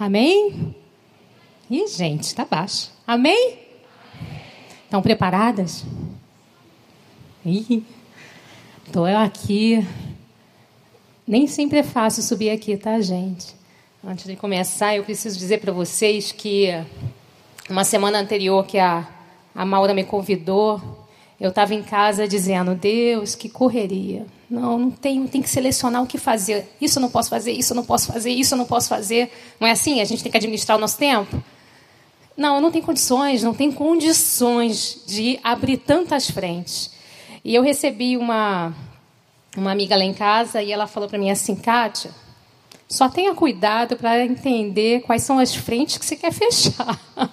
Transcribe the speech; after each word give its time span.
Amém? 0.00 0.74
Ih, 1.70 1.86
gente, 1.86 2.22
está 2.22 2.42
baixo. 2.46 2.90
Amém? 3.06 3.58
Estão 4.82 5.02
preparadas? 5.02 5.84
Ih, 7.44 7.84
estou 8.86 9.04
aqui. 9.04 9.86
Nem 11.28 11.46
sempre 11.46 11.80
é 11.80 11.82
fácil 11.82 12.22
subir 12.22 12.48
aqui, 12.48 12.78
tá, 12.78 12.98
gente? 13.02 13.54
Antes 14.02 14.24
de 14.24 14.36
começar, 14.36 14.96
eu 14.96 15.04
preciso 15.04 15.38
dizer 15.38 15.60
para 15.60 15.70
vocês 15.70 16.32
que 16.32 16.68
uma 17.68 17.84
semana 17.84 18.20
anterior 18.20 18.64
que 18.64 18.78
a, 18.78 19.06
a 19.54 19.66
Maura 19.66 19.92
me 19.92 20.04
convidou, 20.04 20.80
eu 21.40 21.48
estava 21.48 21.74
em 21.74 21.82
casa 21.82 22.28
dizendo, 22.28 22.74
Deus, 22.74 23.34
que 23.34 23.48
correria. 23.48 24.26
Não, 24.48 24.78
não 24.78 24.90
tem, 24.90 25.26
tem 25.26 25.40
que 25.40 25.48
selecionar 25.48 26.02
o 26.02 26.06
que 26.06 26.18
fazer. 26.18 26.68
Isso 26.78 26.98
eu 26.98 27.00
não 27.00 27.08
posso 27.08 27.30
fazer, 27.30 27.52
isso 27.52 27.72
eu 27.72 27.76
não 27.76 27.84
posso 27.84 28.06
fazer, 28.08 28.30
isso 28.30 28.52
eu 28.52 28.58
não 28.58 28.66
posso 28.66 28.88
fazer. 28.88 29.32
Não 29.58 29.66
é 29.66 29.70
assim? 29.70 30.02
A 30.02 30.04
gente 30.04 30.22
tem 30.22 30.30
que 30.30 30.36
administrar 30.36 30.76
o 30.76 30.80
nosso 30.80 30.98
tempo? 30.98 31.42
Não, 32.36 32.56
eu 32.56 32.60
não 32.60 32.70
tenho 32.70 32.84
condições, 32.84 33.42
não 33.42 33.54
tenho 33.54 33.72
condições 33.72 35.02
de 35.06 35.40
abrir 35.42 35.78
tantas 35.78 36.30
frentes. 36.30 36.90
E 37.42 37.54
eu 37.54 37.62
recebi 37.62 38.18
uma, 38.18 38.74
uma 39.56 39.72
amiga 39.72 39.96
lá 39.96 40.04
em 40.04 40.12
casa 40.12 40.62
e 40.62 40.70
ela 40.70 40.86
falou 40.86 41.08
para 41.08 41.18
mim 41.18 41.30
assim, 41.30 41.56
Kátia, 41.56 42.10
só 42.86 43.08
tenha 43.08 43.34
cuidado 43.34 43.96
para 43.96 44.24
entender 44.24 45.02
quais 45.02 45.22
são 45.22 45.38
as 45.38 45.54
frentes 45.54 45.96
que 45.96 46.04
você 46.04 46.16
quer 46.16 46.32
fechar. 46.32 47.00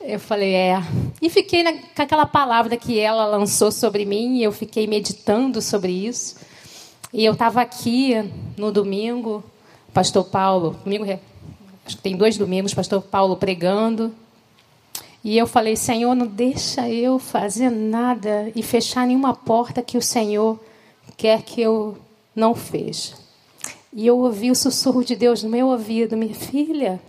Eu 0.00 0.20
falei, 0.20 0.54
é. 0.54 0.80
E 1.20 1.28
fiquei 1.28 1.62
na, 1.62 1.72
com 1.72 2.02
aquela 2.02 2.24
palavra 2.24 2.76
que 2.76 3.00
ela 3.00 3.26
lançou 3.26 3.72
sobre 3.72 4.04
mim, 4.04 4.40
eu 4.40 4.52
fiquei 4.52 4.86
meditando 4.86 5.60
sobre 5.60 5.92
isso. 5.92 6.36
E 7.12 7.24
eu 7.24 7.32
estava 7.32 7.60
aqui 7.60 8.14
no 8.56 8.70
domingo, 8.70 9.42
pastor 9.92 10.24
Paulo, 10.24 10.76
domingo, 10.84 11.04
acho 11.84 11.96
que 11.96 12.02
tem 12.02 12.16
dois 12.16 12.36
domingos, 12.36 12.72
pastor 12.72 13.02
Paulo 13.02 13.36
pregando. 13.36 14.14
E 15.24 15.36
eu 15.36 15.46
falei, 15.46 15.74
Senhor, 15.74 16.14
não 16.14 16.26
deixa 16.26 16.88
eu 16.88 17.18
fazer 17.18 17.70
nada 17.70 18.52
e 18.54 18.62
fechar 18.62 19.06
nenhuma 19.06 19.34
porta 19.34 19.82
que 19.82 19.98
o 19.98 20.02
Senhor 20.02 20.60
quer 21.16 21.42
que 21.42 21.60
eu 21.60 21.98
não 22.36 22.54
feche. 22.54 23.14
E 23.92 24.06
eu 24.06 24.18
ouvi 24.18 24.50
o 24.50 24.54
sussurro 24.54 25.04
de 25.04 25.16
Deus 25.16 25.42
no 25.42 25.50
meu 25.50 25.68
ouvido, 25.68 26.16
minha 26.16 26.34
filha, 26.34 27.00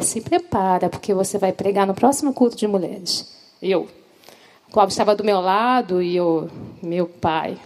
se 0.00 0.20
prepara, 0.20 0.88
porque 0.88 1.12
você 1.12 1.38
vai 1.38 1.52
pregar 1.52 1.86
no 1.86 1.94
próximo 1.94 2.32
culto 2.32 2.56
de 2.56 2.66
mulheres. 2.66 3.30
Eu. 3.60 3.88
O 4.68 4.72
Cláudio 4.72 4.92
estava 4.92 5.14
do 5.14 5.24
meu 5.24 5.40
lado 5.40 6.00
e 6.00 6.16
eu, 6.16 6.50
meu 6.82 7.06
pai. 7.06 7.58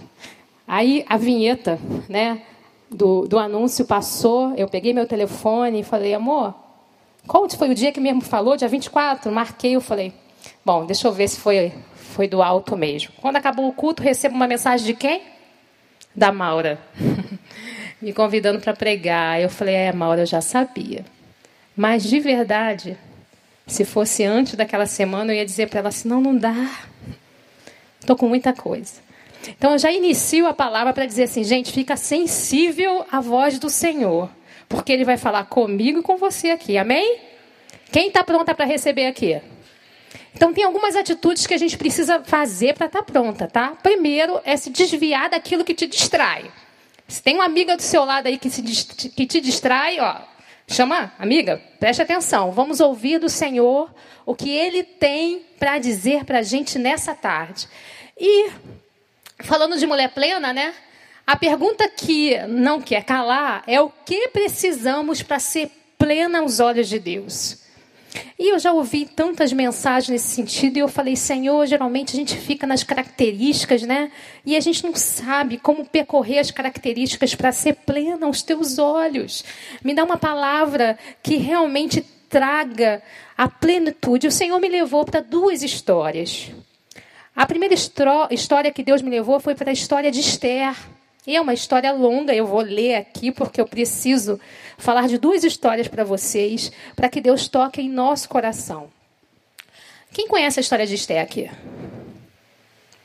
Aí 0.67 1.05
a 1.09 1.17
vinheta, 1.17 1.79
né, 2.09 2.43
do, 2.91 3.27
do 3.29 3.39
anúncio 3.39 3.85
passou, 3.85 4.53
eu 4.57 4.69
peguei 4.69 4.93
meu 4.93 5.07
telefone 5.07 5.81
e 5.81 5.85
falei, 5.85 6.15
amor, 6.15 6.55
qual 7.27 7.49
foi 7.51 7.71
o 7.71 7.75
dia 7.75 7.93
que 7.93 8.01
mesmo 8.01 8.21
falou? 8.21 8.57
Dia 8.57 8.69
24? 8.69 9.31
Marquei, 9.31 9.77
eu 9.77 9.81
falei, 9.81 10.13
bom, 10.65 10.85
deixa 10.85 11.07
eu 11.07 11.13
ver 11.13 11.29
se 11.29 11.39
foi, 11.39 11.73
foi 11.95 12.27
do 12.27 12.43
alto 12.43 12.77
mesmo. 12.77 13.13
Quando 13.21 13.37
acabou 13.37 13.69
o 13.69 13.73
culto, 13.73 14.03
recebo 14.03 14.35
uma 14.35 14.49
mensagem 14.49 14.85
de 14.85 14.95
quem? 14.95 15.23
Da 16.15 16.33
Maura. 16.33 16.81
Me 18.03 18.13
convidando 18.13 18.61
para 18.61 18.75
pregar. 18.75 19.41
Eu 19.41 19.49
falei, 19.49 19.75
é, 19.75 19.93
Maura, 19.93 20.23
eu 20.23 20.27
já 20.27 20.41
sabia. 20.41 21.05
Mas 21.77 22.03
de 22.05 22.19
verdade, 22.19 22.97
se 23.67 23.85
fosse 23.85 24.25
antes 24.25 24.55
daquela 24.55 24.87
semana, 24.87 25.33
eu 25.33 25.37
ia 25.37 25.45
dizer 25.45 25.69
para 25.69 25.81
ela 25.81 25.89
assim: 25.91 26.09
não, 26.09 26.21
não 26.21 26.37
dá. 26.37 26.71
Estou 28.01 28.17
com 28.17 28.29
muita 28.29 28.53
coisa. 28.53 28.95
Então 29.49 29.73
eu 29.73 29.79
já 29.79 29.93
inicio 29.93 30.47
a 30.47 30.55
palavra 30.55 30.93
para 30.93 31.07
dizer 31.07 31.25
assim, 31.25 31.45
gente, 31.45 31.73
fica 31.73 31.97
sensível 31.97 33.05
à 33.13 33.21
voz 33.21 33.59
do 33.59 33.69
Senhor, 33.69 34.31
porque 34.69 34.93
Ele 34.93 35.05
vai 35.05 35.17
falar 35.17 35.45
comigo 35.45 36.01
e 36.01 36.03
com 36.03 36.17
você 36.17 36.51
aqui, 36.51 36.79
amém? 36.79 37.19
Quem 37.93 38.09
está 38.09 38.25
pronta 38.25 38.55
para 38.55 38.65
receber 38.65 39.07
aqui? 39.07 39.41
Então 40.35 40.53
tem 40.53 40.65
algumas 40.65 40.97
atitudes 40.97 41.47
que 41.47 41.55
a 41.55 41.59
gente 41.59 41.79
precisa 41.79 42.23
fazer 42.25 42.75
para 42.75 42.87
estar 42.87 43.03
tá 43.03 43.05
pronta, 43.05 43.47
tá? 43.47 43.71
Primeiro 43.83 44.41
é 44.45 44.57
se 44.57 44.71
desviar 44.71 45.31
daquilo 45.31 45.65
que 45.65 45.75
te 45.75 45.87
distrai. 45.87 46.51
Se 47.09 47.23
tem 47.23 47.37
uma 47.37 47.45
amiga 47.45 47.77
do 47.77 47.83
seu 47.83 48.05
lado 48.05 48.27
aí 48.27 48.37
que, 48.37 48.51
se, 48.51 48.63
que 48.63 49.27
te 49.27 49.41
distrai, 49.41 50.01
ó, 50.01 50.17
Chama, 50.69 51.13
amiga, 51.19 51.63
preste 51.79 52.03
atenção. 52.03 52.51
Vamos 52.51 52.81
ouvir 52.81 53.19
do 53.19 53.29
Senhor 53.29 53.95
o 54.25 54.35
que 54.35 54.51
Ele 54.51 54.83
tem 54.83 55.45
para 55.59 55.79
dizer 55.79 56.25
para 56.25 56.41
a 56.41 56.43
gente 56.43 56.79
nessa 56.79 57.15
tarde. 57.15 57.69
E 58.19 58.51
falando 59.41 59.79
de 59.79 59.87
mulher 59.87 60.09
plena, 60.13 60.53
né? 60.53 60.75
A 61.27 61.37
pergunta 61.37 61.89
que 61.89 62.39
não 62.47 62.81
quer 62.81 63.05
calar 63.05 63.63
é 63.67 63.81
o 63.81 63.89
que 63.89 64.29
precisamos 64.29 65.23
para 65.23 65.39
ser 65.39 65.71
plena 65.99 66.41
aos 66.41 66.59
olhos 66.59 66.89
de 66.89 66.99
Deus. 66.99 67.66
E 68.39 68.53
eu 68.53 68.59
já 68.59 68.73
ouvi 68.73 69.07
tantas 69.07 69.53
mensagens 69.53 70.09
nesse 70.09 70.29
sentido 70.29 70.77
e 70.77 70.81
eu 70.81 70.89
falei, 70.89 71.17
Senhor, 71.17 71.67
geralmente 71.67 72.15
a 72.15 72.19
gente 72.19 72.37
fica 72.37 72.67
nas 72.67 72.83
características, 72.83 73.83
né? 73.83 74.11
E 74.45 74.57
a 74.57 74.61
gente 74.61 74.85
não 74.85 74.95
sabe 74.95 75.59
como 75.59 75.85
percorrer 75.85 76.39
as 76.39 76.51
características 76.51 77.35
para 77.35 77.53
ser 77.53 77.75
plena 77.75 78.27
aos 78.27 78.43
teus 78.43 78.79
olhos. 78.79 79.45
Me 79.83 79.95
dá 79.95 80.05
uma 80.05 80.17
palavra 80.17 80.99
que 81.23 81.37
realmente 81.37 82.05
traga 82.29 83.03
a 83.37 83.49
plenitude. 83.49 84.27
O 84.27 84.33
Senhor 84.33 84.59
me 84.61 84.69
levou 84.69 85.05
para 85.05 85.21
duas 85.21 85.63
histórias. 85.63 86.51
A 87.35 87.47
primeira 87.47 87.75
história 87.75 88.73
que 88.73 88.83
Deus 88.83 89.03
me 89.03 89.11
levou 89.11 89.39
foi 89.39 89.55
para 89.55 89.71
a 89.71 89.73
história 89.73 90.11
de 90.11 90.21
Esther. 90.21 90.75
E 91.27 91.35
é 91.35 91.41
uma 91.41 91.55
história 91.55 91.91
longa, 91.93 92.33
eu 92.33 92.47
vou 92.47 92.61
ler 92.61 92.95
aqui 92.95 93.33
porque 93.33 93.61
eu 93.61 93.67
preciso 93.67 94.39
falar 94.79 95.09
de 95.09 95.19
duas 95.19 95.43
histórias 95.43 95.89
para 95.89 96.05
vocês, 96.05 96.71
para 96.95 97.09
que 97.09 97.21
Deus 97.21 97.49
toque 97.49 97.83
em 97.83 97.89
nosso 97.89 98.29
coração. 98.29 98.89
Quem 100.13 100.29
conhece 100.29 100.61
a 100.61 100.63
história 100.63 100.87
de 100.87 100.95
Esté 100.95 101.21
aqui? 101.21 101.51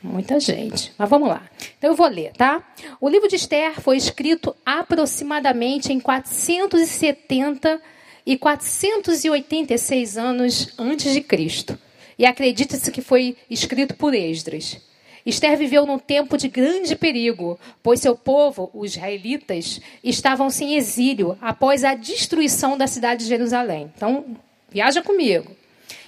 Muita 0.02 0.40
gente. 0.40 0.92
Mas 0.98 1.08
vamos 1.08 1.28
lá. 1.28 1.42
Então 1.78 1.90
eu 1.90 1.96
vou 1.96 2.08
ler, 2.08 2.32
tá? 2.32 2.62
O 3.00 3.08
livro 3.08 3.28
de 3.28 3.36
Esther 3.36 3.80
foi 3.80 3.96
escrito 3.96 4.54
aproximadamente 4.64 5.92
em 5.92 6.00
470 6.00 7.80
e 8.26 8.36
486 8.36 10.16
anos 10.16 10.72
antes 10.78 11.12
de 11.12 11.20
Cristo. 11.20 11.78
E 12.18 12.26
acredita-se 12.26 12.90
que 12.90 13.00
foi 13.00 13.36
escrito 13.48 13.94
por 13.94 14.14
Esdras. 14.14 14.78
Esther 15.24 15.56
viveu 15.56 15.86
num 15.86 15.98
tempo 15.98 16.36
de 16.36 16.48
grande 16.48 16.96
perigo, 16.96 17.58
pois 17.82 18.00
seu 18.00 18.16
povo, 18.16 18.70
os 18.74 18.92
israelitas, 18.92 19.80
estavam 20.02 20.50
sem 20.50 20.74
exílio 20.76 21.38
após 21.40 21.84
a 21.84 21.94
destruição 21.94 22.76
da 22.76 22.86
cidade 22.86 23.22
de 23.22 23.28
Jerusalém. 23.28 23.92
Então, 23.96 24.36
viaja 24.68 25.02
comigo. 25.02 25.56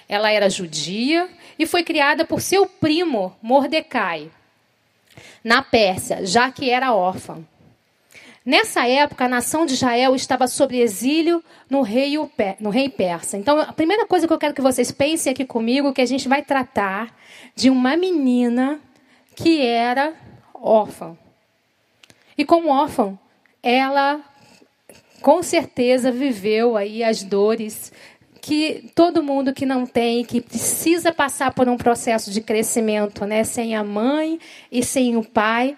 Ela 0.09 0.31
era 0.31 0.51
judia 0.51 1.29
e 1.59 1.67
foi 1.67 1.83
criada 1.83 2.25
por 2.25 2.41
seu 2.41 2.67
primo 2.67 3.35
Mordecai, 3.41 4.31
na 5.43 5.63
Pérsia, 5.63 6.27
já 6.27 6.51
que 6.51 6.69
era 6.71 6.95
órfã. 6.95 7.45
Nessa 8.45 8.87
época, 8.87 9.25
a 9.25 9.29
nação 9.29 9.65
de 9.65 9.73
Israel 9.73 10.15
estava 10.15 10.47
sob 10.47 10.79
exílio 10.79 11.43
no 11.71 11.81
rei, 11.81 12.15
no 12.61 12.69
rei 12.69 12.91
persa. 12.91 13.39
Então, 13.39 13.59
a 13.59 13.73
primeira 13.73 14.07
coisa 14.07 14.27
que 14.27 14.33
eu 14.33 14.39
quero 14.39 14.53
que 14.53 14.61
vocês 14.61 14.91
pensem 14.91 15.33
aqui 15.33 15.47
comigo 15.47 15.89
é 15.89 15.93
que 15.95 16.03
a 16.03 16.07
gente 16.07 16.29
vai 16.29 16.43
tratar 16.43 17.17
de 17.57 17.71
uma 17.71 17.97
menina 17.97 18.79
que 19.35 19.65
era 19.65 20.15
órfã. 20.55 21.17
E 22.37 22.45
como 22.45 22.71
órfã, 22.71 23.19
ela 23.63 24.21
com 25.21 25.43
certeza 25.43 26.13
viveu 26.13 26.77
aí 26.77 27.03
as 27.03 27.23
dores 27.23 27.93
que 28.41 28.91
todo 28.95 29.23
mundo 29.23 29.55
que 29.55 29.65
não 29.65 29.87
tem, 29.87 30.23
que 30.23 30.39
precisa 30.39 31.11
passar 31.11 31.55
por 31.55 31.67
um 31.67 31.79
processo 31.79 32.31
de 32.31 32.43
crescimento, 32.43 33.25
né, 33.25 33.43
sem 33.43 33.75
a 33.75 33.83
mãe 33.83 34.39
e 34.71 34.85
sem 34.85 35.17
o 35.17 35.25
pai, 35.25 35.75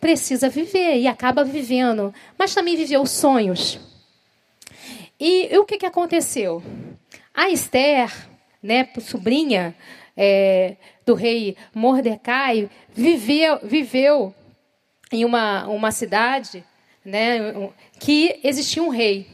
precisa 0.00 0.50
viver 0.50 0.98
e 0.98 1.06
acaba 1.06 1.42
vivendo, 1.44 2.12
mas 2.38 2.54
também 2.54 2.76
viveu 2.76 3.06
sonhos. 3.06 3.80
E, 5.18 5.48
e 5.50 5.58
o 5.58 5.64
que, 5.64 5.78
que 5.78 5.86
aconteceu? 5.86 6.62
A 7.34 7.48
Esther, 7.48 8.12
né, 8.62 8.86
sobrinha 9.00 9.74
é, 10.14 10.76
do 11.10 11.14
rei 11.14 11.56
Mordecai, 11.74 12.70
viveu, 12.94 13.58
viveu 13.64 14.32
em 15.10 15.24
uma, 15.24 15.66
uma 15.66 15.90
cidade 15.90 16.64
né, 17.04 17.68
que 17.98 18.38
existia 18.44 18.80
um 18.80 18.90
rei. 18.90 19.26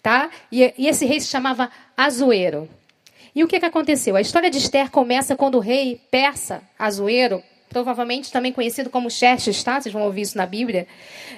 Tá? 0.00 0.30
E, 0.52 0.72
e 0.78 0.86
esse 0.86 1.04
rei 1.04 1.18
se 1.18 1.26
chamava 1.26 1.68
Azuero. 1.96 2.68
E 3.34 3.42
o 3.42 3.48
que, 3.48 3.58
que 3.58 3.66
aconteceu? 3.66 4.14
A 4.14 4.20
história 4.20 4.48
de 4.48 4.58
Esther 4.58 4.88
começa 4.88 5.34
quando 5.34 5.56
o 5.56 5.60
rei 5.60 6.00
persa, 6.12 6.62
Azuero, 6.78 7.42
provavelmente 7.68 8.30
também 8.30 8.52
conhecido 8.52 8.88
como 8.88 9.10
Xerxes, 9.10 9.64
tá? 9.64 9.80
Vocês 9.80 9.92
vão 9.92 10.04
ouvir 10.04 10.22
isso 10.22 10.38
na 10.38 10.46
Bíblia. 10.46 10.86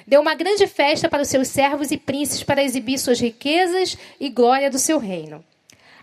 Deu 0.05 0.21
uma 0.21 0.35
grande 0.35 0.67
festa 0.67 1.09
para 1.09 1.23
os 1.23 1.27
seus 1.27 1.47
servos 1.47 1.89
e 1.89 1.97
príncipes 1.97 2.43
para 2.43 2.63
exibir 2.63 2.99
suas 2.99 3.19
riquezas 3.19 3.97
e 4.19 4.29
glória 4.29 4.69
do 4.69 4.77
seu 4.77 4.99
reino. 4.99 5.43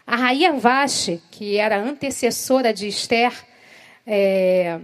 A 0.04 0.16
rainha 0.16 0.52
Vaste, 0.54 1.22
que 1.30 1.56
era 1.56 1.78
antecessora 1.78 2.74
de 2.74 2.88
Esther 2.88 3.45
é, 4.06 4.78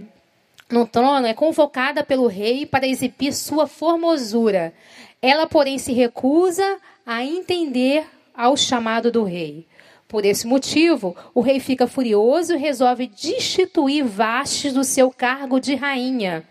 no 0.69 0.85
trono, 0.85 1.25
é 1.25 1.33
convocada 1.33 2.03
pelo 2.03 2.27
rei 2.27 2.65
para 2.65 2.87
exibir 2.87 3.33
sua 3.33 3.67
formosura. 3.67 4.73
Ela, 5.21 5.47
porém, 5.47 5.77
se 5.77 5.93
recusa 5.93 6.77
a 7.05 7.23
entender 7.23 8.05
ao 8.35 8.57
chamado 8.57 9.11
do 9.11 9.23
rei. 9.23 9.65
Por 10.07 10.25
esse 10.25 10.45
motivo, 10.45 11.15
o 11.33 11.41
rei 11.41 11.59
fica 11.59 11.87
furioso 11.87 12.53
e 12.53 12.57
resolve 12.57 13.07
destituir 13.07 14.03
Vastes 14.03 14.73
do 14.73 14.83
seu 14.83 15.09
cargo 15.09 15.59
de 15.59 15.75
rainha. 15.75 16.43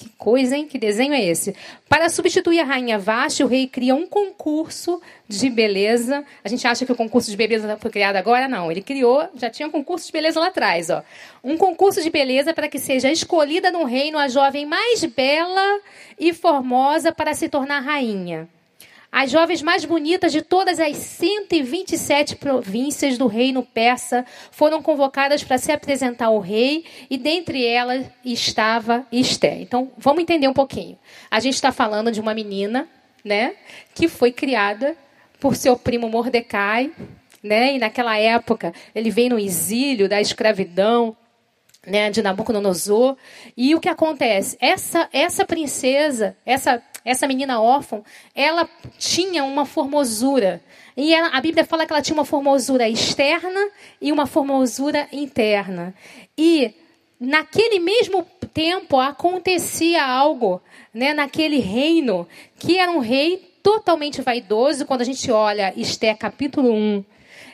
Que 0.00 0.08
coisa, 0.16 0.56
hein? 0.56 0.66
Que 0.66 0.78
desenho 0.78 1.12
é 1.12 1.22
esse? 1.22 1.54
Para 1.86 2.08
substituir 2.08 2.58
a 2.60 2.64
rainha 2.64 2.98
Vashti, 2.98 3.44
o 3.44 3.46
rei 3.46 3.66
cria 3.66 3.94
um 3.94 4.06
concurso 4.06 4.98
de 5.28 5.50
beleza. 5.50 6.24
A 6.42 6.48
gente 6.48 6.66
acha 6.66 6.86
que 6.86 6.92
o 6.92 6.96
concurso 6.96 7.30
de 7.30 7.36
beleza 7.36 7.76
foi 7.76 7.90
criado 7.90 8.16
agora? 8.16 8.48
Não. 8.48 8.70
Ele 8.70 8.80
criou, 8.80 9.28
já 9.34 9.50
tinha 9.50 9.68
um 9.68 9.70
concurso 9.70 10.06
de 10.06 10.12
beleza 10.12 10.40
lá 10.40 10.46
atrás. 10.46 10.88
Ó. 10.88 11.02
Um 11.44 11.58
concurso 11.58 12.00
de 12.00 12.08
beleza 12.08 12.54
para 12.54 12.66
que 12.66 12.78
seja 12.78 13.12
escolhida 13.12 13.70
no 13.70 13.84
reino 13.84 14.16
a 14.16 14.26
jovem 14.26 14.64
mais 14.64 15.04
bela 15.04 15.80
e 16.18 16.32
formosa 16.32 17.12
para 17.12 17.34
se 17.34 17.50
tornar 17.50 17.80
rainha. 17.80 18.48
As 19.12 19.30
jovens 19.30 19.60
mais 19.60 19.84
bonitas 19.84 20.30
de 20.30 20.40
todas 20.40 20.78
as 20.78 20.96
127 20.96 22.36
províncias 22.36 23.18
do 23.18 23.26
reino 23.26 23.62
persa 23.62 24.24
foram 24.52 24.80
convocadas 24.80 25.42
para 25.42 25.58
se 25.58 25.72
apresentar 25.72 26.26
ao 26.26 26.38
rei, 26.38 26.84
e 27.10 27.18
dentre 27.18 27.66
elas 27.66 28.06
estava 28.24 29.04
Esther. 29.10 29.60
Então, 29.60 29.90
vamos 29.98 30.22
entender 30.22 30.46
um 30.46 30.52
pouquinho. 30.52 30.96
A 31.28 31.40
gente 31.40 31.54
está 31.54 31.72
falando 31.72 32.12
de 32.12 32.20
uma 32.20 32.34
menina, 32.34 32.88
né, 33.24 33.54
que 33.94 34.06
foi 34.06 34.30
criada 34.30 34.96
por 35.40 35.56
seu 35.56 35.76
primo 35.76 36.08
Mordecai, 36.08 36.92
né, 37.42 37.74
e 37.74 37.78
naquela 37.78 38.16
época 38.16 38.72
ele 38.94 39.10
veio 39.10 39.30
no 39.30 39.38
exílio 39.38 40.08
da 40.08 40.20
escravidão, 40.20 41.16
né, 41.86 42.10
de 42.10 42.22
Nabucodonosor. 42.22 43.16
E 43.56 43.74
o 43.74 43.80
que 43.80 43.88
acontece? 43.88 44.56
Essa, 44.60 45.08
essa 45.12 45.44
princesa, 45.44 46.36
essa 46.44 46.82
essa 47.04 47.26
menina 47.26 47.60
órfã, 47.60 48.02
ela 48.34 48.68
tinha 48.98 49.44
uma 49.44 49.64
formosura. 49.64 50.62
E 50.96 51.14
ela, 51.14 51.28
a 51.28 51.40
Bíblia 51.40 51.64
fala 51.64 51.86
que 51.86 51.92
ela 51.92 52.02
tinha 52.02 52.14
uma 52.14 52.24
formosura 52.24 52.88
externa 52.88 53.68
e 54.00 54.12
uma 54.12 54.26
formosura 54.26 55.08
interna. 55.12 55.94
E 56.36 56.74
naquele 57.18 57.78
mesmo 57.78 58.26
tempo 58.52 58.98
acontecia 58.98 60.04
algo, 60.04 60.60
né, 60.92 61.12
naquele 61.12 61.58
reino, 61.58 62.26
que 62.58 62.78
era 62.78 62.90
um 62.90 62.98
rei 62.98 63.50
totalmente 63.62 64.22
vaidoso. 64.22 64.86
Quando 64.86 65.02
a 65.02 65.04
gente 65.04 65.30
olha 65.30 65.72
Esté 65.76 66.14
capítulo 66.14 66.72
1, 66.72 67.04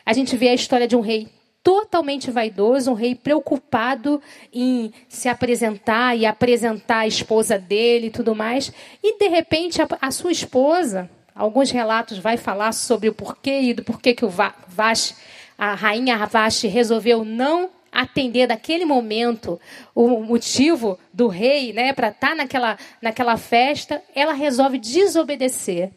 a 0.05 0.13
gente 0.13 0.37
vê 0.37 0.49
a 0.49 0.55
história 0.55 0.87
de 0.87 0.97
um 0.97 1.01
rei 1.01 1.29
totalmente 1.67 2.31
vaidoso, 2.31 2.93
um 2.93 2.95
rei 2.95 3.17
preocupado 3.17 4.23
em 4.53 4.93
se 5.09 5.29
apresentar 5.29 6.17
e 6.17 6.25
apresentar 6.25 6.99
a 6.99 7.07
esposa 7.09 7.59
dele 7.59 8.07
e 8.07 8.11
tudo 8.11 8.37
mais. 8.37 8.73
E 9.03 9.19
de 9.19 9.27
repente 9.27 9.83
a, 9.83 9.89
a 10.01 10.13
sua 10.13 10.31
esposa, 10.31 11.11
alguns 11.35 11.73
relatos 11.73 12.19
vai 12.19 12.37
falar 12.37 12.71
sobre 12.71 13.09
o 13.09 13.13
porquê 13.13 13.63
e 13.63 13.75
do 13.75 13.83
porquê 13.83 14.15
que 14.15 14.25
o 14.25 14.29
Vash, 14.29 15.17
a 15.59 15.75
rainha 15.75 16.25
Vashti 16.25 16.69
resolveu 16.69 17.25
não 17.25 17.69
atender 17.91 18.47
naquele 18.47 18.85
momento 18.85 19.61
o 19.93 20.23
motivo 20.23 20.97
do 21.13 21.27
rei, 21.27 21.73
né, 21.73 21.93
para 21.93 22.11
estar 22.11 22.29
tá 22.29 22.35
naquela, 22.37 22.79
naquela 23.03 23.37
festa, 23.37 24.01
ela 24.15 24.35
resolve 24.35 24.79
desobedecer. 24.79 25.91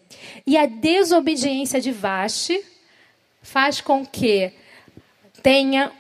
E 0.47 0.57
a 0.57 0.65
desobediência 0.65 1.79
de 1.79 1.91
Vashti 1.91 2.59
faz 3.43 3.79
com 3.81 4.03
que 4.03 4.51
tenha 5.41 5.91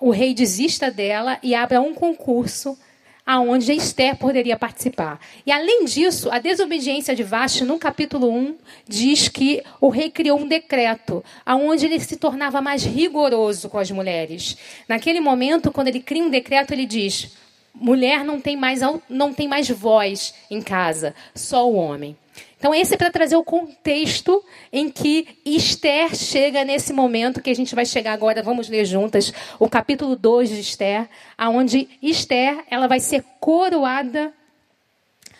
o 0.00 0.10
rei 0.10 0.34
desista 0.34 0.90
dela 0.90 1.38
e 1.42 1.54
abra 1.54 1.80
um 1.80 1.94
concurso 1.94 2.78
aonde 3.28 3.74
Esther 3.74 4.16
poderia 4.16 4.56
participar. 4.56 5.20
E 5.44 5.52
além 5.52 5.84
disso, 5.84 6.30
a 6.30 6.38
desobediência 6.38 7.14
de 7.14 7.22
Vashti, 7.22 7.62
no 7.62 7.78
capítulo 7.78 8.30
1, 8.30 8.56
diz 8.88 9.28
que 9.28 9.62
o 9.82 9.90
rei 9.90 10.10
criou 10.10 10.40
um 10.40 10.48
decreto 10.48 11.22
aonde 11.44 11.84
ele 11.84 12.00
se 12.00 12.16
tornava 12.16 12.62
mais 12.62 12.84
rigoroso 12.84 13.68
com 13.68 13.76
as 13.76 13.90
mulheres. 13.90 14.56
Naquele 14.88 15.20
momento, 15.20 15.70
quando 15.70 15.88
ele 15.88 16.00
cria 16.00 16.24
um 16.24 16.30
decreto, 16.30 16.72
ele 16.72 16.86
diz: 16.86 17.36
mulher 17.74 18.24
não 18.24 18.40
tem 18.40 18.56
mais 18.56 18.80
não 19.10 19.34
tem 19.34 19.46
mais 19.46 19.68
voz 19.68 20.32
em 20.50 20.62
casa, 20.62 21.14
só 21.34 21.68
o 21.68 21.74
homem. 21.74 22.16
Então, 22.58 22.74
esse 22.74 22.94
é 22.94 22.96
para 22.96 23.10
trazer 23.10 23.36
o 23.36 23.44
contexto 23.44 24.44
em 24.72 24.90
que 24.90 25.38
Esther 25.46 26.14
chega 26.16 26.64
nesse 26.64 26.92
momento 26.92 27.40
que 27.40 27.50
a 27.50 27.54
gente 27.54 27.72
vai 27.72 27.86
chegar 27.86 28.12
agora. 28.12 28.42
Vamos 28.42 28.68
ler 28.68 28.84
juntas 28.84 29.32
o 29.60 29.68
capítulo 29.68 30.16
2 30.16 30.48
de 30.48 30.60
Esther, 30.60 31.08
aonde 31.36 31.88
Esther 32.02 32.64
ela 32.68 32.88
vai 32.88 32.98
ser 32.98 33.24
coroada 33.38 34.32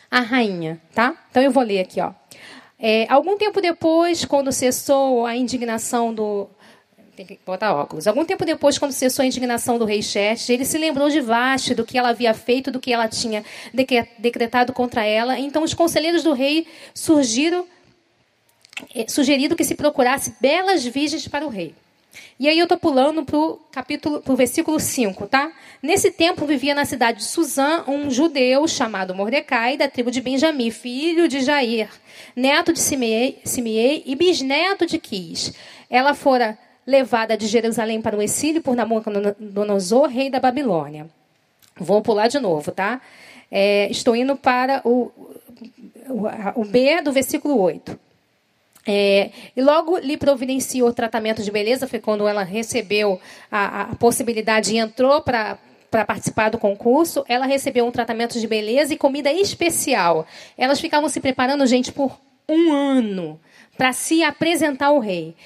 a 0.09 0.21
rainha, 0.21 0.81
tá? 0.95 1.15
Então, 1.31 1.43
eu 1.43 1.51
vou 1.51 1.65
ler 1.65 1.81
aqui, 1.81 2.01
ó. 2.01 2.13
É, 2.79 3.07
algum 3.09 3.37
tempo 3.37 3.61
depois, 3.61 4.25
quando 4.25 4.53
cessou 4.53 5.27
a 5.27 5.35
indignação 5.35 6.15
do, 6.15 6.49
tem 7.19 7.27
que 7.27 7.41
botar 7.45 7.75
óculos. 7.75 8.07
Algum 8.07 8.25
tempo 8.25 8.45
depois, 8.45 8.79
quando 8.79 8.93
cessou 8.93 9.25
a 9.25 9.27
indignação 9.27 9.77
do 9.77 9.85
rei 9.85 10.01
Xerxes, 10.01 10.49
ele 10.51 10.65
se 10.65 10.79
lembrou 10.79 11.11
de 11.11 11.21
Vashti, 11.21 11.75
do 11.75 11.85
que 11.85 11.99
ela 11.99 12.11
havia 12.11 12.33
feito, 12.33 12.71
do 12.71 12.79
que 12.79 12.93
ela 12.93 13.09
tinha 13.09 13.45
decretado 14.19 14.73
contra 14.73 15.05
ela. 15.05 15.37
Então, 15.37 15.65
os 15.65 15.75
conselheiros 15.75 16.23
do 16.23 16.33
rei 16.33 16.69
surgiram, 16.95 17.67
eh, 18.95 19.07
sugerido 19.09 19.57
que 19.57 19.65
se 19.65 19.75
procurasse 19.75 20.37
belas 20.41 20.85
virgens 20.85 21.27
para 21.27 21.45
o 21.45 21.49
rei. 21.49 21.75
E 22.39 22.49
aí 22.49 22.57
eu 22.57 22.65
estou 22.65 22.79
pulando 22.79 23.25
para 23.25 23.37
o 23.37 23.57
capítulo, 23.73 24.21
para 24.21 24.33
o 24.33 24.37
versículo 24.37 24.79
5, 24.79 25.27
tá? 25.27 25.51
Nesse 25.83 26.13
tempo 26.13 26.47
vivia 26.47 26.75
na 26.75 26.85
cidade 26.85 27.19
de 27.19 27.25
Suzã 27.25 27.83
um 27.89 28.09
judeu 28.11 28.67
chamado 28.69 29.13
Mordecai, 29.13 29.77
da 29.77 29.89
tribo 29.89 30.13
de 30.13 30.21
Benjamim, 30.21 30.71
filho 30.71 31.27
de 31.27 31.41
Jair, 31.41 31.91
neto 32.37 32.73
de 32.73 32.79
Simeei, 32.79 33.41
Simeei 33.45 34.05
e 34.07 34.15
bisneto 34.15 34.87
de 34.87 34.99
Quis. 34.99 35.53
Ela 35.91 36.15
fora 36.15 36.57
levada 36.89 37.37
de 37.37 37.47
Jerusalém 37.47 38.01
para 38.01 38.17
o 38.17 38.23
exílio 38.23 38.63
por 38.63 38.75
Nabucodonosor, 38.75 40.09
rei 40.09 40.31
da 40.31 40.41
Babilônia. 40.41 41.07
Vou 41.77 42.01
pular 42.01 42.29
de 42.29 42.39
novo, 42.39 42.73
tá? 42.73 43.03
É, 43.51 43.91
estou 43.91 44.17
indo 44.17 44.35
para 44.35 44.81
o, 44.87 45.13
o, 46.09 46.27
o 46.55 46.65
B 46.65 47.03
do 47.03 47.13
versículo 47.13 47.61
8. 47.61 48.01
É, 48.87 49.31
e 49.55 49.61
logo 49.61 49.99
lhe 49.99 50.17
providenciou 50.17 50.91
tratamento 50.95 51.43
de 51.43 51.51
beleza, 51.51 51.87
foi 51.87 51.99
quando 51.99 52.27
ela 52.27 52.43
recebeu 52.43 53.21
a, 53.53 53.83
a 53.83 53.95
possibilidade 53.97 54.75
e 54.75 54.79
entrou 54.79 55.21
para 55.21 55.59
para 55.91 56.05
participar 56.05 56.51
do 56.51 56.59
concurso, 56.59 57.25
ela 57.27 57.47
recebeu 57.47 57.87
um 57.87 57.91
tratamento 57.91 58.39
de 58.39 58.47
beleza 58.47 58.93
e 58.93 58.97
comida 58.99 59.33
especial. 59.33 60.27
Elas 60.55 60.79
ficavam 60.79 61.09
se 61.09 61.19
preparando, 61.19 61.67
gente, 61.67 61.91
por 61.91 62.15
um 62.47 62.71
ano 62.71 63.41
para 63.79 63.93
se 63.93 64.25
apresentar 64.25 64.87
ao 64.87 64.99
rei. 64.99 65.37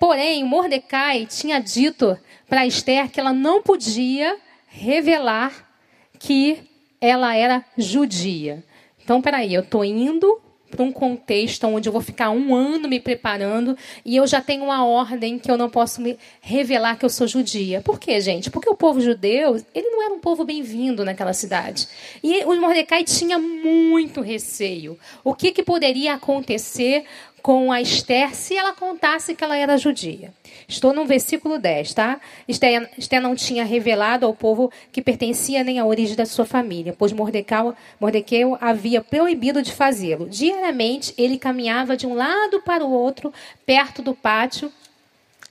Porém, 0.00 0.42
Mordecai 0.42 1.24
tinha 1.24 1.60
dito 1.60 2.18
para 2.48 2.66
Esther 2.66 3.08
que 3.08 3.20
ela 3.20 3.32
não 3.32 3.62
podia 3.62 4.36
revelar 4.66 5.70
que 6.18 6.58
ela 7.00 7.34
era 7.34 7.64
judia. 7.78 8.64
Então, 9.02 9.22
peraí, 9.22 9.54
eu 9.54 9.62
estou 9.62 9.84
indo 9.84 10.40
para 10.70 10.84
um 10.84 10.92
contexto 10.92 11.66
onde 11.66 11.88
eu 11.88 11.92
vou 11.92 12.00
ficar 12.00 12.30
um 12.30 12.54
ano 12.54 12.88
me 12.88 13.00
preparando 13.00 13.76
e 14.04 14.16
eu 14.16 14.26
já 14.26 14.40
tenho 14.40 14.64
uma 14.64 14.84
ordem 14.84 15.38
que 15.38 15.50
eu 15.50 15.56
não 15.56 15.68
posso 15.68 16.00
me 16.00 16.16
revelar 16.40 16.96
que 16.96 17.04
eu 17.04 17.10
sou 17.10 17.26
judia. 17.26 17.80
Por 17.80 17.98
quê, 17.98 18.20
gente? 18.20 18.50
Porque 18.50 18.70
o 18.70 18.76
povo 18.76 19.00
judeu, 19.00 19.60
ele 19.74 19.90
não 19.90 20.02
era 20.02 20.14
um 20.14 20.20
povo 20.20 20.44
bem-vindo 20.44 21.04
naquela 21.04 21.32
cidade. 21.32 21.88
E 22.22 22.44
o 22.44 22.60
Mordecai 22.60 23.02
tinha 23.02 23.38
muito 23.38 24.20
receio. 24.20 24.98
O 25.24 25.34
que, 25.34 25.50
que 25.50 25.62
poderia 25.62 26.14
acontecer 26.14 27.04
com 27.42 27.72
a 27.72 27.80
Esther 27.80 28.34
se 28.34 28.56
ela 28.56 28.72
contasse 28.72 29.34
que 29.34 29.42
ela 29.42 29.56
era 29.56 29.78
judia. 29.78 30.32
Estou 30.68 30.92
no 30.92 31.04
versículo 31.04 31.58
10, 31.58 31.94
tá? 31.94 32.20
Esther, 32.46 32.88
Esther 32.96 33.20
não 33.20 33.34
tinha 33.34 33.64
revelado 33.64 34.26
ao 34.26 34.34
povo 34.34 34.70
que 34.92 35.02
pertencia 35.02 35.64
nem 35.64 35.78
à 35.78 35.84
origem 35.84 36.16
da 36.16 36.26
sua 36.26 36.44
família, 36.44 36.94
pois 36.96 37.12
Mordecai, 37.12 37.72
Mordecai 37.98 38.42
havia 38.60 39.00
proibido 39.00 39.62
de 39.62 39.72
fazê-lo. 39.72 40.28
Diariamente, 40.28 41.14
ele 41.18 41.38
caminhava 41.38 41.96
de 41.96 42.06
um 42.06 42.14
lado 42.14 42.60
para 42.62 42.84
o 42.84 42.92
outro, 42.92 43.32
perto 43.66 44.02
do 44.02 44.14
pátio 44.14 44.72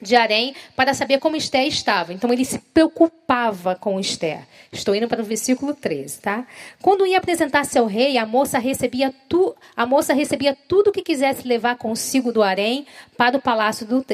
de 0.01 0.15
Arém 0.15 0.55
para 0.75 0.93
saber 0.93 1.19
como 1.19 1.35
Esther 1.35 1.67
estava. 1.67 2.13
Então 2.13 2.31
ele 2.31 2.45
se 2.45 2.59
preocupava 2.59 3.75
com 3.75 3.99
Esther. 3.99 4.41
Estou 4.71 4.95
indo 4.95 5.07
para 5.07 5.21
o 5.21 5.25
versículo 5.25 5.73
13, 5.73 6.19
tá? 6.19 6.47
Quando 6.81 7.05
ia 7.05 7.17
apresentar-se 7.17 7.77
ao 7.77 7.85
rei, 7.85 8.17
a 8.17 8.25
moça 8.25 8.59
recebia 8.59 9.13
tu, 9.27 9.55
a 9.75 9.85
moça 9.85 10.13
recebia 10.13 10.55
tudo 10.67 10.91
que 10.91 11.01
quisesse 11.01 11.47
levar 11.47 11.77
consigo 11.77 12.31
do 12.31 12.43
Arém 12.43 12.85
para 13.17 13.37
o 13.37 13.41
palácio 13.41 13.85
do, 13.85 14.05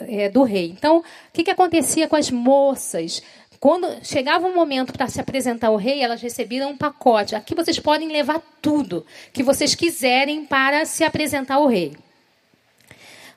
é, 0.00 0.28
do 0.28 0.42
rei. 0.42 0.74
Então, 0.76 0.98
o 0.98 1.04
que, 1.32 1.44
que 1.44 1.50
acontecia 1.50 2.08
com 2.08 2.16
as 2.16 2.30
moças? 2.30 3.22
Quando 3.60 3.86
chegava 4.02 4.48
o 4.48 4.54
momento 4.54 4.90
para 4.90 5.06
se 5.06 5.20
apresentar 5.20 5.66
ao 5.66 5.76
rei, 5.76 6.02
elas 6.02 6.22
recebiam 6.22 6.70
um 6.70 6.76
pacote. 6.78 7.34
Aqui 7.34 7.54
vocês 7.54 7.78
podem 7.78 8.08
levar 8.08 8.40
tudo 8.62 9.04
que 9.34 9.42
vocês 9.42 9.74
quiserem 9.74 10.46
para 10.46 10.86
se 10.86 11.04
apresentar 11.04 11.56
ao 11.56 11.66
rei. 11.66 11.94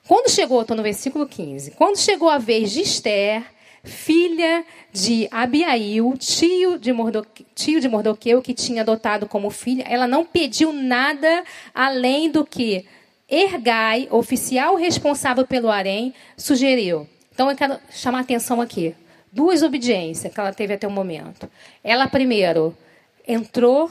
Quando 0.06 0.30
chegou, 0.30 0.62
estou 0.62 0.76
no 0.76 0.84
versículo 0.84 1.26
15, 1.26 1.72
quando 1.72 1.98
chegou 1.98 2.30
a 2.30 2.38
vez 2.38 2.72
de 2.72 2.82
Esther, 2.82 3.42
filha 3.86 4.66
de 4.92 5.30
Abiail, 5.32 6.16
tio 6.18 6.78
de, 6.78 6.92
Mordoque, 6.92 7.46
tio 7.56 7.80
de 7.80 7.88
Mordoqueu, 7.88 8.42
que 8.42 8.54
tinha 8.54 8.82
adotado 8.82 9.30
como 9.30 9.50
filha, 9.50 9.86
ela 9.88 10.06
não 10.06 10.26
pediu 10.26 10.74
nada 10.74 11.46
além 11.74 12.30
do 12.30 12.46
que 12.46 12.86
Ergai, 13.30 14.10
oficial 14.12 14.76
responsável 14.76 15.48
pelo 15.48 15.70
harém, 15.70 16.14
sugeriu. 16.36 17.08
Então 17.34 17.50
eu 17.50 17.56
quero 17.56 17.80
chamar 17.90 18.18
a 18.18 18.22
atenção 18.22 18.60
aqui. 18.60 18.94
Duas 19.32 19.64
obediências 19.64 20.32
que 20.34 20.40
ela 20.40 20.52
teve 20.52 20.74
até 20.74 20.86
o 20.86 20.92
momento. 20.92 21.50
Ela 21.82 22.10
primeiro 22.10 22.78
entrou 23.26 23.90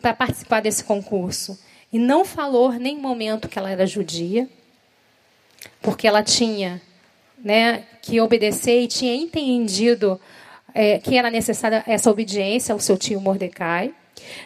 para 0.00 0.12
participar 0.12 0.60
desse 0.60 0.84
concurso 0.84 1.58
e 1.90 1.98
não 1.98 2.26
falou 2.26 2.72
nem 2.72 2.98
momento 2.98 3.48
que 3.48 3.58
ela 3.58 3.70
era 3.70 3.86
judia, 3.86 4.46
porque 5.80 6.06
ela 6.06 6.22
tinha 6.22 6.80
né, 7.42 7.84
que 8.02 8.20
obedecer 8.20 8.82
e 8.82 8.88
tinha 8.88 9.14
entendido 9.14 10.20
é, 10.74 10.98
que 10.98 11.16
era 11.16 11.30
necessária 11.30 11.82
essa 11.86 12.10
obediência 12.10 12.72
ao 12.72 12.80
seu 12.80 12.96
tio 12.96 13.20
Mordecai. 13.20 13.94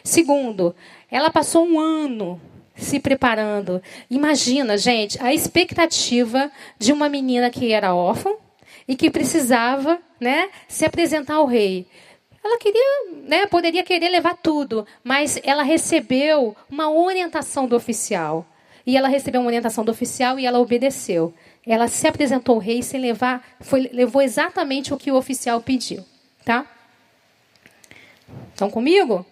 Segundo, 0.03 0.75
ela 1.11 1.31
passou 1.31 1.67
um 1.67 1.79
ano 1.79 2.41
se 2.75 2.99
preparando. 2.99 3.83
Imagina, 4.11 4.77
gente, 4.77 5.21
a 5.23 5.33
expectativa 5.33 6.51
de 6.79 6.93
uma 6.93 7.09
menina 7.09 7.51
que 7.51 7.73
era 7.73 7.95
órfã 7.95 8.31
e 8.87 8.97
que 8.97 9.11
precisava 9.11 9.99
né, 10.21 10.49
se 10.69 10.85
apresentar 10.85 11.35
ao 11.35 11.47
rei. 11.47 11.87
Ela 12.43 12.59
queria, 12.59 13.13
né, 13.27 13.47
poderia 13.47 13.83
querer 13.83 14.11
levar 14.11 14.37
tudo, 14.37 14.87
mas 15.03 15.41
ela 15.43 15.63
recebeu 15.63 16.55
uma 16.71 16.91
orientação 16.91 17.67
do 17.67 17.75
oficial. 17.75 18.47
E 18.87 18.97
ela 18.97 19.09
recebeu 19.09 19.41
uma 19.41 19.49
orientação 19.49 19.85
do 19.85 19.91
oficial 19.91 20.39
e 20.39 20.47
ela 20.47 20.59
obedeceu. 20.59 21.33
Ela 21.67 21.89
se 21.89 22.07
apresentou 22.07 22.57
ao 22.57 22.61
rei 22.61 22.83
sem 22.83 23.01
levar, 23.01 23.43
foi, 23.61 23.89
levou 23.93 24.21
exatamente 24.21 24.93
o 24.93 24.97
que 24.97 25.11
o 25.11 25.17
oficial 25.17 25.61
pediu, 25.61 26.05
tá? 26.45 26.67
Estão 28.53 28.71
comigo? 28.71 29.25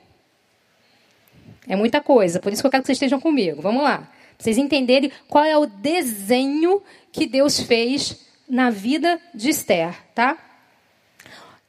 É 1.69 1.77
muita 1.77 2.01
coisa, 2.01 2.41
por 2.41 2.53
isso 2.53 2.63
que 2.63 2.67
eu 2.67 2.71
quero 2.71 2.83
que 2.83 2.87
vocês 2.87 2.97
estejam 2.97 3.21
comigo. 3.21 3.61
Vamos 3.61 3.83
lá. 3.83 3.99
Pra 3.99 4.09
vocês 4.39 4.59
entenderem 4.59 5.13
qual 5.29 5.45
é 5.45 5.57
o 5.57 5.67
desenho 5.67 6.83
que 7.13 7.27
Deus 7.27 7.61
fez 7.61 8.27
na 8.49 8.71
vida 8.71 9.21
de 9.35 9.51
Esther, 9.51 9.95
tá? 10.15 10.37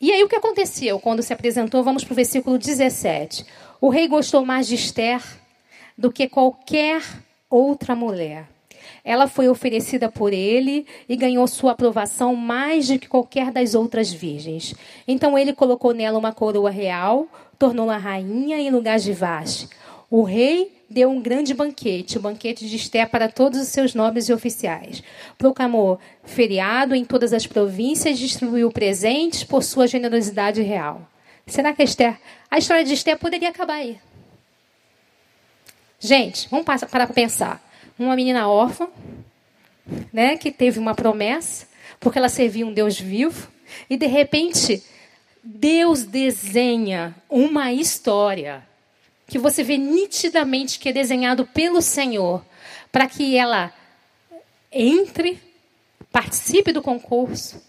E 0.01 0.11
aí 0.11 0.23
o 0.23 0.27
que 0.27 0.35
aconteceu 0.35 0.99
quando 0.99 1.21
se 1.21 1.31
apresentou? 1.31 1.83
Vamos 1.83 2.03
para 2.03 2.11
o 2.11 2.15
versículo 2.15 2.57
17. 2.57 3.45
O 3.79 3.89
rei 3.89 4.07
gostou 4.07 4.45
mais 4.45 4.67
de 4.67 4.75
Esther 4.75 5.21
do 5.97 6.11
que 6.11 6.27
qualquer 6.27 7.01
outra 7.53 7.95
mulher. 7.95 8.47
Ela 9.03 9.27
foi 9.27 9.47
oferecida 9.47 10.09
por 10.09 10.33
ele 10.33 10.85
e 11.07 11.15
ganhou 11.15 11.45
sua 11.47 11.73
aprovação 11.73 12.35
mais 12.35 12.87
do 12.87 12.97
que 12.97 13.07
qualquer 13.07 13.51
das 13.51 13.75
outras 13.75 14.11
virgens. 14.11 14.73
Então 15.07 15.37
ele 15.37 15.53
colocou 15.53 15.93
nela 15.93 16.17
uma 16.17 16.31
coroa 16.31 16.69
real, 16.69 17.27
tornou-a 17.59 17.97
rainha 17.97 18.59
em 18.59 18.69
lugar 18.69 18.99
de 18.99 19.13
Vashti. 19.13 19.67
O 20.09 20.23
rei 20.23 20.71
deu 20.89 21.09
um 21.09 21.21
grande 21.21 21.53
banquete, 21.53 22.17
o 22.17 22.19
um 22.19 22.23
banquete 22.23 22.67
de 22.67 22.75
Esté 22.75 23.05
para 23.05 23.27
todos 23.27 23.59
os 23.59 23.67
seus 23.67 23.93
nobres 23.93 24.29
e 24.29 24.33
oficiais. 24.33 25.03
Proclamou 25.37 25.99
feriado 26.23 26.95
em 26.95 27.03
todas 27.03 27.33
as 27.33 27.45
províncias, 27.45 28.17
distribuiu 28.17 28.71
presentes 28.71 29.43
por 29.43 29.63
sua 29.63 29.87
generosidade 29.87 30.61
real. 30.61 31.01
Será 31.45 31.73
que 31.73 31.81
a 31.81 31.85
Esther, 31.85 32.17
a 32.49 32.57
história 32.57 32.85
de 32.85 32.93
Esté 32.93 33.15
poderia 33.15 33.49
acabar 33.49 33.75
aí? 33.75 33.97
Gente, 36.05 36.49
vamos 36.51 36.65
parar 36.65 36.85
para 36.85 37.07
pensar. 37.07 37.63
Uma 37.97 38.13
menina 38.13 38.49
órfã, 38.49 38.89
né, 40.11 40.35
que 40.35 40.51
teve 40.51 40.77
uma 40.77 40.93
promessa, 40.93 41.65
porque 41.97 42.19
ela 42.19 42.27
servia 42.27 42.67
um 42.67 42.73
Deus 42.73 42.99
vivo, 42.99 43.49
e 43.89 43.95
de 43.95 44.05
repente 44.05 44.83
Deus 45.41 46.03
desenha 46.03 47.15
uma 47.29 47.71
história 47.71 48.67
que 49.27 49.39
você 49.39 49.63
vê 49.63 49.77
nitidamente 49.77 50.77
que 50.77 50.89
é 50.89 50.91
desenhado 50.91 51.45
pelo 51.45 51.81
Senhor, 51.81 52.43
para 52.91 53.07
que 53.07 53.37
ela 53.37 53.73
entre, 54.69 55.39
participe 56.11 56.73
do 56.73 56.81
concurso, 56.81 57.63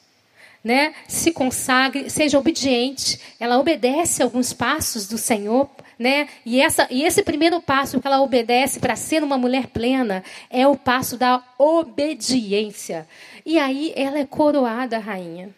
né, 0.64 0.93
se 1.07 1.31
consagre, 1.31 2.11
seja 2.11 2.37
obediente, 2.37 3.21
ela 3.38 3.61
obedece 3.61 4.25
alguns 4.25 4.53
passos 4.53 5.07
do 5.07 5.19
Senhor 5.19 5.71
né? 5.99 6.29
E, 6.45 6.61
essa, 6.61 6.87
e 6.91 7.05
esse 7.05 7.23
primeiro 7.23 7.61
passo 7.61 8.01
que 8.01 8.07
ela 8.07 8.21
obedece 8.21 8.81
para 8.81 8.97
ser 8.97 9.23
uma 9.23 9.39
mulher 9.39 9.69
plena 9.69 10.23
é 10.51 10.67
o 10.67 10.77
passo 10.77 11.17
da 11.17 11.43
obediência. 11.59 13.07
E 13.45 13.59
aí 13.59 13.93
ela 13.97 14.19
é 14.19 14.27
coroada 14.27 14.99
rainha. 14.99 15.51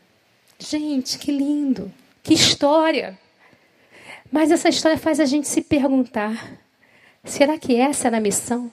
Gente, 0.59 1.19
que 1.19 1.31
lindo! 1.31 1.93
Que 2.23 2.35
história! 2.35 3.19
Mas 4.31 4.51
essa 4.51 4.69
história 4.69 4.99
faz 4.99 5.21
a 5.21 5.25
gente 5.25 5.47
se 5.47 5.63
perguntar: 5.63 6.59
será 7.25 7.59
que 7.59 7.77
essa 7.77 8.09
era 8.09 8.17
a 8.17 8.21
missão? 8.21 8.71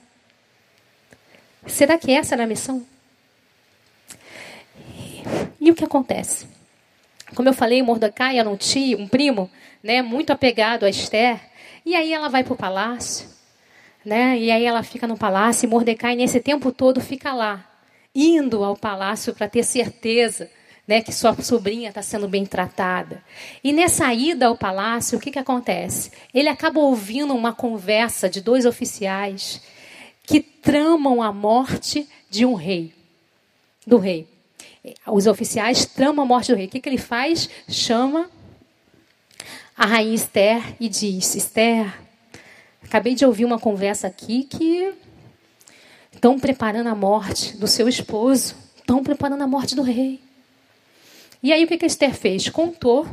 Será 1.66 1.98
que 1.98 2.12
essa 2.12 2.36
era 2.36 2.44
a 2.44 2.48
missão? 2.48 2.86
E, 5.60 5.72
o 5.72 5.76
que 5.76 5.86
acontece? 5.86 6.48
Como 7.36 7.48
eu 7.48 7.54
falei, 7.54 7.82
Mordecai 7.82 8.38
era 8.38 8.50
um 8.50 8.58
tio, 8.58 9.00
um 9.00 9.08
primo, 9.08 9.50
né, 9.82 10.02
muito 10.02 10.32
apegado 10.32 10.84
a 10.86 10.90
Esther. 10.90 11.40
E 11.86 11.96
aí 11.96 12.14
ela 12.14 12.30
vai 12.30 12.44
para 12.44 12.54
o 12.54 12.58
palácio, 12.58 13.28
né? 14.06 14.38
E 14.38 14.50
aí 14.52 14.64
ela 14.64 14.84
fica 14.84 15.08
no 15.08 15.18
palácio 15.18 15.66
e 15.66 15.70
Mordecai 15.70 16.16
nesse 16.16 16.40
tempo 16.40 16.72
todo 16.72 17.02
fica 17.02 17.34
lá, 17.34 17.66
indo 18.16 18.64
ao 18.64 18.76
palácio 18.76 19.34
para 19.34 19.50
ter 19.50 19.64
certeza, 19.64 20.50
né, 20.88 21.02
que 21.02 21.14
sua 21.14 21.34
sobrinha 21.42 21.90
está 21.90 22.02
sendo 22.02 22.28
bem 22.28 22.46
tratada. 22.46 23.24
E 23.64 23.72
nessa 23.72 24.14
ida 24.14 24.48
ao 24.48 24.58
palácio, 24.58 25.18
o 25.18 25.22
que 25.22 25.32
que 25.32 25.40
acontece? 25.40 26.12
Ele 26.34 26.50
acaba 26.50 26.80
ouvindo 26.80 27.34
uma 27.34 27.54
conversa 27.54 28.30
de 28.30 28.42
dois 28.42 28.66
oficiais 28.66 29.62
que 30.26 30.42
tramam 30.42 31.22
a 31.22 31.32
morte 31.32 32.08
de 32.30 32.46
um 32.46 32.54
rei, 32.54 32.94
do 33.86 33.98
rei. 33.98 34.28
Os 35.08 35.28
oficiais 35.28 35.86
tramam 35.86 36.24
a 36.24 36.28
morte 36.28 36.52
do 36.52 36.58
rei. 36.58 36.66
O 36.66 36.70
que, 36.70 36.82
que 36.82 36.90
ele 36.90 36.98
faz? 36.98 37.50
Chama 37.70 38.30
a 39.76 39.86
rainha 39.86 40.16
Esther 40.16 40.76
e 40.80 40.88
diz: 40.88 41.36
Esther, 41.36 41.94
acabei 42.84 43.16
de 43.16 43.26
ouvir 43.26 43.46
uma 43.46 43.60
conversa 43.60 44.08
aqui 44.08 44.44
que 44.44 44.94
estão 46.12 46.40
preparando 46.40 46.88
a 46.88 46.96
morte 46.96 47.58
do 47.58 47.68
seu 47.68 47.88
esposo, 47.90 48.56
estão 48.78 49.04
preparando 49.04 49.44
a 49.44 49.48
morte 49.48 49.76
do 49.76 49.82
rei. 49.82 50.22
E 51.42 51.52
aí 51.52 51.64
o 51.64 51.68
que, 51.68 51.78
que 51.78 51.86
Esther 51.86 52.14
fez? 52.14 52.48
Contou 52.50 53.08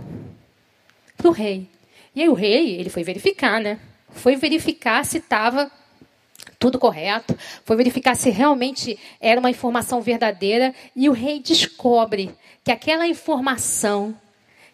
para 1.17 1.29
o 1.29 1.33
rei. 1.33 1.69
E 2.14 2.23
aí 2.23 2.29
o 2.29 2.35
rei, 2.35 2.76
ele 2.76 2.90
foi 2.90 3.02
verificar, 3.02 3.61
né? 3.61 3.79
Foi 4.11 4.37
verificar 4.37 5.05
se 5.05 5.19
estava 5.19 5.71
tudo 6.59 6.79
correto, 6.79 7.37
foi 7.64 7.76
verificar 7.76 8.14
se 8.14 8.31
realmente 8.31 8.99
era 9.21 9.40
uma 9.40 9.50
informação 9.50 10.00
verdadeira, 10.02 10.75
e 10.95 11.09
o 11.09 11.12
rei 11.12 11.40
descobre 11.40 12.31
que 12.62 12.71
aquela 12.71 13.07
informação 13.07 14.14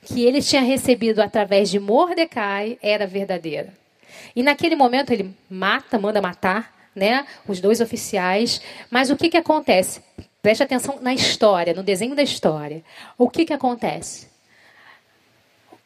que 0.07 0.25
ele 0.25 0.41
tinha 0.41 0.63
recebido 0.63 1.21
através 1.21 1.69
de 1.69 1.81
Mordecai 1.81 2.79
era 2.81 3.09
verdadeira. 3.09 3.75
E 4.37 4.43
naquele 4.43 4.77
momento 4.77 5.11
ele 5.11 5.35
mata, 5.51 5.99
manda 5.99 6.23
matar, 6.23 6.73
né, 6.95 7.27
os 7.47 7.61
dois 7.61 7.81
oficiais. 7.81 8.61
Mas 8.89 9.11
o 9.11 9.17
que 9.17 9.29
que 9.29 9.37
acontece? 9.37 10.01
Preste 10.41 10.63
atenção 10.63 11.01
na 11.03 11.13
história, 11.13 11.75
no 11.75 11.83
desenho 11.83 12.15
da 12.15 12.23
história. 12.23 12.85
O 13.19 13.29
que 13.29 13.45
que 13.45 13.53
acontece? 13.53 14.29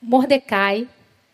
Mordecai 0.03 0.87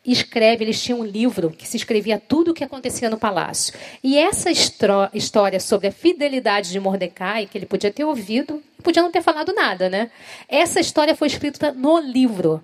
escreve, 0.04 0.62
eles 0.62 0.80
tinham 0.80 1.00
um 1.00 1.04
livro 1.04 1.50
que 1.50 1.66
se 1.66 1.76
escrevia 1.76 2.20
tudo 2.20 2.52
o 2.52 2.54
que 2.54 2.62
acontecia 2.62 3.10
no 3.10 3.18
palácio. 3.18 3.74
E 4.00 4.16
essa 4.16 4.48
história 4.48 5.58
sobre 5.58 5.88
a 5.88 5.92
fidelidade 5.92 6.70
de 6.70 6.78
Mordecai, 6.78 7.46
que 7.46 7.58
ele 7.58 7.66
podia 7.66 7.90
ter 7.90 8.04
ouvido, 8.04 8.62
podia 8.80 9.02
não 9.02 9.10
ter 9.10 9.22
falado 9.22 9.52
nada, 9.52 9.90
né? 9.90 10.08
Essa 10.48 10.78
história 10.78 11.16
foi 11.16 11.26
escrita 11.26 11.72
no 11.72 11.98
livro. 11.98 12.62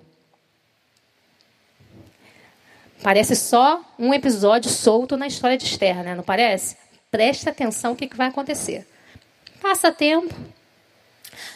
Parece 3.03 3.35
só 3.35 3.81
um 3.99 4.13
episódio 4.13 4.71
solto 4.71 5.17
na 5.17 5.27
história 5.27 5.57
de 5.57 5.65
Esther, 5.65 6.01
né? 6.03 6.15
Não 6.15 6.23
parece? 6.23 6.77
Preste 7.11 7.49
atenção 7.49 7.91
o 7.91 7.95
que, 7.97 8.07
que 8.07 8.15
vai 8.15 8.29
acontecer. 8.29 8.87
Passa 9.61 9.91
tempo. 9.91 10.33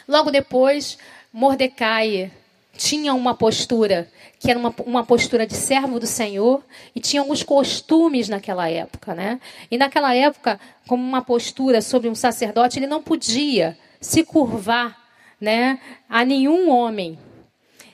Logo 0.06 0.30
depois, 0.30 0.98
Mordecai 1.32 2.30
tinha 2.76 3.14
uma 3.14 3.34
postura 3.34 4.10
que 4.38 4.50
era 4.50 4.58
uma, 4.58 4.74
uma 4.84 5.04
postura 5.04 5.46
de 5.46 5.54
servo 5.54 5.98
do 5.98 6.06
Senhor 6.06 6.62
e 6.94 7.00
tinha 7.00 7.22
alguns 7.22 7.42
costumes 7.42 8.28
naquela 8.28 8.68
época, 8.68 9.14
né? 9.14 9.40
E 9.70 9.78
naquela 9.78 10.14
época, 10.14 10.60
como 10.86 11.02
uma 11.02 11.22
postura 11.22 11.80
sobre 11.80 12.10
um 12.10 12.14
sacerdote, 12.14 12.78
ele 12.78 12.86
não 12.86 13.02
podia 13.02 13.76
se 14.00 14.22
curvar, 14.22 14.96
né, 15.40 15.80
a 16.08 16.24
nenhum 16.24 16.70
homem. 16.70 17.18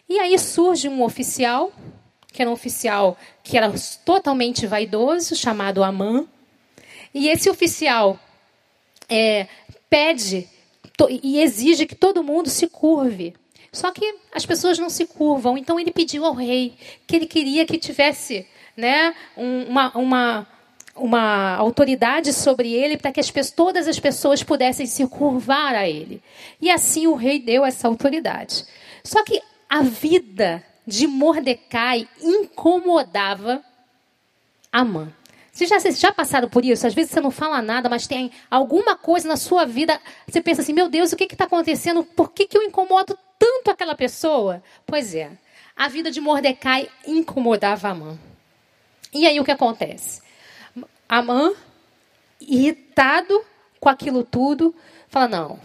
E 0.09 0.19
aí 0.19 0.39
surge 0.39 0.89
um 0.89 1.03
oficial 1.03 1.73
que 2.35 2.43
era 2.43 2.51
um 2.51 2.55
oficial 2.55 3.17
que 3.45 3.57
era 3.57 3.73
totalmente 4.05 4.67
vaidoso, 4.67 5.37
chamado 5.37 5.85
Amã. 5.85 6.27
E 7.15 7.29
esse 7.29 7.49
oficial 7.49 8.19
é, 9.09 9.47
pede 9.89 10.49
e 11.23 11.39
exige 11.41 11.87
que 11.87 11.95
todo 11.95 12.25
mundo 12.25 12.51
se 12.51 12.67
curve. 12.67 13.35
Só 13.73 13.93
que 13.93 14.17
as 14.35 14.45
pessoas 14.45 14.81
não 14.81 14.91
se 14.91 15.07
curvam. 15.07 15.57
Então 15.57 15.79
ele 15.79 15.93
pediu 15.93 16.25
ao 16.25 16.35
rei 16.35 16.75
que 17.07 17.15
ele 17.15 17.27
queria 17.27 17.65
que 17.65 17.79
tivesse 17.79 18.45
né, 18.77 19.15
uma, 19.37 19.97
uma 19.97 20.49
uma 20.97 21.57
autoridade 21.57 22.33
sobre 22.33 22.73
ele 22.73 22.97
para 22.97 23.11
que 23.11 23.19
as, 23.19 23.33
todas 23.51 23.89
as 23.89 23.99
pessoas 23.99 24.45
pudessem 24.45 24.87
se 24.87 25.05
curvar 25.09 25.75
a 25.75 25.89
ele. 25.89 26.23
E 26.61 26.71
assim 26.71 27.09
o 27.09 27.15
rei 27.15 27.41
deu 27.41 27.65
essa 27.65 27.89
autoridade. 27.89 28.65
Só 29.03 29.25
que 29.25 29.43
a 29.69 29.83
vida 29.83 30.65
de 30.87 31.07
Mordecai 31.07 32.09
incomodava 32.21 33.63
Amã. 34.73 35.13
Vocês 35.53 35.71
já, 35.71 35.79
vocês 35.79 36.01
já 36.01 36.11
passaram 36.13 36.49
por 36.49 36.65
isso? 36.65 36.85
Às 36.85 36.95
vezes 36.95 37.13
você 37.13 37.21
não 37.21 37.31
fala 37.31 37.63
nada, 37.63 37.89
mas 37.89 38.09
tem 38.09 38.33
alguma 38.51 38.97
coisa 38.97 39.29
na 39.29 39.37
sua 39.37 39.65
vida. 39.65 40.01
Você 40.27 40.43
pensa 40.43 40.63
assim: 40.63 40.73
meu 40.73 40.89
Deus, 40.89 41.13
o 41.13 41.17
que 41.17 41.25
está 41.25 41.45
acontecendo? 41.45 42.03
Por 42.03 42.33
que, 42.33 42.47
que 42.47 42.59
eu 42.59 42.63
incomodo 42.63 43.17
tanto 43.39 43.71
aquela 43.71 43.95
pessoa? 43.95 44.61
Pois 44.85 45.15
é, 45.15 45.31
a 45.77 45.89
vida 45.89 46.11
de 46.11 46.21
Mordecai 46.21 46.89
incomodava 47.07 47.89
Amã. 47.89 48.19
E 49.13 49.29
aí 49.29 49.39
o 49.39 49.45
que 49.45 49.53
acontece? 49.53 50.21
Amã, 51.09 51.53
irritado 52.41 53.41
com 53.79 53.89
aquilo 53.89 54.25
tudo, 54.25 54.75
fala: 55.09 55.29
não, 55.29 55.61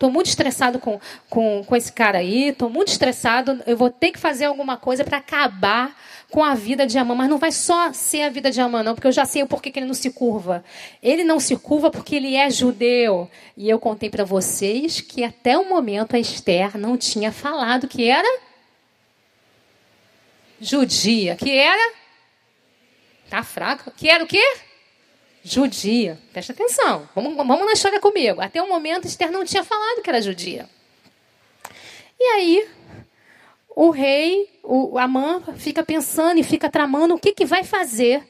Estou 0.00 0.10
muito 0.10 0.28
estressado 0.28 0.78
com, 0.78 0.98
com, 1.28 1.62
com 1.62 1.76
esse 1.76 1.92
cara 1.92 2.20
aí, 2.20 2.48
estou 2.48 2.70
muito 2.70 2.88
estressado, 2.88 3.62
eu 3.66 3.76
vou 3.76 3.90
ter 3.90 4.12
que 4.12 4.18
fazer 4.18 4.46
alguma 4.46 4.78
coisa 4.78 5.04
para 5.04 5.18
acabar 5.18 5.94
com 6.30 6.42
a 6.42 6.54
vida 6.54 6.86
de 6.86 6.96
Amã. 6.96 7.14
Mas 7.14 7.28
não 7.28 7.36
vai 7.36 7.52
só 7.52 7.92
ser 7.92 8.22
a 8.22 8.30
vida 8.30 8.50
de 8.50 8.62
Amã, 8.62 8.82
não, 8.82 8.94
porque 8.94 9.06
eu 9.06 9.12
já 9.12 9.26
sei 9.26 9.42
o 9.42 9.46
porquê 9.46 9.70
que 9.70 9.78
ele 9.78 9.84
não 9.84 9.92
se 9.92 10.08
curva. 10.08 10.64
Ele 11.02 11.22
não 11.22 11.38
se 11.38 11.54
curva 11.54 11.90
porque 11.90 12.16
ele 12.16 12.34
é 12.34 12.48
judeu. 12.48 13.30
E 13.54 13.68
eu 13.68 13.78
contei 13.78 14.08
para 14.08 14.24
vocês 14.24 15.02
que 15.02 15.22
até 15.22 15.58
o 15.58 15.68
momento 15.68 16.16
a 16.16 16.18
Esther 16.18 16.78
não 16.78 16.96
tinha 16.96 17.30
falado 17.30 17.86
que 17.86 18.08
era 18.08 18.40
judia. 20.58 21.36
Que 21.36 21.50
era? 21.50 21.92
Tá 23.28 23.42
fraco. 23.42 23.90
Que 23.90 24.08
era 24.08 24.24
o 24.24 24.26
quê? 24.26 24.69
Judia. 25.42 26.18
Presta 26.32 26.52
atenção. 26.52 27.08
Vamos, 27.14 27.36
vamos 27.36 27.66
na 27.66 27.72
história 27.72 28.00
comigo. 28.00 28.40
Até 28.40 28.62
o 28.62 28.68
momento, 28.68 29.06
Esther 29.06 29.30
não 29.30 29.44
tinha 29.44 29.64
falado 29.64 30.02
que 30.02 30.10
era 30.10 30.20
judia. 30.20 30.68
E 32.18 32.22
aí, 32.22 32.68
o 33.74 33.90
rei, 33.90 34.50
o 34.62 34.98
Amã, 34.98 35.42
fica 35.56 35.82
pensando 35.82 36.38
e 36.38 36.42
fica 36.42 36.68
tramando 36.68 37.14
o 37.14 37.18
que, 37.18 37.32
que 37.32 37.46
vai 37.46 37.64
fazer 37.64 38.22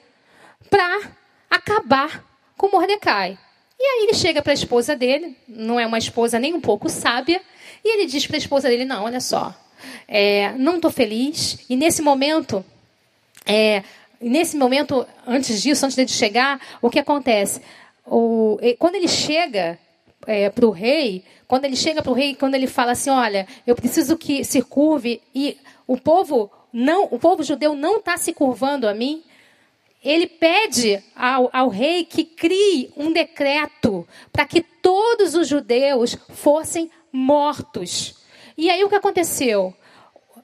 para 0.68 1.10
acabar 1.50 2.24
com 2.56 2.70
Mordecai. 2.70 3.36
E 3.78 3.82
aí 3.82 4.04
ele 4.04 4.14
chega 4.14 4.42
para 4.42 4.52
a 4.52 4.54
esposa 4.54 4.94
dele, 4.94 5.36
não 5.48 5.80
é 5.80 5.86
uma 5.86 5.98
esposa 5.98 6.38
nem 6.38 6.54
um 6.54 6.60
pouco 6.60 6.88
sábia, 6.88 7.40
e 7.82 7.94
ele 7.94 8.06
diz 8.06 8.26
para 8.26 8.36
a 8.36 8.38
esposa 8.38 8.68
dele: 8.68 8.84
Não, 8.84 9.04
olha 9.04 9.20
só, 9.20 9.54
é, 10.06 10.52
não 10.52 10.76
estou 10.76 10.90
feliz, 10.90 11.58
e 11.68 11.74
nesse 11.74 12.02
momento 12.02 12.64
é, 13.46 13.82
nesse 14.20 14.56
momento, 14.56 15.06
antes 15.26 15.62
disso, 15.62 15.86
antes 15.86 15.96
de 15.96 16.12
chegar, 16.12 16.60
o 16.82 16.90
que 16.90 16.98
acontece? 16.98 17.60
O, 18.06 18.58
quando 18.78 18.96
ele 18.96 19.08
chega 19.08 19.78
é, 20.26 20.50
para 20.50 20.66
o 20.66 20.70
rei, 20.70 21.24
quando 21.48 21.64
ele 21.64 21.76
chega 21.76 22.02
para 22.02 22.12
o 22.12 22.14
rei, 22.14 22.34
quando 22.34 22.54
ele 22.54 22.66
fala 22.66 22.92
assim, 22.92 23.10
olha, 23.10 23.46
eu 23.66 23.74
preciso 23.74 24.16
que 24.16 24.44
se 24.44 24.62
curve 24.62 25.20
e 25.34 25.56
o 25.86 25.96
povo 25.96 26.50
não, 26.72 27.08
o 27.10 27.18
povo 27.18 27.42
judeu 27.42 27.74
não 27.74 27.96
está 27.96 28.16
se 28.16 28.32
curvando 28.32 28.86
a 28.86 28.94
mim. 28.94 29.22
Ele 30.02 30.26
pede 30.26 31.02
ao, 31.14 31.50
ao 31.52 31.68
rei 31.68 32.04
que 32.04 32.24
crie 32.24 32.90
um 32.96 33.12
decreto 33.12 34.06
para 34.32 34.46
que 34.46 34.62
todos 34.62 35.34
os 35.34 35.48
judeus 35.48 36.16
fossem 36.30 36.90
mortos. 37.12 38.14
E 38.56 38.70
aí 38.70 38.82
o 38.84 38.88
que 38.88 38.94
aconteceu? 38.94 39.74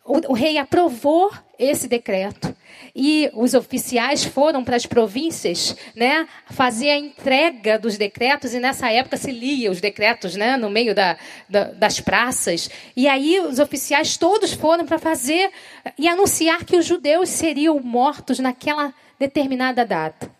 O, 0.04 0.32
o 0.32 0.34
rei 0.34 0.58
aprovou 0.58 1.32
esse 1.58 1.88
decreto 1.88 2.54
e 2.98 3.30
os 3.34 3.52
oficiais 3.52 4.24
foram 4.24 4.64
para 4.64 4.74
as 4.74 4.86
províncias, 4.86 5.76
né, 5.94 6.26
fazer 6.46 6.88
a 6.88 6.96
entrega 6.96 7.78
dos 7.78 7.98
decretos 7.98 8.54
e 8.54 8.58
nessa 8.58 8.90
época 8.90 9.18
se 9.18 9.30
lia 9.30 9.70
os 9.70 9.82
decretos, 9.82 10.34
né, 10.34 10.56
no 10.56 10.70
meio 10.70 10.94
da, 10.94 11.18
da, 11.46 11.64
das 11.64 12.00
praças. 12.00 12.70
E 12.96 13.06
aí 13.06 13.38
os 13.40 13.58
oficiais 13.58 14.16
todos 14.16 14.54
foram 14.54 14.86
para 14.86 14.98
fazer 14.98 15.50
e 15.98 16.08
anunciar 16.08 16.64
que 16.64 16.76
os 16.76 16.86
judeus 16.86 17.28
seriam 17.28 17.78
mortos 17.80 18.38
naquela 18.38 18.94
determinada 19.18 19.84
data. 19.84 20.35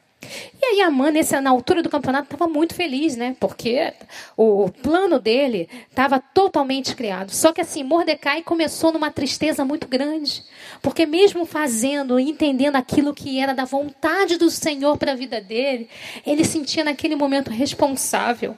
E 0.61 0.65
aí 0.65 0.81
a 0.83 0.87
Amã, 0.87 1.11
nessa, 1.11 1.41
na 1.41 1.51
altura 1.51 1.83
do 1.83 1.89
campeonato, 1.89 2.25
estava 2.25 2.51
muito 2.51 2.75
feliz, 2.75 3.17
né? 3.17 3.37
Porque 3.39 3.93
o, 4.37 4.65
o 4.65 4.71
plano 4.71 5.19
dele 5.19 5.69
estava 5.89 6.19
totalmente 6.19 6.95
criado. 6.95 7.31
Só 7.31 7.53
que 7.53 7.61
assim, 7.61 7.83
Mordecai 7.83 8.43
começou 8.43 8.93
numa 8.93 9.11
tristeza 9.11 9.65
muito 9.65 9.89
grande. 9.89 10.43
Porque 10.83 11.07
mesmo 11.07 11.47
fazendo, 11.47 12.19
entendendo 12.19 12.77
aquilo 12.77 13.15
que 13.15 13.39
era 13.39 13.55
da 13.55 13.65
vontade 13.65 14.37
do 14.37 14.51
Senhor 14.51 14.97
para 14.99 15.13
a 15.13 15.17
vida 15.17 15.41
dele, 15.41 15.89
ele 16.27 16.45
sentia 16.45 16.85
naquele 16.85 17.17
momento 17.17 17.51
responsável 17.51 18.57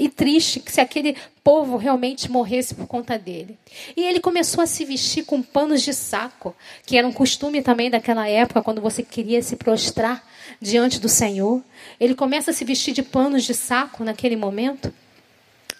e 0.00 0.08
triste 0.08 0.60
que 0.60 0.72
se 0.72 0.80
aquele 0.80 1.14
povo 1.44 1.76
realmente 1.76 2.30
morresse 2.30 2.74
por 2.74 2.86
conta 2.86 3.18
dele. 3.18 3.58
E 3.94 4.02
ele 4.02 4.18
começou 4.18 4.64
a 4.64 4.66
se 4.66 4.82
vestir 4.82 5.26
com 5.26 5.42
panos 5.42 5.82
de 5.82 5.92
saco, 5.92 6.56
que 6.86 6.96
era 6.96 7.06
um 7.06 7.12
costume 7.12 7.60
também 7.60 7.90
daquela 7.90 8.26
época, 8.26 8.62
quando 8.62 8.80
você 8.80 9.02
queria 9.02 9.42
se 9.42 9.56
prostrar 9.56 10.26
diante 10.58 10.98
do 10.98 11.08
Senhor. 11.08 11.62
Ele 12.00 12.14
começa 12.14 12.50
a 12.50 12.54
se 12.54 12.64
vestir 12.64 12.94
de 12.94 13.02
panos 13.02 13.44
de 13.44 13.52
saco 13.52 14.02
naquele 14.02 14.36
momento. 14.36 14.90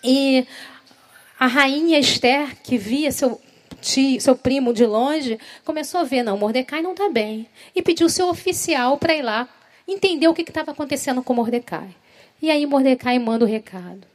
E 0.04 0.46
a 1.38 1.46
rainha 1.46 1.98
Esther, 1.98 2.58
que 2.62 2.76
via 2.76 3.10
seu 3.10 3.40
tio, 3.80 4.20
seu 4.20 4.36
primo 4.36 4.74
de 4.74 4.84
longe, 4.84 5.38
começou 5.64 5.98
a 5.98 6.04
ver, 6.04 6.22
não, 6.22 6.36
Mordecai 6.36 6.82
não 6.82 6.92
está 6.92 7.08
bem. 7.08 7.48
E 7.74 7.80
pediu 7.80 8.06
seu 8.10 8.28
oficial 8.28 8.98
para 8.98 9.14
ir 9.14 9.22
lá 9.22 9.48
entender 9.88 10.28
o 10.28 10.34
que 10.34 10.42
estava 10.42 10.72
acontecendo 10.72 11.22
com 11.22 11.32
Mordecai. 11.32 11.88
E 12.40 12.50
aí 12.50 12.64
Mordecai 12.66 13.18
manda 13.18 13.44
o 13.44 13.48
recado. 13.48 14.06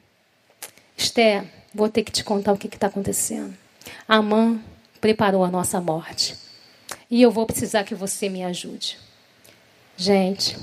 Esther, 0.97 1.43
vou 1.73 1.89
ter 1.89 2.03
que 2.03 2.11
te 2.11 2.23
contar 2.23 2.53
o 2.53 2.57
que 2.57 2.67
está 2.67 2.87
acontecendo. 2.87 3.55
Amã 4.07 4.59
preparou 4.99 5.43
a 5.43 5.51
nossa 5.51 5.79
morte. 5.79 6.35
E 7.09 7.21
eu 7.21 7.29
vou 7.29 7.45
precisar 7.45 7.83
que 7.83 7.93
você 7.93 8.27
me 8.29 8.43
ajude. 8.43 8.97
Gente, 9.95 10.57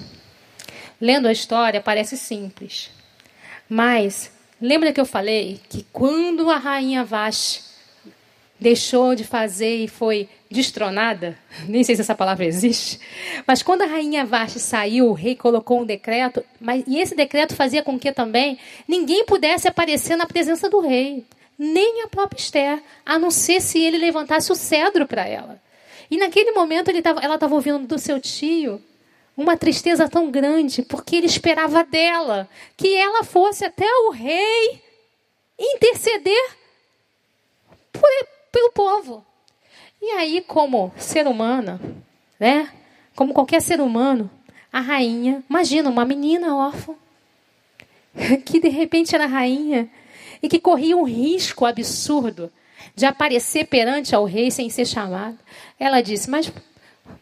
lendo 1.00 1.28
a 1.28 1.32
história 1.32 1.80
parece 1.80 2.16
simples. 2.16 2.90
Mas 3.68 4.30
lembra 4.60 4.92
que 4.92 5.00
eu 5.00 5.06
falei 5.06 5.60
que 5.68 5.86
quando 5.92 6.50
a 6.50 6.58
rainha 6.58 7.04
Vashti 7.04 7.71
deixou 8.62 9.14
de 9.14 9.24
fazer 9.24 9.76
e 9.76 9.88
foi 9.88 10.28
destronada, 10.50 11.36
nem 11.68 11.84
sei 11.84 11.94
se 11.94 12.02
essa 12.02 12.14
palavra 12.14 12.44
existe, 12.44 13.00
mas 13.46 13.62
quando 13.62 13.82
a 13.82 13.86
rainha 13.86 14.24
Vashti 14.24 14.60
saiu, 14.60 15.08
o 15.08 15.12
rei 15.12 15.34
colocou 15.34 15.80
um 15.80 15.84
decreto, 15.84 16.44
mas, 16.60 16.84
e 16.86 16.98
esse 16.98 17.14
decreto 17.14 17.54
fazia 17.54 17.82
com 17.82 17.98
que 17.98 18.12
também 18.12 18.58
ninguém 18.86 19.24
pudesse 19.24 19.68
aparecer 19.68 20.16
na 20.16 20.26
presença 20.26 20.70
do 20.70 20.80
rei, 20.80 21.24
nem 21.58 22.02
a 22.02 22.08
própria 22.08 22.38
Esther, 22.38 22.82
a 23.04 23.18
não 23.18 23.30
ser 23.30 23.60
se 23.60 23.78
ele 23.80 23.98
levantasse 23.98 24.50
o 24.50 24.54
cedro 24.54 25.06
para 25.06 25.26
ela. 25.26 25.60
E 26.10 26.16
naquele 26.16 26.52
momento 26.52 26.88
ele 26.88 27.00
tava, 27.00 27.20
ela 27.20 27.34
estava 27.34 27.54
ouvindo 27.54 27.86
do 27.86 27.98
seu 27.98 28.20
tio 28.20 28.82
uma 29.36 29.56
tristeza 29.56 30.08
tão 30.08 30.30
grande, 30.30 30.82
porque 30.82 31.16
ele 31.16 31.26
esperava 31.26 31.84
dela 31.84 32.48
que 32.76 32.94
ela 32.94 33.24
fosse 33.24 33.64
até 33.64 33.86
o 34.06 34.10
rei 34.10 34.82
interceder 35.58 36.50
por, 37.92 38.08
pelo 38.52 38.70
povo. 38.70 39.24
E 40.00 40.10
aí, 40.10 40.42
como 40.42 40.92
ser 40.96 41.26
humana, 41.26 41.80
né? 42.38 42.70
Como 43.14 43.32
qualquer 43.32 43.62
ser 43.62 43.80
humano, 43.80 44.30
a 44.72 44.80
rainha, 44.80 45.42
imagina 45.48 45.88
uma 45.88 46.04
menina 46.04 46.54
órfã, 46.56 46.94
que 48.44 48.60
de 48.60 48.68
repente 48.68 49.14
era 49.14 49.26
rainha 49.26 49.90
e 50.42 50.48
que 50.48 50.58
corria 50.58 50.96
um 50.96 51.04
risco 51.04 51.64
absurdo 51.64 52.52
de 52.94 53.06
aparecer 53.06 53.66
perante 53.66 54.14
ao 54.14 54.24
rei 54.24 54.50
sem 54.50 54.68
ser 54.68 54.86
chamada. 54.86 55.38
Ela 55.78 56.00
disse: 56.00 56.28
Mas 56.28 56.52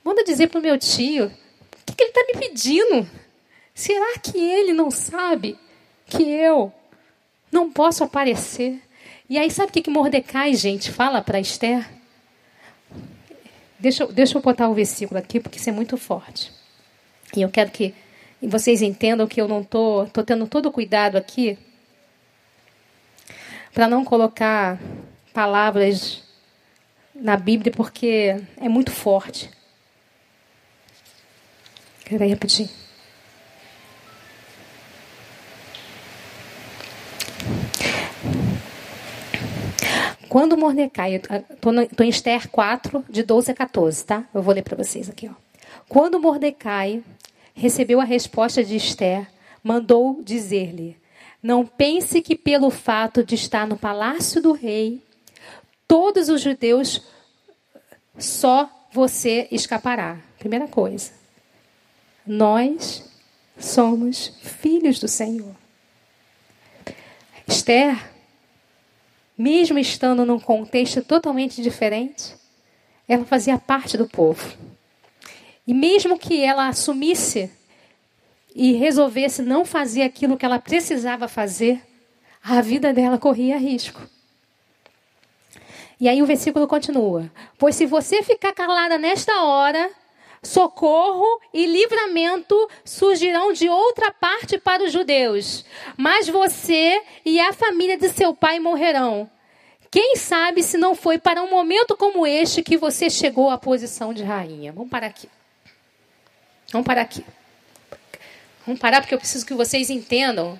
manda 0.02 0.24
dizer 0.24 0.48
para 0.48 0.58
o 0.58 0.62
meu 0.62 0.78
tio, 0.78 1.26
o 1.26 1.30
que, 1.86 1.94
que 1.94 2.02
ele 2.02 2.10
está 2.10 2.24
me 2.26 2.48
pedindo? 2.48 3.08
Será 3.74 4.18
que 4.18 4.38
ele 4.38 4.72
não 4.72 4.90
sabe 4.90 5.58
que 6.06 6.22
eu 6.22 6.72
não 7.52 7.70
posso 7.70 8.04
aparecer? 8.04 8.80
E 9.30 9.38
aí, 9.38 9.48
sabe 9.48 9.70
o 9.70 9.72
que, 9.72 9.82
que 9.82 9.90
Mordecai, 9.90 10.52
gente, 10.54 10.90
fala 10.90 11.22
para 11.22 11.38
Esther? 11.38 11.88
Deixa, 13.78 14.04
deixa 14.08 14.36
eu 14.36 14.42
botar 14.42 14.68
o 14.68 14.74
versículo 14.74 15.20
aqui, 15.20 15.38
porque 15.38 15.56
isso 15.56 15.70
é 15.70 15.72
muito 15.72 15.96
forte. 15.96 16.52
E 17.36 17.42
eu 17.42 17.48
quero 17.48 17.70
que 17.70 17.94
vocês 18.42 18.82
entendam 18.82 19.28
que 19.28 19.40
eu 19.40 19.46
não 19.46 19.60
estou 19.60 20.06
tô, 20.06 20.10
tô 20.10 20.24
tendo 20.24 20.48
todo 20.48 20.72
cuidado 20.72 21.16
aqui 21.16 21.56
para 23.72 23.86
não 23.86 24.04
colocar 24.04 24.80
palavras 25.32 26.24
na 27.14 27.36
Bíblia, 27.36 27.72
porque 27.72 28.34
é 28.56 28.68
muito 28.68 28.90
forte. 28.90 29.48
Peraí, 32.04 32.30
rapidinho. 32.32 32.79
Quando 40.30 40.56
Mordecai, 40.56 41.16
estou 41.16 42.06
em 42.06 42.08
Esther 42.08 42.48
4, 42.48 43.04
de 43.10 43.24
12 43.24 43.50
a 43.50 43.54
14, 43.54 44.04
tá? 44.04 44.24
Eu 44.32 44.40
vou 44.40 44.54
ler 44.54 44.62
para 44.62 44.76
vocês 44.76 45.10
aqui. 45.10 45.28
Ó. 45.28 45.32
Quando 45.88 46.20
Mordecai 46.20 47.02
recebeu 47.52 48.00
a 48.00 48.04
resposta 48.04 48.62
de 48.62 48.76
Esther, 48.76 49.26
mandou 49.60 50.22
dizer-lhe: 50.22 50.96
Não 51.42 51.66
pense 51.66 52.22
que 52.22 52.36
pelo 52.36 52.70
fato 52.70 53.24
de 53.24 53.34
estar 53.34 53.66
no 53.66 53.76
palácio 53.76 54.40
do 54.40 54.52
rei, 54.52 55.02
todos 55.88 56.28
os 56.28 56.40
judeus 56.40 57.02
só 58.16 58.70
você 58.92 59.48
escapará. 59.50 60.16
Primeira 60.38 60.68
coisa. 60.68 61.10
Nós 62.24 63.04
somos 63.58 64.28
filhos 64.40 65.00
do 65.00 65.08
Senhor. 65.08 65.56
Esther, 67.48 67.98
mesmo 69.40 69.78
estando 69.78 70.26
num 70.26 70.38
contexto 70.38 71.02
totalmente 71.02 71.62
diferente, 71.62 72.34
ela 73.08 73.24
fazia 73.24 73.56
parte 73.56 73.96
do 73.96 74.06
povo. 74.06 74.54
E 75.66 75.72
mesmo 75.72 76.18
que 76.18 76.44
ela 76.44 76.68
assumisse 76.68 77.50
e 78.54 78.72
resolvesse 78.72 79.40
não 79.40 79.64
fazer 79.64 80.02
aquilo 80.02 80.36
que 80.36 80.44
ela 80.44 80.58
precisava 80.58 81.26
fazer, 81.26 81.80
a 82.44 82.60
vida 82.60 82.92
dela 82.92 83.16
corria 83.16 83.56
risco. 83.56 84.06
E 85.98 86.06
aí 86.06 86.20
o 86.20 86.26
versículo 86.26 86.68
continua: 86.68 87.32
Pois 87.56 87.74
se 87.74 87.86
você 87.86 88.22
ficar 88.22 88.52
calada 88.52 88.98
nesta 88.98 89.42
hora, 89.42 89.90
socorro 90.42 91.40
e 91.52 91.66
livramento 91.66 92.56
surgirão 92.84 93.52
de 93.52 93.68
outra 93.68 94.10
parte 94.10 94.58
para 94.58 94.84
os 94.84 94.92
judeus, 94.92 95.64
mas 95.96 96.28
você 96.28 97.02
e 97.24 97.38
a 97.40 97.52
família 97.52 97.96
de 97.96 98.08
seu 98.08 98.34
pai 98.34 98.58
morrerão. 98.58 99.30
Quem 99.90 100.16
sabe 100.16 100.62
se 100.62 100.78
não 100.78 100.94
foi 100.94 101.18
para 101.18 101.42
um 101.42 101.50
momento 101.50 101.96
como 101.96 102.26
este 102.26 102.62
que 102.62 102.76
você 102.76 103.10
chegou 103.10 103.50
à 103.50 103.58
posição 103.58 104.14
de 104.14 104.22
rainha? 104.22 104.72
Vamos 104.72 104.88
parar 104.88 105.08
aqui. 105.08 105.28
Vamos 106.72 106.86
parar 106.86 107.02
aqui. 107.02 107.24
Vamos 108.64 108.80
parar 108.80 109.00
porque 109.00 109.14
eu 109.14 109.18
preciso 109.18 109.44
que 109.44 109.52
vocês 109.52 109.90
entendam 109.90 110.58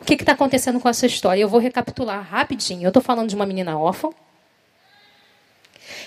o 0.00 0.04
que 0.04 0.14
está 0.14 0.32
acontecendo 0.32 0.80
com 0.80 0.88
essa 0.88 1.06
história. 1.06 1.40
Eu 1.40 1.48
vou 1.48 1.60
recapitular 1.60 2.20
rapidinho. 2.20 2.82
Eu 2.82 2.88
estou 2.88 3.02
falando 3.02 3.28
de 3.28 3.36
uma 3.36 3.46
menina 3.46 3.78
órfã 3.78 4.10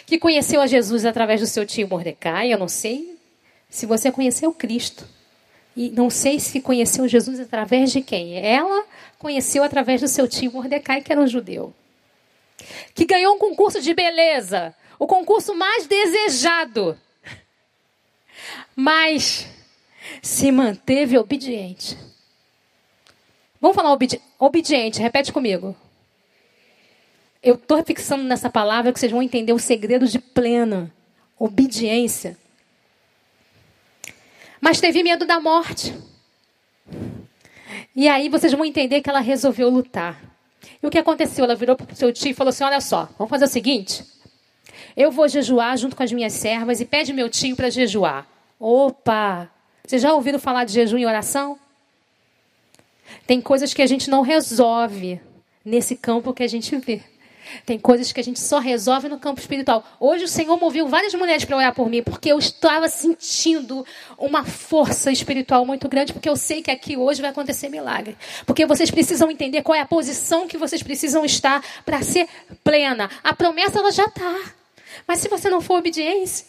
que 0.06 0.17
conheceu 0.17 0.62
a 0.62 0.67
Jesus 0.67 1.06
através 1.06 1.41
do 1.41 1.47
seu 1.47 1.65
tio 1.65 1.88
Mordecai. 1.88 2.52
Eu 2.52 2.58
não 2.58 2.67
sei 2.67 3.17
se 3.69 3.86
você 3.86 4.12
conheceu 4.12 4.54
Cristo. 4.54 5.08
E 5.76 5.89
não 5.89 6.10
sei 6.10 6.39
se 6.39 6.60
conheceu 6.60 7.08
Jesus 7.08 7.39
através 7.39 7.91
de 7.91 8.02
quem. 8.02 8.38
Ela 8.38 8.86
conheceu 9.19 9.63
através 9.63 10.02
do 10.02 10.08
seu 10.08 10.28
tio 10.28 10.52
Mordecai, 10.52 11.02
que 11.02 11.12
era 11.12 11.21
um 11.21 11.28
judeu. 11.28 11.73
Que 12.95 13.06
ganhou 13.06 13.36
um 13.36 13.39
concurso 13.39 13.82
de 13.82 13.93
beleza. 13.93 14.73
O 14.97 15.06
concurso 15.06 15.54
mais 15.54 15.86
desejado 15.86 16.97
mas 18.80 19.47
se 20.21 20.52
manteve 20.52 21.17
obediente. 21.17 21.97
Vamos 23.60 23.76
falar 23.76 23.91
obedi 23.91 24.21
obediente, 24.38 25.02
repete 25.02 25.34
comigo. 25.34 25.76
Eu 27.41 27.56
estou 27.56 27.84
fixando 27.84 28.23
nessa 28.23 28.50
palavra 28.50 28.91
que 28.91 29.00
vocês 29.00 29.12
vão 29.12 29.21
entender 29.21 29.54
o 29.54 29.60
segredo 29.60 30.08
de 30.08 30.19
plena 30.19 30.91
obediência. 31.39 32.38
Mas 34.60 34.80
teve 34.80 35.04
medo 35.04 35.26
da 35.26 35.39
morte. 35.39 35.93
E 37.95 38.08
aí 38.08 38.28
vocês 38.30 38.54
vão 38.54 38.65
entender 38.65 39.02
que 39.02 39.10
ela 39.10 39.19
resolveu 39.19 39.69
lutar. 39.69 40.21
E 40.82 40.88
o 40.88 40.89
que 40.89 40.97
aconteceu? 40.97 41.45
Ela 41.45 41.56
virou 41.56 41.76
para 41.76 41.91
o 41.91 41.95
seu 41.95 42.12
tio 42.12 42.32
e 42.32 42.34
falou 42.34 42.50
assim: 42.50 42.63
Olha 42.63 42.82
só, 42.82 43.10
vamos 43.17 43.30
fazer 43.30 43.45
o 43.45 43.50
seguinte. 43.50 44.04
Eu 44.95 45.12
vou 45.12 45.28
jejuar 45.28 45.78
junto 45.78 45.95
com 45.95 46.04
as 46.04 46.12
minhas 46.12 46.34
servas 46.34 46.82
e 46.82 46.86
pede 46.86 47.13
meu 47.13 47.30
tio 47.30 47.56
para 47.56 47.69
jejuar. 47.69 48.28
Opa! 48.60 49.50
Vocês 49.86 50.02
já 50.02 50.13
ouviram 50.13 50.39
falar 50.39 50.63
de 50.63 50.73
jejum 50.73 50.97
e 50.97 51.06
oração? 51.06 51.58
Tem 53.26 53.39
coisas 53.39 53.73
que 53.73 53.82
a 53.82 53.88
gente 53.88 54.10
não 54.10 54.21
resolve 54.21 55.21
nesse 55.63 55.95
campo 55.95 56.34
que 56.34 56.43
a 56.43 56.47
gente 56.47 56.76
vê. 56.78 57.02
Tem 57.65 57.79
coisas 57.79 58.12
que 58.12 58.19
a 58.19 58.23
gente 58.23 58.39
só 58.39 58.60
resolve 58.60 59.07
no 59.10 59.19
campo 59.19 59.39
espiritual. 59.39 59.83
Hoje 59.99 60.23
o 60.23 60.27
Senhor 60.27 60.57
moveu 60.57 60.88
várias 60.88 61.13
mulheres 61.13 61.45
para 61.45 61.57
orar 61.57 61.73
por 61.73 61.89
mim, 61.89 62.03
porque 62.03 62.31
eu 62.31 62.39
estava 62.39 62.88
sentindo 62.89 63.86
uma 64.17 64.43
força 64.43 65.12
espiritual 65.12 65.65
muito 65.65 65.88
grande, 65.88 66.13
porque 66.13 66.29
eu 66.29 66.36
sei 66.36 66.62
que 66.62 66.71
aqui 66.71 66.97
hoje 66.97 67.21
vai 67.21 67.31
acontecer 67.31 67.69
milagre. 67.69 68.17
Porque 68.45 68.65
vocês 68.65 68.91
precisam 68.91 69.29
entender 69.31 69.62
qual 69.62 69.75
é 69.75 69.81
a 69.81 69.86
posição 69.86 70.47
que 70.47 70.57
vocês 70.57 70.81
precisam 70.81 71.25
estar 71.25 71.63
para 71.86 72.01
ser 72.01 72.27
plena. 72.63 73.10
A 73.23 73.33
promessa 73.33 73.79
ela 73.79 73.91
já 73.91 74.05
está. 74.05 74.36
Mas 75.07 75.19
se 75.19 75.27
você 75.27 75.49
não 75.49 75.62
for 75.62 75.79
obediente, 75.79 76.45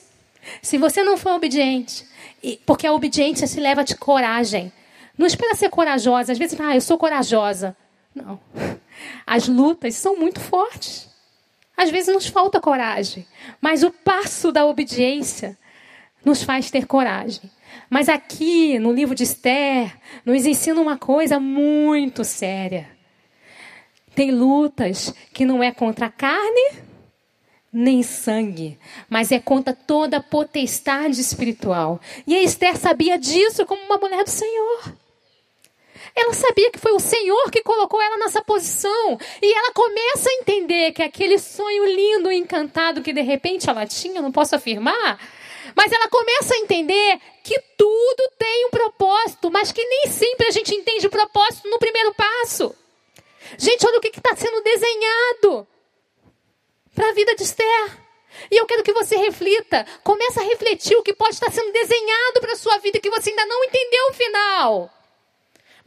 se 0.62 0.78
você 0.78 1.02
não 1.02 1.16
for 1.16 1.32
obediente, 1.32 2.04
porque 2.64 2.86
a 2.86 2.92
obediência 2.92 3.46
se 3.46 3.60
leva 3.60 3.84
de 3.84 3.96
coragem. 3.96 4.72
Não 5.16 5.26
espera 5.26 5.54
ser 5.54 5.68
corajosa. 5.68 6.32
Às 6.32 6.38
vezes, 6.38 6.58
ah, 6.60 6.74
eu 6.74 6.80
sou 6.80 6.96
corajosa. 6.96 7.76
Não. 8.22 8.40
As 9.26 9.48
lutas 9.48 9.94
são 9.94 10.16
muito 10.16 10.40
fortes. 10.40 11.08
Às 11.76 11.90
vezes 11.90 12.12
nos 12.12 12.26
falta 12.26 12.60
coragem. 12.60 13.26
Mas 13.60 13.82
o 13.82 13.90
passo 13.90 14.50
da 14.50 14.66
obediência 14.66 15.56
nos 16.24 16.42
faz 16.42 16.70
ter 16.70 16.86
coragem. 16.86 17.50
Mas 17.88 18.08
aqui, 18.08 18.78
no 18.78 18.92
livro 18.92 19.14
de 19.14 19.22
Esther, 19.22 19.96
nos 20.24 20.44
ensina 20.44 20.80
uma 20.80 20.98
coisa 20.98 21.38
muito 21.38 22.24
séria. 22.24 22.88
Tem 24.14 24.30
lutas 24.30 25.14
que 25.32 25.44
não 25.44 25.62
é 25.62 25.70
contra 25.70 26.06
a 26.06 26.10
carne 26.10 26.88
nem 27.72 28.02
sangue, 28.02 28.78
mas 29.08 29.30
é 29.30 29.38
contra 29.38 29.74
toda 29.74 30.16
a 30.16 30.22
potestade 30.22 31.20
espiritual. 31.20 32.00
E 32.26 32.34
Esther 32.34 32.76
sabia 32.76 33.18
disso 33.18 33.66
como 33.66 33.82
uma 33.82 33.98
mulher 33.98 34.24
do 34.24 34.30
Senhor. 34.30 34.96
Ela 36.20 36.34
sabia 36.34 36.70
que 36.72 36.80
foi 36.80 36.92
o 36.92 36.98
Senhor 36.98 37.48
que 37.50 37.62
colocou 37.62 38.02
ela 38.02 38.18
nessa 38.18 38.42
posição. 38.42 39.16
E 39.40 39.52
ela 39.52 39.72
começa 39.72 40.28
a 40.28 40.32
entender 40.34 40.90
que 40.92 41.02
aquele 41.02 41.38
sonho 41.38 41.84
lindo 41.84 42.32
e 42.32 42.36
encantado 42.36 43.02
que 43.02 43.12
de 43.12 43.22
repente 43.22 43.70
ela 43.70 43.86
tinha, 43.86 44.20
não 44.20 44.32
posso 44.32 44.56
afirmar, 44.56 45.20
mas 45.76 45.92
ela 45.92 46.08
começa 46.08 46.54
a 46.54 46.58
entender 46.58 47.20
que 47.44 47.56
tudo 47.76 48.30
tem 48.36 48.66
um 48.66 48.70
propósito, 48.70 49.48
mas 49.48 49.70
que 49.70 49.84
nem 49.84 50.08
sempre 50.08 50.48
a 50.48 50.50
gente 50.50 50.74
entende 50.74 51.06
o 51.06 51.10
propósito 51.10 51.68
no 51.68 51.78
primeiro 51.78 52.12
passo. 52.14 52.74
Gente, 53.56 53.86
olha 53.86 53.98
o 53.98 54.00
que 54.00 54.08
está 54.08 54.34
sendo 54.34 54.60
desenhado 54.60 55.68
para 56.96 57.10
a 57.10 57.12
vida 57.12 57.36
de 57.36 57.44
Esther. 57.44 57.98
E 58.50 58.56
eu 58.56 58.66
quero 58.66 58.82
que 58.82 58.92
você 58.92 59.16
reflita, 59.16 59.86
comece 60.02 60.40
a 60.40 60.42
refletir 60.42 60.96
o 60.96 61.02
que 61.02 61.14
pode 61.14 61.34
estar 61.34 61.50
sendo 61.52 61.72
desenhado 61.72 62.40
para 62.40 62.52
a 62.54 62.56
sua 62.56 62.78
vida 62.78 62.98
que 62.98 63.08
você 63.08 63.30
ainda 63.30 63.46
não 63.46 63.64
entendeu 63.64 64.06
o 64.10 64.14
final. 64.14 64.97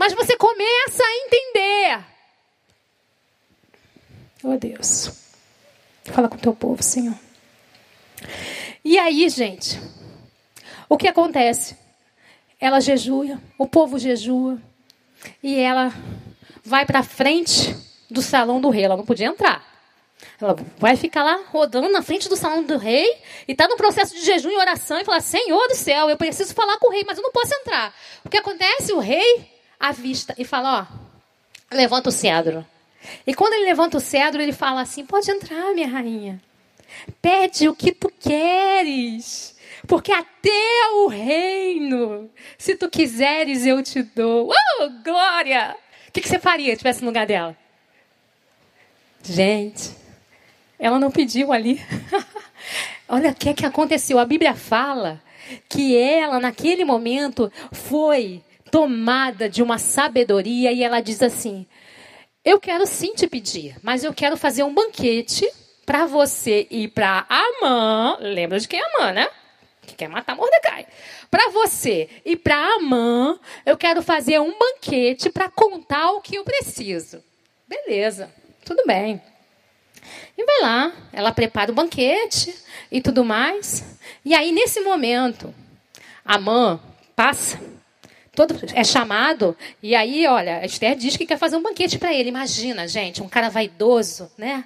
Mas 0.02 0.14
você 0.14 0.36
começa 0.36 1.04
a 1.04 1.16
entender. 1.28 2.06
Oh 4.44 4.58
Deus. 4.58 5.12
Fala 6.06 6.28
com 6.28 6.38
o 6.38 6.40
teu 6.40 6.56
povo, 6.56 6.82
Senhor. 6.82 7.14
E 8.84 8.98
aí, 8.98 9.30
gente, 9.30 9.80
o 10.90 10.98
que 10.98 11.08
acontece? 11.08 11.78
Ela 12.60 12.80
jejua, 12.80 13.40
o 13.60 13.68
povo 13.68 14.00
jejua, 14.00 14.60
e 15.44 15.60
ela 15.60 15.94
vai 16.66 16.84
para 16.84 17.04
frente 17.04 17.76
do 18.10 18.24
salão 18.24 18.60
do 18.60 18.72
rei. 18.72 18.86
Ela 18.86 18.98
não 18.98 19.06
podia 19.06 19.28
entrar. 19.28 19.64
Ela 20.42 20.56
vai 20.80 20.98
ficar 20.98 21.24
lá 21.24 21.44
rodando 21.52 21.90
na 21.90 22.02
frente 22.02 22.28
do 22.28 22.36
salão 22.36 22.64
do 22.64 22.80
rei 22.80 23.08
e 23.48 23.52
está 23.52 23.68
no 23.68 23.78
processo 23.78 24.16
de 24.16 24.26
jejum 24.26 24.50
e 24.50 24.58
oração 24.58 25.00
e 25.00 25.06
falar: 25.06 25.22
Senhor 25.22 25.68
do 25.68 25.76
céu, 25.76 26.10
eu 26.10 26.18
preciso 26.18 26.56
falar 26.56 26.80
com 26.80 26.88
o 26.88 26.92
rei, 26.92 27.04
mas 27.06 27.20
eu 27.20 27.24
não 27.24 27.32
posso 27.32 27.54
entrar. 27.54 27.94
O 28.26 28.30
que 28.30 28.38
acontece? 28.38 28.94
O 28.94 28.98
rei 29.00 29.51
avista 29.82 30.36
e 30.38 30.46
fala: 30.46 30.88
Ó, 31.72 31.76
levanta 31.76 32.10
o 32.10 32.12
cedro. 32.12 32.66
E 33.26 33.34
quando 33.34 33.54
ele 33.54 33.66
levanta 33.66 33.98
o 33.98 34.02
cedro, 34.02 34.42
ele 34.42 34.54
fala 34.54 34.82
assim: 34.82 35.06
Pode 35.06 35.30
entrar, 35.30 35.74
minha 35.74 35.88
rainha. 35.88 36.42
Pede 37.22 37.68
o 37.68 37.76
que 37.76 37.92
tu 37.92 38.12
queres. 38.20 39.56
Porque 39.88 40.12
até 40.12 40.90
o 40.94 41.08
reino, 41.08 42.30
se 42.58 42.76
tu 42.76 42.90
quiseres, 42.90 43.66
eu 43.66 43.82
te 43.82 44.04
dou. 44.04 44.50
Oh, 44.50 44.90
glória! 45.04 45.76
O 46.08 46.12
que, 46.12 46.22
que 46.22 46.30
você 46.30 46.40
faria 46.40 46.68
se 46.68 46.72
estivesse 46.74 47.02
no 47.02 47.08
lugar 47.08 47.26
dela? 47.26 47.58
Gente, 49.24 49.92
ela 50.78 51.00
não 51.00 51.10
pediu 51.10 51.52
ali. 51.52 51.82
Olha 53.08 53.32
o 53.32 53.36
que, 53.36 53.50
é 53.50 53.54
que 53.54 53.66
aconteceu. 53.66 54.20
A 54.20 54.26
Bíblia 54.26 54.54
fala 54.54 55.22
que 55.68 55.98
ela, 55.98 56.40
naquele 56.40 56.86
momento, 56.86 57.52
foi 57.72 58.44
tomada 58.72 59.50
de 59.50 59.62
uma 59.62 59.78
sabedoria 59.78 60.72
e 60.72 60.82
ela 60.82 61.02
diz 61.02 61.22
assim: 61.22 61.68
Eu 62.44 62.60
quero 62.60 62.88
sim 62.88 63.14
te 63.14 63.28
pedir, 63.28 63.76
mas 63.84 64.04
eu 64.04 64.14
quero 64.14 64.38
fazer 64.38 64.64
um 64.64 64.74
banquete 64.74 65.48
para 65.86 66.06
você 66.06 66.68
e 66.72 66.88
para 66.88 67.26
Amã. 67.30 68.18
Lembra 68.20 68.60
de 68.60 68.68
quem 68.68 68.80
é 68.80 68.96
Amã, 68.96 69.12
né? 69.12 69.28
Que 69.82 69.96
quer 69.96 70.08
matar 70.08 70.36
Mordecai. 70.36 70.88
Para 71.30 71.50
você 71.50 72.10
e 72.24 72.36
para 72.36 72.56
Amã, 72.76 73.40
eu 73.66 73.78
quero 73.78 74.02
fazer 74.02 74.40
um 74.40 74.58
banquete 74.58 75.30
para 75.30 75.50
contar 75.50 76.12
o 76.12 76.22
que 76.22 76.36
eu 76.36 76.44
preciso. 76.44 77.22
Beleza, 77.68 78.32
tudo 78.64 78.84
bem. 78.86 79.22
E 80.38 80.46
vai 80.46 80.62
lá, 80.62 80.94
ela 81.14 81.32
prepara 81.32 81.72
o 81.72 81.76
banquete 81.76 82.56
e 82.92 83.02
tudo 83.02 83.24
mais. 83.24 83.84
E 84.24 84.34
aí, 84.34 84.52
nesse 84.52 84.80
momento, 84.82 85.54
a 86.24 86.40
mãe 86.40 86.80
passa. 87.16 87.60
Todo 88.34 88.56
é 88.74 88.84
chamado, 88.86 89.58
e 89.84 89.94
aí, 89.94 90.26
olha, 90.26 90.60
a 90.60 90.66
Esther 90.66 90.96
diz 90.96 91.18
que 91.18 91.26
quer 91.26 91.38
fazer 91.38 91.58
um 91.58 91.62
banquete 91.62 91.98
para 91.98 92.14
ele. 92.14 92.30
Imagina, 92.30 92.88
gente, 92.88 93.22
um 93.22 93.28
cara 93.28 93.50
vaidoso, 93.50 94.32
né? 94.38 94.64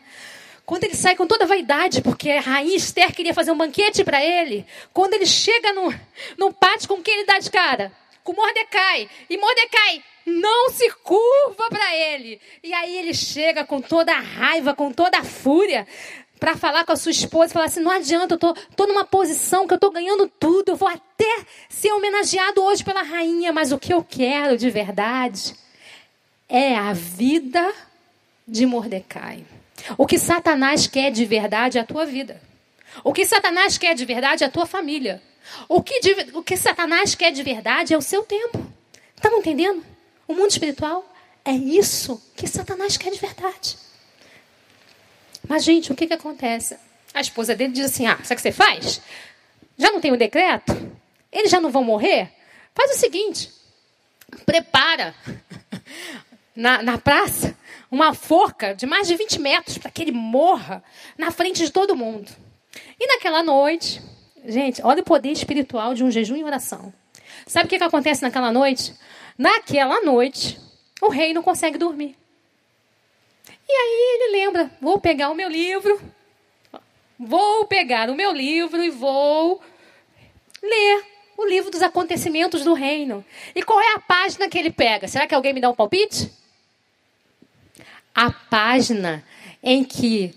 Quando 0.65 0.83
ele 0.83 0.93
sai 0.93 1.15
com 1.15 1.25
toda 1.25 1.47
vaidade, 1.47 2.01
porque 2.01 2.29
a 2.29 2.41
rainha 2.41 2.75
Esther 2.75 3.11
queria 3.11 3.33
fazer 3.33 3.51
um 3.51 3.57
banquete 3.57 4.03
para 4.03 4.23
ele. 4.23 4.67
Quando 4.93 5.15
ele 5.15 5.25
chega 5.25 5.73
no, 5.73 5.93
no 6.37 6.53
pátio, 6.53 6.87
com 6.87 7.01
quem 7.01 7.15
ele 7.15 7.25
dá 7.25 7.39
de 7.39 7.49
cara? 7.49 7.91
Com 8.23 8.33
Mordecai. 8.33 9.09
E 9.29 9.37
Mordecai 9.37 10.03
não 10.25 10.69
se 10.69 10.89
curva 11.03 11.69
para 11.69 11.95
ele. 11.95 12.41
E 12.63 12.73
aí 12.73 12.97
ele 12.97 13.13
chega 13.13 13.63
com 13.63 13.79
toda 13.79 14.11
a 14.11 14.19
raiva, 14.19 14.73
com 14.73 14.91
toda 14.91 15.19
a 15.19 15.23
fúria, 15.23 15.87
para 16.45 16.55
falar 16.55 16.85
com 16.85 16.91
a 16.91 16.95
sua 16.95 17.09
esposa, 17.09 17.51
falar 17.51 17.65
assim: 17.65 17.79
não 17.79 17.89
adianta, 17.89 18.35
eu 18.35 18.37
tô, 18.37 18.53
tô 18.75 18.85
numa 18.85 19.03
posição 19.03 19.65
que 19.65 19.73
eu 19.73 19.79
tô 19.79 19.89
ganhando 19.89 20.27
tudo, 20.39 20.69
eu 20.69 20.75
vou 20.75 20.87
até 20.87 21.43
ser 21.67 21.91
homenageado 21.91 22.61
hoje 22.61 22.83
pela 22.83 23.01
rainha, 23.01 23.51
mas 23.51 23.71
o 23.71 23.79
que 23.79 23.91
eu 23.91 24.03
quero 24.03 24.55
de 24.55 24.69
verdade 24.69 25.55
é 26.47 26.75
a 26.75 26.93
vida 26.93 27.73
de 28.47 28.63
Mordecai. 28.63 29.43
O 29.97 30.05
que 30.05 30.19
Satanás 30.19 30.85
quer 30.85 31.09
de 31.09 31.25
verdade 31.25 31.79
é 31.79 31.81
a 31.81 31.83
tua 31.83 32.05
vida. 32.05 32.39
O 33.03 33.11
que 33.11 33.25
Satanás 33.25 33.79
quer 33.79 33.95
de 33.95 34.05
verdade 34.05 34.43
é 34.43 34.47
a 34.47 34.51
tua 34.51 34.67
família. 34.67 35.23
O 35.67 35.81
que, 35.81 35.99
de, 35.99 36.37
o 36.37 36.43
que 36.43 36.55
Satanás 36.55 37.15
quer 37.15 37.31
de 37.31 37.41
verdade 37.41 37.91
é 37.91 37.97
o 37.97 38.03
seu 38.03 38.21
tempo. 38.21 38.63
Estão 39.15 39.39
entendendo? 39.39 39.83
O 40.27 40.35
mundo 40.35 40.51
espiritual 40.51 41.11
é 41.43 41.53
isso 41.53 42.21
que 42.35 42.45
Satanás 42.45 42.97
quer 42.97 43.09
de 43.09 43.19
verdade. 43.19 43.84
Mas, 45.47 45.63
gente, 45.63 45.91
o 45.91 45.95
que, 45.95 46.07
que 46.07 46.13
acontece? 46.13 46.77
A 47.13 47.21
esposa 47.21 47.55
dele 47.55 47.73
diz 47.73 47.85
assim: 47.85 48.05
Ah, 48.05 48.17
sabe 48.23 48.33
o 48.33 48.35
que 48.35 48.41
você 48.41 48.51
faz? 48.51 49.01
Já 49.77 49.91
não 49.91 50.01
tem 50.01 50.11
o 50.11 50.17
decreto? 50.17 50.73
Eles 51.31 51.51
já 51.51 51.59
não 51.59 51.71
vão 51.71 51.83
morrer? 51.83 52.31
Faz 52.73 52.91
o 52.91 52.99
seguinte: 52.99 53.51
prepara 54.45 55.15
na, 56.55 56.81
na 56.81 56.97
praça 56.97 57.55
uma 57.91 58.13
forca 58.13 58.73
de 58.73 58.85
mais 58.85 59.07
de 59.07 59.15
20 59.15 59.39
metros 59.39 59.77
para 59.77 59.91
que 59.91 60.01
ele 60.01 60.11
morra 60.11 60.83
na 61.17 61.31
frente 61.31 61.63
de 61.63 61.71
todo 61.71 61.95
mundo. 61.95 62.31
E 62.99 63.07
naquela 63.07 63.43
noite, 63.43 64.01
gente, 64.45 64.81
olha 64.83 65.01
o 65.01 65.05
poder 65.05 65.31
espiritual 65.31 65.93
de 65.93 66.03
um 66.03 66.11
jejum 66.11 66.35
e 66.35 66.43
oração. 66.43 66.93
Sabe 67.47 67.67
o 67.67 67.69
que, 67.69 67.77
que 67.77 67.83
acontece 67.83 68.21
naquela 68.21 68.51
noite? 68.51 68.93
Naquela 69.37 70.01
noite, 70.01 70.59
o 71.01 71.09
rei 71.09 71.33
não 71.33 71.43
consegue 71.43 71.77
dormir. 71.77 72.17
E 73.67 73.71
aí 73.71 74.19
ele 74.19 74.31
lembra: 74.37 74.71
vou 74.81 74.99
pegar 74.99 75.29
o 75.29 75.35
meu 75.35 75.49
livro, 75.49 76.01
vou 77.19 77.65
pegar 77.65 78.09
o 78.09 78.15
meu 78.15 78.31
livro 78.31 78.83
e 78.83 78.89
vou 78.89 79.61
ler 80.61 81.03
o 81.37 81.45
livro 81.45 81.69
dos 81.69 81.81
acontecimentos 81.81 82.63
do 82.63 82.73
reino. 82.73 83.25
E 83.53 83.61
qual 83.61 83.79
é 83.79 83.93
a 83.95 83.99
página 83.99 84.49
que 84.49 84.57
ele 84.57 84.71
pega? 84.71 85.07
Será 85.07 85.27
que 85.27 85.35
alguém 85.35 85.53
me 85.53 85.61
dá 85.61 85.69
um 85.69 85.75
palpite? 85.75 86.31
A 88.13 88.31
página 88.31 89.23
em 89.61 89.83
que 89.83 90.33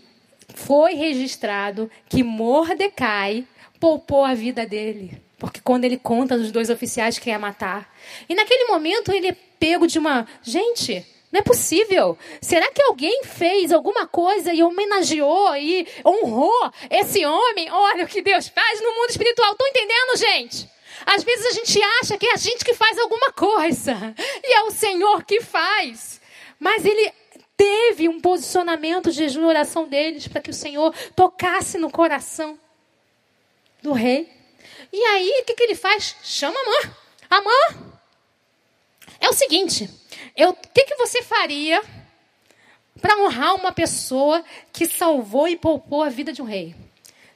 foi 0.54 0.94
registrado 0.94 1.90
que 2.08 2.24
Mordecai 2.24 3.46
poupou 3.78 4.24
a 4.24 4.34
vida 4.34 4.66
dele. 4.66 5.22
Porque 5.38 5.60
quando 5.60 5.84
ele 5.84 5.96
conta 5.96 6.36
dos 6.36 6.50
dois 6.50 6.68
oficiais 6.68 7.18
que 7.18 7.30
ia 7.30 7.38
matar. 7.38 7.94
E 8.28 8.34
naquele 8.34 8.64
momento 8.64 9.12
ele 9.12 9.28
é 9.28 9.36
pego 9.60 9.86
de 9.86 9.98
uma. 9.98 10.26
Gente, 10.42 11.06
não 11.30 11.40
é 11.40 11.42
possível. 11.42 12.18
Será 12.40 12.70
que 12.72 12.82
alguém 12.82 13.22
fez 13.24 13.70
alguma 13.70 14.06
coisa 14.06 14.52
e 14.52 14.62
homenageou 14.62 15.56
e 15.56 15.86
honrou 16.04 16.72
esse 16.90 17.24
homem? 17.24 17.70
Olha 17.70 18.04
o 18.04 18.08
que 18.08 18.22
Deus 18.22 18.48
faz 18.48 18.80
no 18.80 18.94
mundo 18.94 19.10
espiritual. 19.10 19.52
Estão 19.52 19.66
entendendo, 19.68 20.16
gente? 20.16 20.70
Às 21.04 21.22
vezes 21.22 21.46
a 21.46 21.52
gente 21.52 21.82
acha 22.00 22.16
que 22.16 22.26
é 22.26 22.32
a 22.32 22.36
gente 22.36 22.64
que 22.64 22.74
faz 22.74 22.98
alguma 22.98 23.32
coisa. 23.32 24.14
E 24.42 24.54
é 24.54 24.62
o 24.62 24.70
Senhor 24.70 25.24
que 25.24 25.42
faz. 25.42 26.20
Mas 26.58 26.84
ele 26.84 27.12
teve 27.56 28.08
um 28.08 28.20
posicionamento 28.20 29.10
de 29.10 29.16
jejum 29.16 29.42
e 29.42 29.46
oração 29.46 29.86
deles 29.86 30.26
para 30.26 30.40
que 30.40 30.50
o 30.50 30.54
Senhor 30.54 30.94
tocasse 31.14 31.76
no 31.76 31.90
coração 31.90 32.58
do 33.82 33.92
rei. 33.92 34.32
E 34.90 35.02
aí, 35.04 35.40
o 35.42 35.44
que, 35.44 35.54
que 35.54 35.62
ele 35.62 35.74
faz? 35.74 36.16
Chama 36.22 36.58
a 36.58 36.64
mãe. 36.64 36.94
Amã, 37.28 37.88
é 39.20 39.28
o 39.28 39.34
seguinte: 39.34 39.90
o 40.46 40.54
que, 40.54 40.84
que 40.84 40.96
você 40.96 41.22
faria 41.22 41.82
para 43.00 43.16
honrar 43.18 43.54
uma 43.54 43.72
pessoa 43.72 44.44
que 44.72 44.86
salvou 44.86 45.48
e 45.48 45.56
poupou 45.56 46.02
a 46.02 46.08
vida 46.08 46.32
de 46.32 46.42
um 46.42 46.44
rei? 46.44 46.74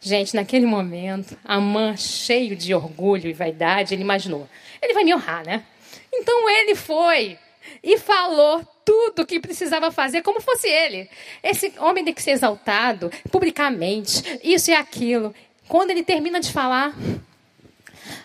Gente, 0.00 0.34
naquele 0.34 0.66
momento, 0.66 1.38
Amã, 1.44 1.96
cheio 1.96 2.56
de 2.56 2.74
orgulho 2.74 3.28
e 3.28 3.32
vaidade, 3.32 3.94
ele 3.94 4.02
imaginou: 4.02 4.48
ele 4.80 4.94
vai 4.94 5.04
me 5.04 5.14
honrar, 5.14 5.44
né? 5.46 5.64
Então 6.12 6.50
ele 6.50 6.74
foi 6.74 7.38
e 7.82 7.96
falou 7.98 8.66
tudo 8.84 9.22
o 9.22 9.26
que 9.26 9.38
precisava 9.38 9.92
fazer, 9.92 10.22
como 10.22 10.40
fosse 10.40 10.68
ele. 10.68 11.08
Esse 11.42 11.72
homem 11.78 12.04
tem 12.04 12.12
que 12.12 12.22
ser 12.22 12.32
exaltado 12.32 13.10
publicamente, 13.30 14.40
isso 14.42 14.70
e 14.70 14.74
aquilo. 14.74 15.32
Quando 15.68 15.90
ele 15.92 16.02
termina 16.02 16.40
de 16.40 16.52
falar, 16.52 16.92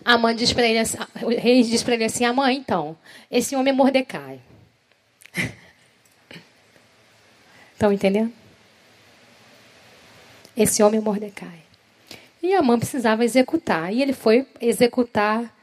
a 0.07 0.17
mãe 0.17 0.33
diz 0.33 0.53
para 0.53 0.65
ele, 0.65 0.79
assim, 0.79 0.97
o 1.21 1.27
rei 1.27 1.61
diz 1.63 1.83
para 1.83 1.95
ele 1.95 2.05
assim: 2.05 2.23
a 2.23 2.31
mãe, 2.31 2.55
então, 2.55 2.97
esse 3.29 3.57
homem 3.57 3.73
é 3.73 3.75
Mordecai. 3.75 4.39
Estão 7.73 7.91
entendendo? 7.91 8.31
Esse 10.55 10.81
homem 10.81 11.01
é 11.01 11.03
Mordecai. 11.03 11.61
E 12.41 12.53
a 12.53 12.61
mãe 12.61 12.79
precisava 12.79 13.25
executar. 13.25 13.93
E 13.93 14.01
ele 14.01 14.13
foi 14.13 14.47
executar 14.61 15.53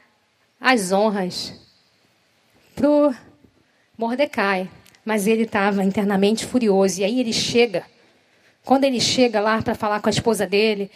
as 0.61 0.91
honras 0.91 1.51
para 2.75 3.17
Mordecai. 3.97 4.69
Mas 5.03 5.25
ele 5.25 5.41
estava 5.41 5.83
internamente 5.83 6.45
furioso. 6.45 7.01
E 7.01 7.03
aí 7.03 7.19
ele 7.19 7.33
chega. 7.33 7.83
Quando 8.63 8.83
ele 8.83 8.99
chega 8.99 9.39
lá 9.39 9.59
para 9.59 9.73
falar 9.73 9.99
com 10.01 10.07
a 10.07 10.11
esposa 10.11 10.45
dele, 10.45 10.91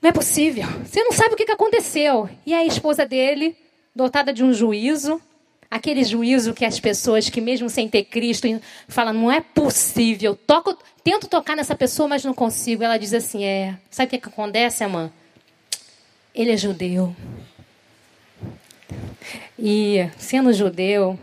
não 0.00 0.08
é 0.08 0.12
possível. 0.12 0.64
Você 0.84 1.02
não 1.02 1.12
sabe 1.12 1.34
o 1.34 1.36
que 1.36 1.50
aconteceu. 1.50 2.28
E 2.46 2.54
a 2.54 2.64
esposa 2.64 3.04
dele, 3.04 3.56
dotada 3.94 4.32
de 4.32 4.42
um 4.42 4.52
juízo, 4.52 5.20
aquele 5.70 6.02
juízo 6.02 6.54
que 6.54 6.64
as 6.64 6.80
pessoas 6.80 7.28
que 7.28 7.40
mesmo 7.40 7.68
sem 7.68 7.88
ter 7.88 8.04
Cristo 8.04 8.48
falam, 8.88 9.12
não 9.12 9.30
é 9.30 9.40
possível. 9.40 10.34
Toco, 10.34 10.76
tento 11.04 11.28
tocar 11.28 11.54
nessa 11.54 11.74
pessoa, 11.74 12.08
mas 12.08 12.24
não 12.24 12.32
consigo. 12.32 12.82
Ela 12.82 12.96
diz 12.96 13.12
assim, 13.12 13.44
é. 13.44 13.78
Sabe 13.90 14.16
o 14.16 14.20
que 14.20 14.28
acontece, 14.28 14.82
irmã? 14.82 15.12
Ele 16.34 16.52
é 16.52 16.56
judeu. 16.56 17.14
E 19.58 20.08
sendo 20.16 20.52
judeu, 20.52 21.18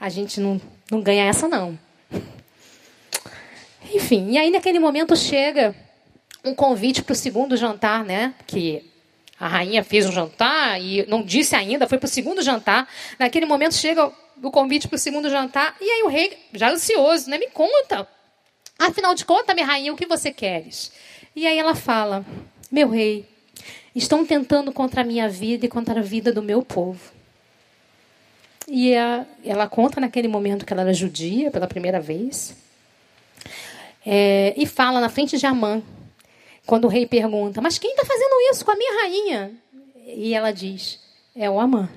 a 0.00 0.08
gente 0.08 0.40
não, 0.40 0.60
não 0.90 1.00
ganha 1.00 1.24
essa 1.26 1.46
não. 1.46 1.78
Enfim, 3.94 4.32
e 4.32 4.38
aí 4.38 4.50
naquele 4.50 4.78
momento 4.78 5.16
chega 5.16 5.74
um 6.44 6.54
convite 6.54 7.02
para 7.02 7.12
o 7.12 7.16
segundo 7.16 7.56
jantar, 7.56 8.04
né? 8.04 8.34
Que 8.46 8.84
a 9.38 9.46
rainha 9.46 9.84
fez 9.84 10.06
um 10.06 10.12
jantar 10.12 10.80
e 10.80 11.06
não 11.06 11.22
disse 11.22 11.54
ainda, 11.54 11.86
foi 11.86 11.98
para 11.98 12.06
o 12.06 12.10
segundo 12.10 12.42
jantar. 12.42 12.88
Naquele 13.18 13.46
momento 13.46 13.74
chega 13.74 14.10
o 14.42 14.50
convite 14.50 14.88
para 14.88 14.96
o 14.96 14.98
segundo 14.98 15.30
jantar 15.30 15.76
e 15.80 15.84
aí 15.84 16.02
o 16.02 16.08
rei, 16.08 16.36
já 16.52 16.70
ansioso, 16.70 17.30
né? 17.30 17.38
Me 17.38 17.48
conta. 17.48 18.06
Afinal 18.78 19.14
de 19.14 19.24
contas, 19.24 19.54
minha 19.54 19.66
rainha, 19.66 19.92
o 19.92 19.96
que 19.96 20.06
você 20.06 20.30
queres? 20.30 20.92
E 21.34 21.46
aí 21.46 21.58
ela 21.58 21.74
fala: 21.74 22.24
Meu 22.70 22.88
rei, 22.88 23.28
estão 23.94 24.24
tentando 24.24 24.72
contra 24.72 25.00
a 25.00 25.04
minha 25.04 25.28
vida 25.28 25.66
e 25.66 25.68
contra 25.68 26.00
a 26.00 26.02
vida 26.02 26.32
do 26.32 26.42
meu 26.42 26.62
povo. 26.62 27.12
E 28.66 28.94
a, 28.94 29.24
ela 29.44 29.66
conta 29.66 30.00
naquele 30.00 30.28
momento 30.28 30.64
que 30.64 30.72
ela 30.72 30.82
era 30.82 30.92
judia 30.92 31.50
pela 31.50 31.66
primeira 31.66 32.00
vez. 32.00 32.54
É, 34.04 34.54
e 34.56 34.66
fala 34.66 35.00
na 35.00 35.08
frente 35.08 35.36
de 35.36 35.46
Amã, 35.46 35.82
quando 36.68 36.84
o 36.84 36.88
rei 36.88 37.06
pergunta: 37.06 37.62
Mas 37.62 37.78
quem 37.78 37.92
está 37.92 38.04
fazendo 38.04 38.52
isso 38.52 38.62
com 38.62 38.70
a 38.70 38.76
minha 38.76 39.00
rainha? 39.00 39.52
E 40.06 40.34
ela 40.34 40.52
diz: 40.52 41.00
É 41.34 41.48
o 41.48 41.58
Amã. 41.58 41.88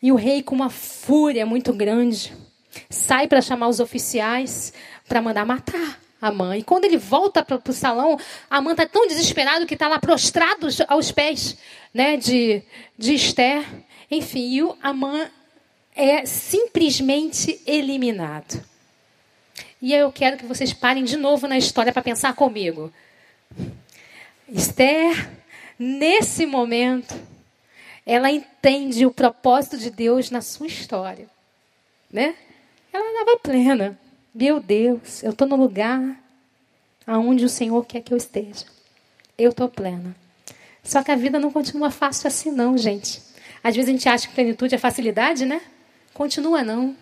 E 0.00 0.12
o 0.12 0.14
rei, 0.14 0.44
com 0.44 0.54
uma 0.54 0.70
fúria 0.70 1.44
muito 1.44 1.72
grande, 1.72 2.32
sai 2.88 3.26
para 3.26 3.42
chamar 3.42 3.66
os 3.66 3.80
oficiais 3.80 4.72
para 5.08 5.20
mandar 5.20 5.44
matar 5.44 6.00
Amã. 6.22 6.56
E 6.56 6.62
quando 6.62 6.84
ele 6.84 6.96
volta 6.96 7.44
para 7.44 7.60
o 7.68 7.72
salão, 7.72 8.16
Amã 8.48 8.70
está 8.70 8.86
tão 8.86 9.08
desesperado 9.08 9.66
que 9.66 9.74
está 9.74 9.88
lá 9.88 9.98
prostrado 9.98 10.68
aos 10.86 11.10
pés 11.10 11.58
né, 11.92 12.16
de, 12.16 12.62
de 12.96 13.14
Esther. 13.14 13.64
Enfim, 14.08 14.52
e 14.52 14.62
o 14.62 14.78
Amã 14.80 15.28
é 15.96 16.24
simplesmente 16.24 17.60
eliminado. 17.66 18.64
E 19.82 19.92
eu 19.92 20.12
quero 20.12 20.36
que 20.36 20.46
vocês 20.46 20.72
parem 20.72 21.02
de 21.02 21.16
novo 21.16 21.48
na 21.48 21.58
história 21.58 21.92
para 21.92 22.02
pensar 22.02 22.34
comigo. 22.36 22.92
Esther, 24.48 25.30
nesse 25.78 26.46
momento, 26.46 27.14
ela 28.06 28.30
entende 28.30 29.04
o 29.04 29.10
propósito 29.10 29.76
de 29.76 29.90
Deus 29.90 30.30
na 30.30 30.40
sua 30.40 30.66
história, 30.66 31.28
né? 32.10 32.34
Ela 32.92 33.06
estava 33.10 33.38
plena. 33.38 33.98
Meu 34.34 34.60
Deus, 34.60 35.22
eu 35.22 35.30
estou 35.30 35.46
no 35.46 35.56
lugar 35.56 36.18
aonde 37.06 37.44
o 37.44 37.48
Senhor 37.48 37.84
quer 37.84 38.00
que 38.00 38.12
eu 38.12 38.16
esteja. 38.16 38.64
Eu 39.36 39.50
estou 39.50 39.68
plena. 39.68 40.16
Só 40.82 41.02
que 41.02 41.10
a 41.10 41.16
vida 41.16 41.38
não 41.38 41.52
continua 41.52 41.90
fácil 41.90 42.28
assim, 42.28 42.50
não, 42.50 42.78
gente. 42.78 43.20
Às 43.62 43.76
vezes 43.76 43.90
a 43.90 43.92
gente 43.92 44.08
acha 44.08 44.28
que 44.28 44.34
plenitude 44.34 44.74
é 44.74 44.78
facilidade, 44.78 45.44
né? 45.44 45.60
Continua 46.14 46.62
não. 46.64 46.96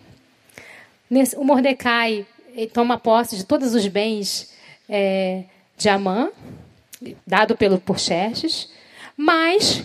O 1.37 1.43
Mordecai 1.45 2.25
toma 2.73 2.97
posse 2.97 3.37
de 3.37 3.45
todos 3.45 3.73
os 3.73 3.87
bens 3.87 4.53
é, 4.89 5.45
de 5.77 5.87
Amã, 5.87 6.31
dado 7.25 7.55
pelo 7.55 7.79
por 7.79 7.99
Xerxes, 7.99 8.69
mas 9.15 9.83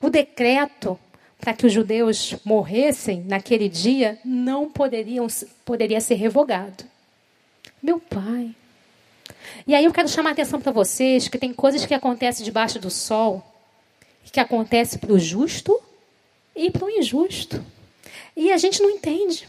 o 0.00 0.08
decreto 0.08 0.98
para 1.40 1.52
que 1.52 1.66
os 1.66 1.72
judeus 1.72 2.34
morressem 2.44 3.22
naquele 3.24 3.68
dia 3.68 4.18
não 4.24 4.70
poderiam, 4.70 5.26
poderia 5.64 6.00
ser 6.00 6.14
revogado. 6.14 6.84
Meu 7.82 8.00
pai. 8.00 8.54
E 9.66 9.74
aí 9.74 9.84
eu 9.84 9.92
quero 9.92 10.08
chamar 10.08 10.30
a 10.30 10.32
atenção 10.32 10.60
para 10.60 10.72
vocês 10.72 11.28
que 11.28 11.38
tem 11.38 11.52
coisas 11.52 11.84
que 11.84 11.92
acontecem 11.92 12.44
debaixo 12.44 12.78
do 12.78 12.90
sol 12.90 13.44
que 14.34 14.40
acontece 14.40 14.98
para 14.98 15.12
o 15.12 15.18
justo 15.18 15.80
e 16.56 16.68
para 16.68 16.84
o 16.84 16.90
injusto. 16.90 17.64
E 18.36 18.50
a 18.50 18.56
gente 18.56 18.82
não 18.82 18.90
entende. 18.90 19.48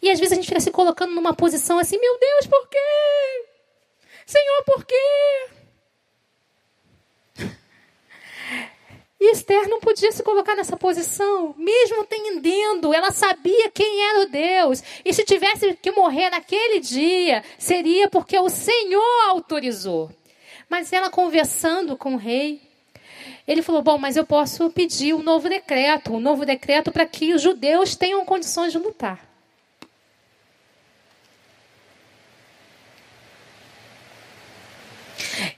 E 0.00 0.10
às 0.10 0.18
vezes 0.18 0.32
a 0.32 0.36
gente 0.36 0.48
fica 0.48 0.58
se 0.58 0.70
colocando 0.70 1.12
numa 1.14 1.34
posição 1.34 1.78
assim, 1.78 1.98
meu 2.00 2.18
Deus, 2.18 2.46
por 2.46 2.66
quê? 2.66 2.78
Senhor, 4.26 4.64
por 4.64 4.84
quê? 4.84 5.48
E 9.18 9.32
Esther 9.32 9.68
não 9.68 9.80
podia 9.80 10.12
se 10.12 10.22
colocar 10.22 10.54
nessa 10.54 10.76
posição, 10.76 11.54
mesmo 11.56 12.02
entendendo, 12.02 12.92
ela 12.92 13.10
sabia 13.10 13.70
quem 13.70 14.02
era 14.08 14.20
o 14.20 14.28
Deus. 14.28 14.82
E 15.04 15.12
se 15.12 15.24
tivesse 15.24 15.74
que 15.74 15.90
morrer 15.90 16.28
naquele 16.28 16.80
dia, 16.80 17.42
seria 17.58 18.08
porque 18.08 18.38
o 18.38 18.50
Senhor 18.50 19.28
autorizou. 19.28 20.10
Mas 20.68 20.92
ela 20.92 21.08
conversando 21.08 21.96
com 21.96 22.14
o 22.14 22.18
rei, 22.18 22.60
ele 23.48 23.62
falou: 23.62 23.80
Bom, 23.80 23.96
mas 23.96 24.16
eu 24.16 24.26
posso 24.26 24.68
pedir 24.70 25.14
um 25.14 25.22
novo 25.22 25.48
decreto, 25.48 26.12
um 26.12 26.20
novo 26.20 26.44
decreto 26.44 26.92
para 26.92 27.06
que 27.06 27.32
os 27.32 27.40
judeus 27.40 27.96
tenham 27.96 28.24
condições 28.24 28.72
de 28.72 28.78
lutar. 28.78 29.25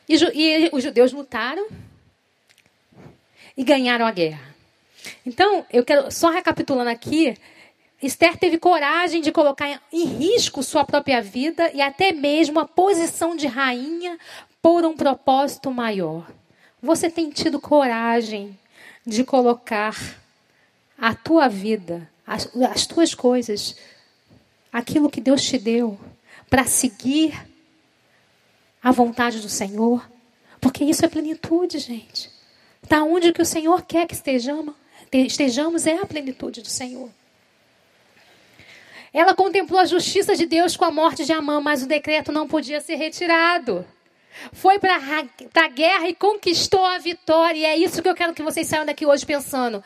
E, 0.09 0.15
e 0.15 0.71
os 0.73 0.83
judeus 0.83 1.13
lutaram 1.13 1.67
e 3.57 3.65
ganharam 3.65 4.07
a 4.07 4.13
guerra. 4.13 4.55
Então, 5.27 5.67
eu 5.73 5.85
quero, 5.85 6.11
só 6.11 6.31
recapitulando 6.31 6.91
aqui, 6.91 7.37
Esther 8.01 8.37
teve 8.37 8.59
coragem 8.59 9.21
de 9.21 9.33
colocar 9.33 9.83
em 9.93 10.05
risco 10.05 10.63
sua 10.63 10.85
própria 10.85 11.21
vida 11.21 11.71
e 11.75 11.83
até 11.83 12.13
mesmo 12.13 12.61
a 12.61 12.65
posição 12.65 13.35
de 13.35 13.47
rainha 13.47 14.19
por 14.63 14.85
um 14.85 14.97
propósito 14.97 15.71
maior. 15.71 16.31
Você 16.81 17.11
tem 17.11 17.31
tido 17.31 17.61
coragem 17.61 18.57
de 19.05 19.25
colocar 19.25 19.97
a 20.97 21.15
tua 21.15 21.49
vida, 21.49 22.09
as, 22.25 22.49
as 22.71 22.87
tuas 22.87 23.15
coisas, 23.15 23.77
aquilo 24.73 25.11
que 25.11 25.21
Deus 25.21 25.43
te 25.43 25.59
deu, 25.59 25.99
para 26.49 26.65
seguir 26.65 27.35
a 28.83 28.91
vontade 28.91 29.41
do 29.41 29.49
Senhor? 29.49 30.09
Porque 30.61 30.85
isso 30.85 31.05
é 31.05 31.09
plenitude, 31.09 31.79
gente. 31.79 32.31
Está 32.83 33.03
onde 33.03 33.33
que 33.33 33.43
o 33.43 33.47
Senhor 33.47 33.83
quer 33.83 34.07
que 34.07 34.15
estejamos, 34.15 34.75
estejamos 35.13 35.87
é 35.87 35.95
a 35.99 36.07
plenitude 36.07 36.63
do 36.63 36.69
Senhor. 36.69 37.11
Ela 39.13 39.35
contemplou 39.35 39.81
a 39.81 39.87
justiça 39.87 40.37
de 40.37 40.47
Deus 40.47 40.77
com 40.77 40.85
a 40.85 40.91
morte 40.91 41.25
de 41.25 41.33
Amã, 41.33 41.61
mas 41.61 41.83
o 41.83 41.87
decreto 41.87 42.31
não 42.31 42.47
podia 42.47 42.81
ser 42.81 42.97
retirado. 42.97 43.85
Foi 44.53 44.79
para 44.79 44.97
a 44.97 45.69
guerra 45.69 46.09
e 46.09 46.15
conquistou 46.15 46.85
a 46.85 46.99
vitória. 46.99 47.59
E 47.59 47.65
é 47.65 47.77
isso 47.77 48.03
que 48.03 48.09
eu 48.09 48.15
quero 48.15 48.35
que 48.35 48.43
vocês 48.43 48.67
saiam 48.67 48.87
daqui 48.87 49.05
hoje 49.05 49.27
pensando. 49.27 49.83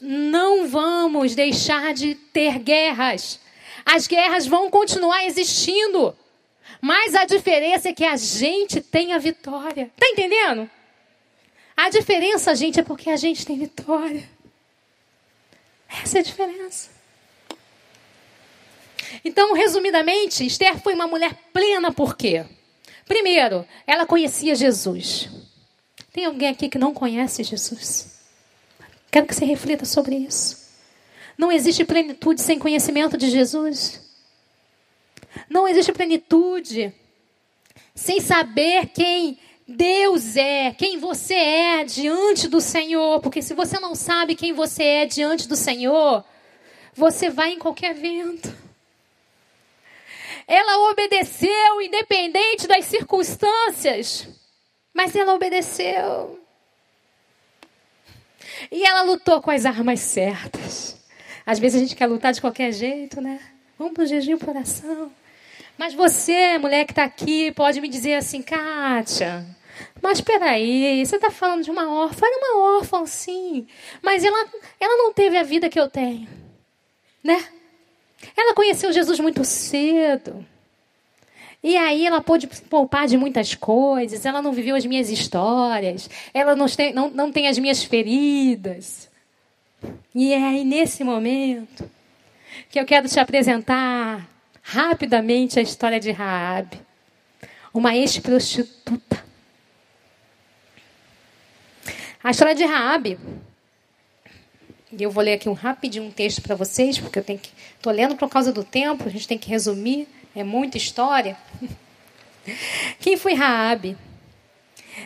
Não 0.00 0.68
vamos 0.68 1.34
deixar 1.34 1.94
de 1.94 2.14
ter 2.14 2.58
guerras. 2.58 3.40
As 3.86 4.06
guerras 4.06 4.46
vão 4.46 4.70
continuar 4.70 5.24
existindo. 5.24 6.14
Mas 6.80 7.14
a 7.14 7.24
diferença 7.24 7.88
é 7.88 7.92
que 7.92 8.04
a 8.04 8.16
gente 8.16 8.80
tem 8.80 9.12
a 9.12 9.18
vitória. 9.18 9.90
Tá 9.96 10.06
entendendo? 10.08 10.70
A 11.76 11.90
diferença, 11.90 12.54
gente, 12.54 12.80
é 12.80 12.82
porque 12.82 13.10
a 13.10 13.16
gente 13.16 13.46
tem 13.46 13.58
vitória. 13.58 14.28
Essa 15.88 16.18
é 16.18 16.20
a 16.20 16.24
diferença. 16.24 16.90
Então, 19.24 19.54
resumidamente, 19.54 20.44
Esther 20.46 20.78
foi 20.80 20.94
uma 20.94 21.06
mulher 21.06 21.34
plena 21.52 21.92
por 21.92 22.16
quê? 22.16 22.44
Primeiro, 23.06 23.66
ela 23.86 24.04
conhecia 24.04 24.54
Jesus. 24.54 25.28
Tem 26.12 26.24
alguém 26.24 26.48
aqui 26.48 26.68
que 26.68 26.78
não 26.78 26.92
conhece 26.92 27.42
Jesus? 27.42 28.18
Quero 29.10 29.26
que 29.26 29.34
você 29.34 29.44
reflita 29.44 29.84
sobre 29.84 30.16
isso. 30.16 30.68
Não 31.36 31.50
existe 31.50 31.84
plenitude 31.84 32.40
sem 32.40 32.58
conhecimento 32.58 33.16
de 33.16 33.30
Jesus. 33.30 34.07
Não 35.48 35.66
existe 35.66 35.92
plenitude 35.92 36.92
sem 37.94 38.20
saber 38.20 38.86
quem 38.88 39.38
Deus 39.66 40.36
é, 40.36 40.72
quem 40.72 40.98
você 40.98 41.34
é 41.34 41.84
diante 41.84 42.48
do 42.48 42.60
Senhor. 42.60 43.20
Porque 43.20 43.42
se 43.42 43.54
você 43.54 43.78
não 43.78 43.94
sabe 43.94 44.34
quem 44.34 44.52
você 44.52 44.82
é 44.82 45.06
diante 45.06 45.46
do 45.46 45.56
Senhor, 45.56 46.24
você 46.94 47.28
vai 47.28 47.52
em 47.52 47.58
qualquer 47.58 47.94
vento. 47.94 48.54
Ela 50.46 50.90
obedeceu, 50.90 51.82
independente 51.82 52.66
das 52.66 52.86
circunstâncias. 52.86 54.26
Mas 54.94 55.14
ela 55.14 55.34
obedeceu. 55.34 56.40
E 58.70 58.84
ela 58.84 59.02
lutou 59.02 59.42
com 59.42 59.50
as 59.50 59.66
armas 59.66 60.00
certas. 60.00 60.96
Às 61.44 61.58
vezes 61.58 61.76
a 61.76 61.84
gente 61.84 61.94
quer 61.94 62.06
lutar 62.06 62.32
de 62.32 62.40
qualquer 62.40 62.72
jeito, 62.72 63.20
né? 63.20 63.40
Vamos 63.78 63.92
para 63.92 64.04
o 64.04 64.06
jejum 64.06 64.32
e 64.32 64.50
oração. 64.50 65.12
Mas 65.78 65.94
você, 65.94 66.58
mulher 66.58 66.84
que 66.84 66.92
está 66.92 67.04
aqui, 67.04 67.52
pode 67.52 67.80
me 67.80 67.88
dizer 67.88 68.14
assim, 68.14 68.42
Kátia, 68.42 69.46
mas 70.02 70.20
peraí, 70.20 71.04
você 71.04 71.16
está 71.16 71.30
falando 71.30 71.62
de 71.62 71.70
uma 71.70 71.90
órfã. 71.90 72.26
Era 72.26 72.38
uma 72.38 72.76
órfã, 72.76 73.06
sim. 73.06 73.66
Mas 74.02 74.24
ela, 74.24 74.48
ela 74.80 74.96
não 74.96 75.12
teve 75.12 75.36
a 75.36 75.42
vida 75.42 75.68
que 75.68 75.78
eu 75.78 75.88
tenho. 75.88 76.28
Né? 77.22 77.44
Ela 78.36 78.54
conheceu 78.54 78.92
Jesus 78.92 79.20
muito 79.20 79.44
cedo. 79.44 80.44
E 81.62 81.76
aí 81.76 82.06
ela 82.06 82.20
pôde 82.20 82.46
poupar 82.46 83.06
de 83.06 83.16
muitas 83.16 83.54
coisas. 83.54 84.24
Ela 84.24 84.40
não 84.40 84.52
viveu 84.52 84.76
as 84.76 84.86
minhas 84.86 85.10
histórias. 85.10 86.08
Ela 86.32 86.54
não 86.54 86.66
tem, 86.66 86.92
não, 86.92 87.10
não 87.10 87.32
tem 87.32 87.48
as 87.48 87.58
minhas 87.58 87.82
feridas. 87.82 89.08
E 90.14 90.32
é 90.32 90.42
aí 90.42 90.64
nesse 90.64 91.02
momento 91.02 91.88
que 92.70 92.78
eu 92.78 92.84
quero 92.84 93.08
te 93.08 93.18
apresentar 93.18 94.28
rapidamente 94.70 95.58
a 95.58 95.62
história 95.62 95.98
de 95.98 96.10
Raabe, 96.10 96.78
uma 97.72 97.96
ex-prostituta 97.96 99.24
a 102.22 102.30
história 102.30 102.54
de 102.54 102.64
Raabe. 102.64 103.18
E 104.92 105.02
eu 105.02 105.10
vou 105.10 105.22
ler 105.22 105.34
aqui 105.34 105.48
um 105.48 105.54
rapidinho 105.54 106.04
um 106.04 106.10
texto 106.10 106.42
para 106.42 106.54
vocês, 106.54 106.98
porque 106.98 107.18
eu 107.18 107.24
tenho 107.24 107.38
que 107.38 107.50
estou 107.76 107.92
lendo 107.92 108.16
por 108.16 108.28
causa 108.28 108.52
do 108.52 108.62
tempo, 108.62 109.04
a 109.06 109.10
gente 109.10 109.26
tem 109.26 109.38
que 109.38 109.48
resumir, 109.48 110.06
é 110.36 110.44
muita 110.44 110.76
história. 110.76 111.36
Quem 113.00 113.16
foi 113.16 113.32
Raabe? 113.32 113.96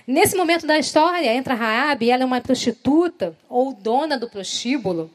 Nesse 0.07 0.35
momento 0.35 0.67
da 0.67 0.79
história, 0.79 1.33
entra 1.33 1.55
Raabe, 1.55 2.11
ela 2.11 2.25
é 2.25 2.27
uma 2.27 2.41
prostituta 2.41 3.37
ou 3.49 3.73
dona 3.73 4.19
do 4.19 4.29
prostíbulo 4.29 5.09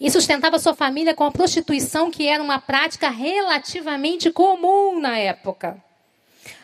e 0.00 0.10
sustentava 0.10 0.58
sua 0.58 0.74
família 0.74 1.14
com 1.14 1.24
a 1.24 1.30
prostituição, 1.30 2.10
que 2.10 2.28
era 2.28 2.42
uma 2.42 2.58
prática 2.60 3.08
relativamente 3.08 4.30
comum 4.30 5.00
na 5.00 5.18
época. 5.18 5.82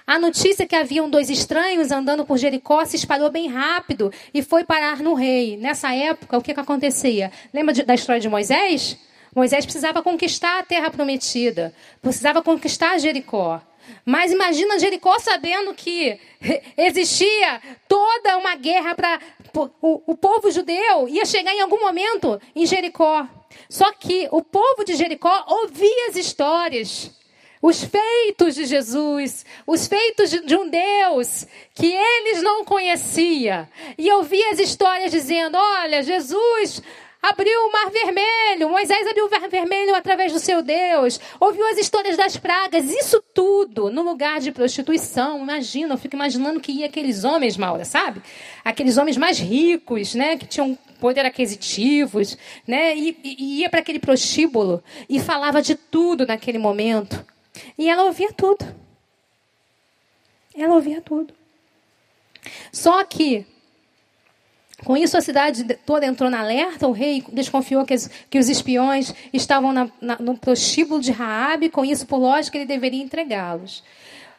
A 0.07 0.18
notícia 0.18 0.66
que 0.66 0.74
haviam 0.74 1.11
dois 1.11 1.28
estranhos 1.28 1.90
andando 1.90 2.24
por 2.24 2.38
Jericó 2.38 2.83
se 2.87 2.96
espalhou 2.96 3.31
bem 3.31 3.46
rápido 3.46 4.11
e 4.33 4.42
foi 4.42 4.64
parar 4.64 5.00
no 5.00 5.12
rei. 5.12 5.58
Nessa 5.58 5.94
época, 5.94 6.38
o 6.38 6.40
que, 6.40 6.54
que 6.54 6.60
acontecia? 6.60 7.31
Lembra 7.52 7.75
de, 7.75 7.83
da 7.83 7.94
história 7.94 8.19
de 8.19 8.29
Moisés? 8.29 8.96
Moisés 9.35 9.66
precisava 9.66 10.02
conquistar 10.02 10.60
a 10.60 10.62
terra 10.62 10.90
prometida, 10.90 11.75
precisava 12.00 12.40
conquistar 12.40 12.98
Jericó. 12.98 13.60
Mas 14.04 14.33
imagina 14.33 14.79
Jericó 14.79 15.19
sabendo 15.19 15.75
que 15.75 16.19
existia 16.77 17.60
toda 17.87 18.38
uma 18.38 18.54
guerra 18.54 18.94
para 18.94 19.21
o, 19.55 20.03
o 20.07 20.17
povo 20.17 20.51
judeu 20.51 21.09
ia 21.09 21.25
chegar 21.25 21.55
em 21.55 21.61
algum 21.61 21.81
momento 21.81 22.40
em 22.55 22.67
Jericó. 22.67 23.27
Só 23.69 23.92
que 23.92 24.29
o 24.31 24.42
povo 24.42 24.85
de 24.85 24.94
Jericó 24.94 25.44
ouvia 25.49 26.09
as 26.09 26.17
histórias 26.17 27.11
os 27.61 27.83
feitos 27.83 28.55
de 28.55 28.67
Jesus, 28.67 29.44
os 29.67 29.87
feitos 29.87 30.31
de, 30.31 30.57
um 30.57 30.69
Deus 30.69 31.46
que 31.75 31.87
eles 31.87 32.42
não 32.42 32.65
conheciam. 32.65 33.69
E 33.96 34.11
ouvia 34.13 34.51
as 34.51 34.59
histórias 34.59 35.11
dizendo: 35.11 35.57
olha, 35.57 36.03
Jesus 36.03 36.83
abriu 37.23 37.60
o 37.66 37.73
mar 37.73 37.90
vermelho, 37.90 38.69
Moisés 38.71 39.06
abriu 39.06 39.27
o 39.27 39.31
mar 39.31 39.48
vermelho 39.48 39.94
através 39.94 40.33
do 40.33 40.38
seu 40.38 40.62
Deus, 40.62 41.21
ouviu 41.40 41.66
as 41.66 41.79
histórias 41.79 42.16
das 42.16 42.37
pragas, 42.37 42.90
isso 42.90 43.23
tudo 43.35 43.90
no 43.90 44.02
lugar 44.02 44.40
de 44.40 44.52
prostituição. 44.52 45.40
Imagina, 45.40 45.94
eu 45.94 45.98
fico 45.98 46.16
imaginando 46.16 46.60
que 46.60 46.73
ia 46.73 46.87
aqueles 46.87 47.25
homens, 47.25 47.56
Maura, 47.56 47.85
sabe? 47.85 48.23
Aqueles 48.64 48.96
homens 48.96 49.16
mais 49.16 49.38
ricos, 49.38 50.14
né, 50.14 50.37
que 50.37 50.46
tinham 50.46 50.79
poder 51.00 51.25
aquisitivos, 51.25 52.37
né? 52.66 52.96
E, 52.96 53.16
e 53.23 53.60
ia 53.60 53.71
para 53.71 53.81
aquele 53.81 53.98
prostíbulo 53.98 54.83
e 55.08 55.21
falava 55.21 55.62
de 55.62 55.75
tudo 55.75 56.27
naquele 56.27 56.58
momento. 56.58 57.25
E 57.77 57.88
ela 57.88 58.04
ouvia 58.04 58.33
tudo. 58.33 58.64
Ela 60.54 60.75
ouvia 60.75 61.00
tudo. 61.00 61.33
Só 62.73 63.04
que 63.04 63.46
com 64.85 64.96
isso, 64.96 65.16
a 65.16 65.20
cidade 65.20 65.64
toda 65.85 66.06
entrou 66.06 66.31
na 66.31 66.40
alerta. 66.40 66.87
O 66.87 66.92
rei 66.92 67.24
desconfiou 67.33 67.85
que, 67.85 67.94
que 68.31 68.38
os 68.38 68.48
espiões 68.48 69.12
estavam 69.33 69.72
na, 69.72 69.90
na, 70.00 70.16
no 70.18 70.38
prostíbulo 70.38 71.00
de 71.00 71.10
Raabe. 71.10 71.68
Com 71.68 71.85
isso, 71.85 72.06
por 72.06 72.18
lógica, 72.18 72.56
ele 72.56 72.66
deveria 72.66 73.02
entregá-los. 73.02 73.83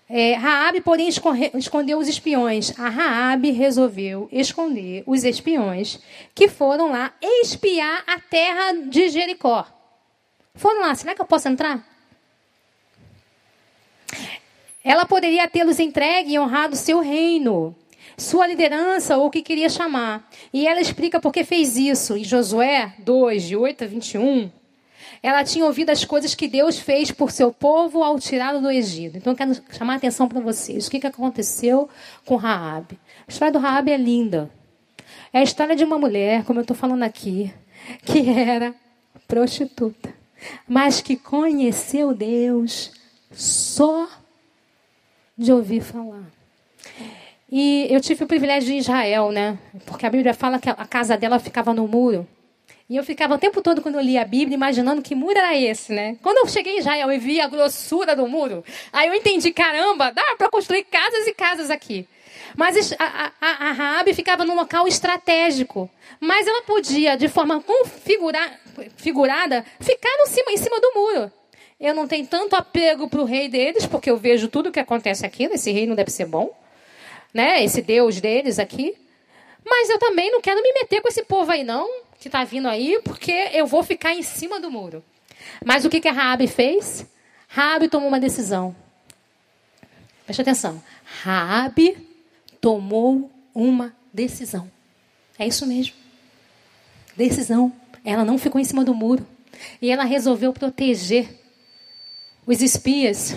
É, 0.10 0.34
Raabe, 0.36 0.82
porém, 0.82 1.10
escondeu 1.54 2.00
os 2.00 2.08
espiões. 2.08 2.74
A 2.80 2.88
Raabe 2.90 3.52
resolveu 3.52 4.30
esconder 4.32 5.04
os 5.06 5.26
espiões 5.26 6.00
que 6.34 6.48
foram 6.48 6.92
lá 6.92 7.14
espiar 7.22 8.04
a 8.08 8.20
terra 8.20 8.72
de 8.72 9.10
Jericó. 9.10 9.68
Foram 10.56 10.82
lá. 10.82 10.96
Será 10.96 11.14
que 11.14 11.22
eu 11.22 11.26
posso 11.26 11.50
entrar? 11.50 11.86
Ela 14.84 15.06
poderia 15.06 15.48
tê-los 15.50 15.80
entregue 15.80 16.34
e 16.34 16.40
honrado 16.40 16.78
seu 16.78 17.02
reino 17.02 17.76
sua 18.20 18.46
liderança 18.48 19.18
ou 19.18 19.28
o 19.28 19.30
que 19.32 19.42
queria 19.42 19.70
chamar. 19.70 20.30
E 20.54 20.68
ela 20.68 20.82
explica 20.82 21.20
por 21.20 21.32
que 21.32 21.44
fez 21.44 21.78
isso. 21.78 22.16
Em 22.16 22.24
Josué 22.24 22.94
2, 23.00 23.44
de 23.44 23.56
8 23.56 23.84
a 23.84 23.88
21, 23.88 24.52
ela 25.22 25.44
tinha 25.44 25.66
ouvido 25.66 25.90
as 25.90 26.06
coisas 26.06 26.36
que 26.36 26.48
Deus 26.48 26.80
fez 26.80 27.12
por 27.12 27.32
seu 27.32 27.52
povo 27.52 28.04
ao 28.04 28.20
tirá-lo 28.20 28.62
do 28.62 28.72
Egito. 28.72 29.18
Então 29.18 29.34
eu 29.34 29.38
quero 29.38 29.56
chamar 29.72 29.94
a 29.94 29.98
atenção 29.98 30.28
para 30.28 30.40
vocês. 30.40 30.88
O 30.88 30.92
que, 30.92 31.06
aconteceu 31.06 31.90
com 32.26 32.36
Raabe? 32.36 33.00
A 33.28 33.32
história 33.32 33.52
do 33.52 33.60
Raabe 33.60 33.92
é 33.92 33.98
linda. 33.98 34.50
É 35.34 35.40
a 35.40 35.44
história 35.44 35.76
de 35.76 35.84
uma 35.84 35.98
mulher, 35.98 36.44
como 36.44 36.60
eu 36.60 36.62
estou 36.62 36.76
falando 36.76 37.04
aqui, 37.04 37.54
que 38.06 38.30
era 38.30 38.74
prostituta, 39.28 40.14
mas 40.68 41.02
que 41.02 41.16
conheceu 41.16 42.14
Deus 42.14 42.92
só 43.32 44.08
de 45.38 45.52
ouvir 45.52 45.82
falar. 45.82 46.39
E 47.52 47.88
eu 47.90 48.00
tive 48.00 48.24
o 48.24 48.28
privilégio 48.28 48.72
de 48.72 48.78
Israel, 48.78 49.32
né? 49.32 49.58
Porque 49.86 50.06
a 50.06 50.10
Bíblia 50.10 50.34
fala 50.34 50.60
que 50.60 50.70
a 50.70 50.86
casa 50.86 51.18
dela 51.18 51.40
ficava 51.40 51.74
no 51.74 51.88
muro. 51.88 52.28
E 52.88 52.96
eu 52.96 53.04
ficava 53.04 53.36
o 53.36 53.38
tempo 53.38 53.62
todo, 53.62 53.82
quando 53.82 53.96
eu 53.96 54.02
lia 54.02 54.22
a 54.22 54.26
Bíblia, 54.26 54.56
imaginando 54.56 55.02
que 55.02 55.16
muro 55.16 55.38
era 55.38 55.56
esse, 55.56 55.92
né? 55.92 56.18
Quando 56.22 56.38
eu 56.38 56.48
cheguei 56.48 56.76
em 56.76 56.80
Israel 56.80 57.12
e 57.12 57.18
vi 57.18 57.42
a 57.42 57.48
grossura 57.48 58.16
do 58.16 58.28
muro, 58.28 58.64
aí 58.92 59.08
eu 59.08 59.14
entendi, 59.14 59.52
caramba, 59.52 60.12
dá 60.12 60.36
para 60.38 60.50
construir 60.50 60.84
casas 60.84 61.28
e 61.28 61.34
casas 61.34 61.72
aqui. 61.72 62.08
Mas 62.56 62.94
a, 63.00 63.32
a, 63.40 63.70
a 63.70 63.72
Raabe 63.72 64.14
ficava 64.14 64.44
num 64.44 64.56
local 64.56 64.88
estratégico. 64.88 65.90
Mas 66.20 66.48
ela 66.48 66.64
podia, 66.64 67.16
de 67.16 67.28
forma 67.28 67.62
configurada, 67.62 69.66
ficar 69.80 70.18
no 70.20 70.28
cima, 70.28 70.52
em 70.52 70.58
cima 70.58 70.80
do 70.80 70.92
muro. 70.96 71.32
Eu 71.80 71.94
não 71.94 72.08
tenho 72.08 72.28
tanto 72.28 72.56
apego 72.56 73.08
para 73.08 73.22
o 73.22 73.26
rei 73.26 73.48
deles, 73.48 73.86
porque 73.86 74.10
eu 74.10 74.18
vejo 74.18 74.50
tudo 74.50 74.70
o 74.70 74.72
que 74.72 74.80
acontece 74.80 75.26
aqui. 75.26 75.46
Esse 75.46 75.72
rei 75.72 75.88
não 75.88 75.96
deve 75.96 76.12
ser 76.12 76.26
bom 76.26 76.52
né? 77.34 77.64
Esse 77.64 77.82
Deus 77.82 78.20
deles 78.20 78.60
aqui. 78.60 78.96
Mas 79.66 79.90
eu 79.90 80.00
também 80.00 80.32
não 80.32 80.42
quero 80.42 80.62
me 80.62 80.74
meter 80.74 81.02
com 81.02 81.08
esse 81.08 81.24
povo 81.24 81.52
aí, 81.52 81.64
não, 81.64 81.88
que 82.20 82.28
está 82.28 82.44
vindo 82.44 82.68
aí, 82.68 83.00
porque 83.04 83.50
eu 83.54 83.68
vou 83.68 83.84
ficar 83.84 84.14
em 84.14 84.24
cima 84.24 84.60
do 84.60 84.72
muro. 84.72 85.04
Mas 85.64 85.86
o 85.86 85.90
que, 85.90 86.02
que 86.02 86.08
a 86.08 86.12
Raabe 86.12 86.48
fez? 86.48 87.06
Raabe 87.48 87.88
tomou 87.88 88.08
uma 88.08 88.20
decisão. 88.20 88.76
Preste 90.26 90.42
atenção. 90.42 90.82
Raabe 91.24 91.98
tomou 92.62 93.32
uma 93.54 93.96
decisão. 94.14 94.70
É 95.38 95.48
isso 95.48 95.66
mesmo. 95.66 95.96
Decisão. 97.16 97.74
Ela 98.04 98.24
não 98.24 98.38
ficou 98.38 98.60
em 98.60 98.64
cima 98.64 98.84
do 98.84 98.94
muro. 98.94 99.26
E 99.82 99.90
ela 99.90 100.04
resolveu 100.04 100.54
proteger 100.54 101.28
os 102.46 102.62
espias. 102.62 103.34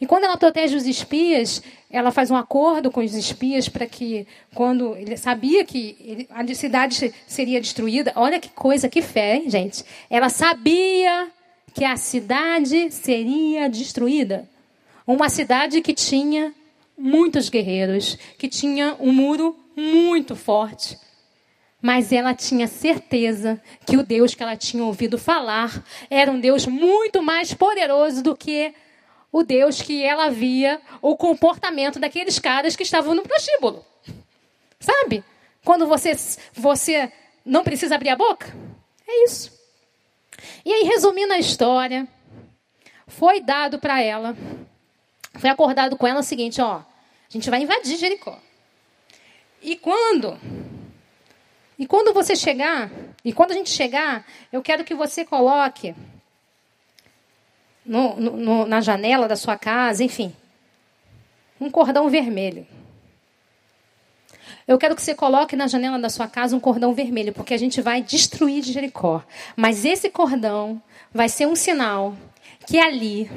E 0.00 0.06
quando 0.06 0.24
ela 0.24 0.36
protege 0.36 0.76
os 0.76 0.86
espias, 0.86 1.62
ela 1.90 2.10
faz 2.10 2.30
um 2.30 2.36
acordo 2.36 2.90
com 2.90 3.00
os 3.00 3.14
espias 3.14 3.68
para 3.68 3.86
que, 3.86 4.26
quando 4.54 4.96
ele 4.96 5.16
sabia 5.16 5.64
que 5.64 6.26
a 6.30 6.54
cidade 6.54 7.12
seria 7.26 7.60
destruída, 7.60 8.12
olha 8.14 8.38
que 8.38 8.48
coisa, 8.48 8.88
que 8.88 9.02
fé, 9.02 9.36
hein, 9.36 9.50
gente? 9.50 9.84
Ela 10.08 10.28
sabia 10.28 11.28
que 11.74 11.84
a 11.84 11.96
cidade 11.96 12.90
seria 12.90 13.68
destruída. 13.68 14.48
Uma 15.06 15.28
cidade 15.28 15.80
que 15.80 15.92
tinha 15.92 16.54
muitos 16.96 17.48
guerreiros, 17.48 18.18
que 18.38 18.48
tinha 18.48 18.96
um 19.00 19.12
muro 19.12 19.56
muito 19.74 20.36
forte. 20.36 20.98
Mas 21.82 22.12
ela 22.12 22.34
tinha 22.34 22.66
certeza 22.66 23.60
que 23.86 23.96
o 23.96 24.02
Deus 24.02 24.34
que 24.34 24.42
ela 24.42 24.56
tinha 24.56 24.84
ouvido 24.84 25.16
falar 25.16 25.82
era 26.10 26.30
um 26.30 26.38
Deus 26.38 26.66
muito 26.66 27.22
mais 27.22 27.54
poderoso 27.54 28.22
do 28.22 28.36
que 28.36 28.74
o 29.32 29.42
Deus 29.42 29.80
que 29.80 30.02
ela 30.02 30.28
via 30.28 30.80
o 31.00 31.16
comportamento 31.16 31.98
daqueles 31.98 32.38
caras 32.38 32.74
que 32.74 32.82
estavam 32.82 33.14
no 33.14 33.22
prostíbulo. 33.22 33.84
Sabe? 34.78 35.22
Quando 35.64 35.86
você, 35.86 36.12
você 36.52 37.12
não 37.44 37.62
precisa 37.62 37.94
abrir 37.94 38.10
a 38.10 38.16
boca. 38.16 38.54
É 39.06 39.24
isso. 39.24 39.58
E 40.64 40.72
aí, 40.72 40.84
resumindo 40.84 41.32
a 41.32 41.38
história, 41.38 42.08
foi 43.06 43.40
dado 43.40 43.78
para 43.78 44.00
ela, 44.00 44.36
foi 45.38 45.50
acordado 45.50 45.96
com 45.96 46.06
ela 46.06 46.20
o 46.20 46.24
seguinte: 46.24 46.60
ó, 46.60 46.76
a 46.78 46.84
gente 47.28 47.50
vai 47.50 47.62
invadir 47.62 47.98
Jericó. 47.98 48.38
E 49.62 49.76
quando? 49.76 50.38
E 51.78 51.86
quando 51.86 52.12
você 52.12 52.34
chegar, 52.34 52.90
e 53.24 53.32
quando 53.32 53.52
a 53.52 53.54
gente 53.54 53.70
chegar, 53.70 54.26
eu 54.52 54.62
quero 54.62 54.84
que 54.84 54.94
você 54.94 55.24
coloque 55.24 55.94
no, 57.90 58.14
no, 58.14 58.66
na 58.66 58.80
janela 58.80 59.26
da 59.26 59.34
sua 59.34 59.58
casa, 59.58 60.04
enfim. 60.04 60.32
Um 61.60 61.68
cordão 61.68 62.08
vermelho. 62.08 62.64
Eu 64.66 64.78
quero 64.78 64.94
que 64.94 65.02
você 65.02 65.12
coloque 65.12 65.56
na 65.56 65.66
janela 65.66 65.98
da 65.98 66.08
sua 66.08 66.28
casa 66.28 66.54
um 66.54 66.60
cordão 66.60 66.94
vermelho, 66.94 67.32
porque 67.32 67.52
a 67.52 67.58
gente 67.58 67.80
vai 67.80 68.00
destruir 68.00 68.62
Jericó. 68.62 69.24
Mas 69.56 69.84
esse 69.84 70.08
cordão 70.08 70.80
vai 71.12 71.28
ser 71.28 71.48
um 71.48 71.56
sinal 71.56 72.14
que 72.64 72.78
ali, 72.78 73.28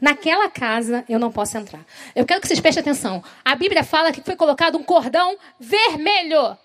naquela 0.00 0.48
casa, 0.48 1.04
eu 1.08 1.18
não 1.18 1.32
posso 1.32 1.58
entrar. 1.58 1.84
Eu 2.14 2.24
quero 2.24 2.40
que 2.40 2.46
vocês 2.46 2.60
prestem 2.60 2.82
atenção. 2.82 3.24
A 3.44 3.56
Bíblia 3.56 3.82
fala 3.82 4.12
que 4.12 4.22
foi 4.22 4.36
colocado 4.36 4.78
um 4.78 4.84
cordão 4.84 5.36
vermelho. 5.58 6.56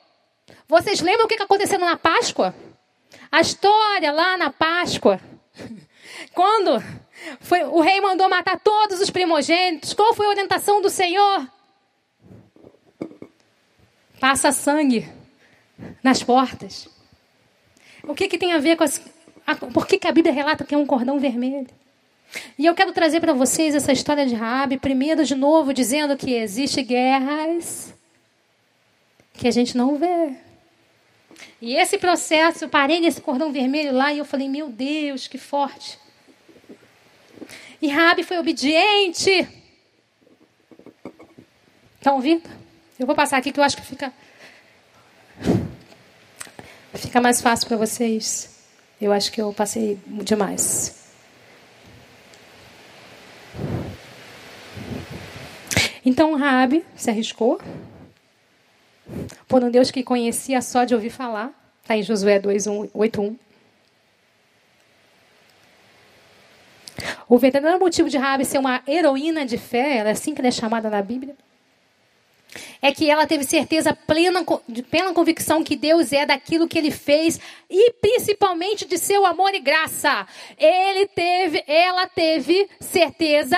Vocês 0.68 1.02
lembram 1.02 1.26
o 1.26 1.28
que 1.28 1.42
aconteceu 1.42 1.80
na 1.80 1.98
Páscoa? 1.98 2.54
A 3.32 3.42
história 3.42 4.12
lá 4.12 4.38
na 4.38 4.52
Páscoa. 4.52 5.20
Quando 6.34 6.84
foi, 7.40 7.64
o 7.64 7.82
rei 7.82 8.00
mandou 8.02 8.30
matar 8.30 8.60
todos 8.60 9.00
os 9.00 9.10
primogênitos, 9.10 9.94
qual 9.94 10.14
foi 10.14 10.26
a 10.26 10.30
orientação 10.30 10.82
do 10.82 10.90
Senhor? 10.90 11.48
Passa 14.20 14.52
sangue 14.52 15.08
nas 16.02 16.24
portas. 16.24 16.88
O 18.04 18.14
que, 18.14 18.28
que 18.28 18.38
tem 18.38 18.54
a 18.54 18.60
ver 18.60 18.76
com 18.76 18.84
as. 18.84 19.02
A, 19.46 19.56
por 19.56 19.88
que, 19.88 19.98
que 19.98 20.08
a 20.08 20.12
Bíblia 20.12 20.34
relata 20.34 20.64
que 20.64 20.74
é 20.74 20.78
um 20.78 20.86
cordão 20.86 21.20
vermelho? 21.20 21.68
E 22.58 22.66
eu 22.66 22.74
quero 22.74 22.92
trazer 22.92 23.20
para 23.20 23.34
vocês 23.34 23.76
essa 23.76 23.92
história 23.92 24.26
de 24.26 24.34
Rabi, 24.34 24.78
primeiro 24.78 25.24
de 25.24 25.36
novo, 25.36 25.74
dizendo 25.74 26.18
que 26.18 26.34
existem 26.34 26.86
guerras 26.86 27.94
que 29.34 29.48
a 29.48 29.52
gente 29.52 29.76
não 29.78 29.98
vê. 29.98 30.34
E 31.62 31.76
esse 31.76 31.98
processo, 31.98 32.66
eu 32.66 32.70
parei 32.70 33.00
nesse 33.00 33.22
cordão 33.22 33.52
vermelho 33.52 33.94
lá 33.94 34.14
e 34.14 34.18
eu 34.18 34.26
falei, 34.26 34.50
meu 34.50 34.70
Deus, 34.70 35.28
que 35.28 35.38
forte. 35.38 35.98
E 37.84 37.90
Rabi 37.90 38.24
foi 38.24 38.38
obediente. 38.38 39.46
Estão 41.98 42.16
ouvindo? 42.16 42.50
Eu 42.98 43.06
vou 43.06 43.14
passar 43.14 43.36
aqui 43.36 43.52
que 43.52 43.60
eu 43.60 43.64
acho 43.66 43.76
que 43.76 43.84
fica 43.84 44.14
fica 46.94 47.20
mais 47.20 47.42
fácil 47.42 47.68
para 47.68 47.76
vocês. 47.76 48.58
Eu 49.02 49.12
acho 49.12 49.30
que 49.34 49.42
eu 49.42 49.52
passei 49.52 50.00
demais. 50.08 51.12
Então 56.06 56.38
Rabi 56.38 56.86
se 56.96 57.10
arriscou 57.10 57.60
por 59.46 59.62
um 59.62 59.70
Deus 59.70 59.92
que 59.92 60.04
conhecia 60.04 60.62
só 60.62 60.86
de 60.86 60.96
ouvir 60.96 61.10
falar. 61.10 61.52
Está 61.82 61.98
em 61.98 62.04
Josué 62.04 62.40
2, 62.40 62.66
8, 62.94 63.22
1. 63.22 63.38
O 67.28 67.38
verdadeiro 67.38 67.80
motivo 67.80 68.10
de 68.10 68.18
Rabi 68.18 68.46
ser 68.46 68.60
uma 68.60 68.82
heroína 68.88 69.46
de 69.46 69.58
fé, 69.58 69.98
ela 69.98 70.10
é 70.10 70.12
assim 70.12 70.34
que 70.34 70.42
ela 70.42 70.48
é 70.48 70.52
chamada 70.52 70.90
na 70.90 71.02
Bíblia, 71.02 71.36
é 72.82 72.92
que 72.92 73.10
ela 73.10 73.26
teve 73.26 73.44
certeza 73.44 73.94
plena, 73.94 74.46
de 74.68 74.84
plena 74.84 75.14
convicção 75.14 75.64
que 75.64 75.76
Deus 75.76 76.12
é 76.14 76.26
daquilo 76.26 76.68
que 76.68 76.78
ele 76.78 76.92
fez 76.92 77.40
e 77.70 77.92
principalmente 77.94 78.86
de 78.86 78.98
seu 78.98 79.26
amor 79.26 79.54
e 79.56 79.60
graça. 79.60 80.28
Ele 80.58 81.08
teve, 81.08 81.64
ela 81.66 82.08
teve 82.08 82.70
certeza 82.80 83.58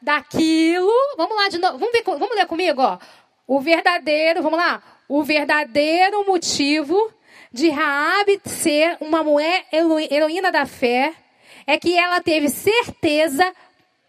daquilo. 0.00 0.92
Vamos 1.16 1.36
lá 1.36 1.48
de 1.48 1.58
novo, 1.58 1.78
vamos, 1.78 1.92
ver, 1.92 2.04
vamos 2.04 2.36
ler 2.36 2.46
comigo, 2.46 2.82
ó. 2.82 2.98
O 3.46 3.60
verdadeiro, 3.60 4.42
vamos 4.42 4.58
lá. 4.58 4.82
O 5.08 5.22
verdadeiro 5.22 6.24
motivo 6.26 7.12
de 7.52 7.70
Raabe 7.70 8.40
ser 8.44 8.96
uma 9.00 9.22
mulher 9.22 9.66
heroína 9.72 10.52
da 10.52 10.66
fé 10.66 11.14
é 11.66 11.78
que 11.78 11.96
ela 11.96 12.20
teve 12.20 12.48
certeza, 12.48 13.52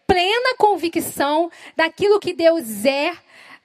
plena 0.05 0.55
convicção 0.57 1.51
daquilo 1.75 2.19
que 2.19 2.33
Deus 2.33 2.85
é, 2.85 3.13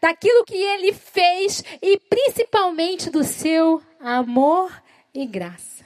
daquilo 0.01 0.45
que 0.45 0.57
ele 0.57 0.93
fez 0.93 1.63
e 1.81 1.97
principalmente 1.97 3.09
do 3.09 3.23
seu 3.23 3.81
amor 4.01 4.73
e 5.15 5.25
graça. 5.25 5.83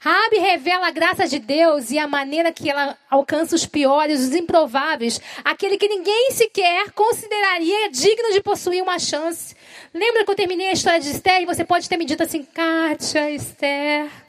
Rabi 0.00 0.38
revela 0.38 0.88
a 0.88 0.90
graça 0.90 1.26
de 1.26 1.38
Deus 1.38 1.90
e 1.90 1.98
a 1.98 2.08
maneira 2.08 2.52
que 2.52 2.68
ela 2.68 2.98
alcança 3.08 3.54
os 3.54 3.64
piores, 3.64 4.20
os 4.20 4.34
improváveis, 4.34 5.20
aquele 5.44 5.78
que 5.78 5.88
ninguém 5.88 6.32
sequer 6.32 6.90
consideraria 6.90 7.88
digno 7.90 8.32
de 8.32 8.42
possuir 8.42 8.82
uma 8.82 8.98
chance. 8.98 9.54
Lembra 9.94 10.24
que 10.24 10.30
eu 10.30 10.34
terminei 10.34 10.68
a 10.68 10.72
história 10.72 11.00
de 11.00 11.10
Esther 11.10 11.42
e 11.42 11.46
você 11.46 11.64
pode 11.64 11.88
ter 11.88 11.96
me 11.96 12.04
dito 12.04 12.22
assim, 12.22 12.44
Kátia, 12.44 13.30
Esther. 13.30 14.27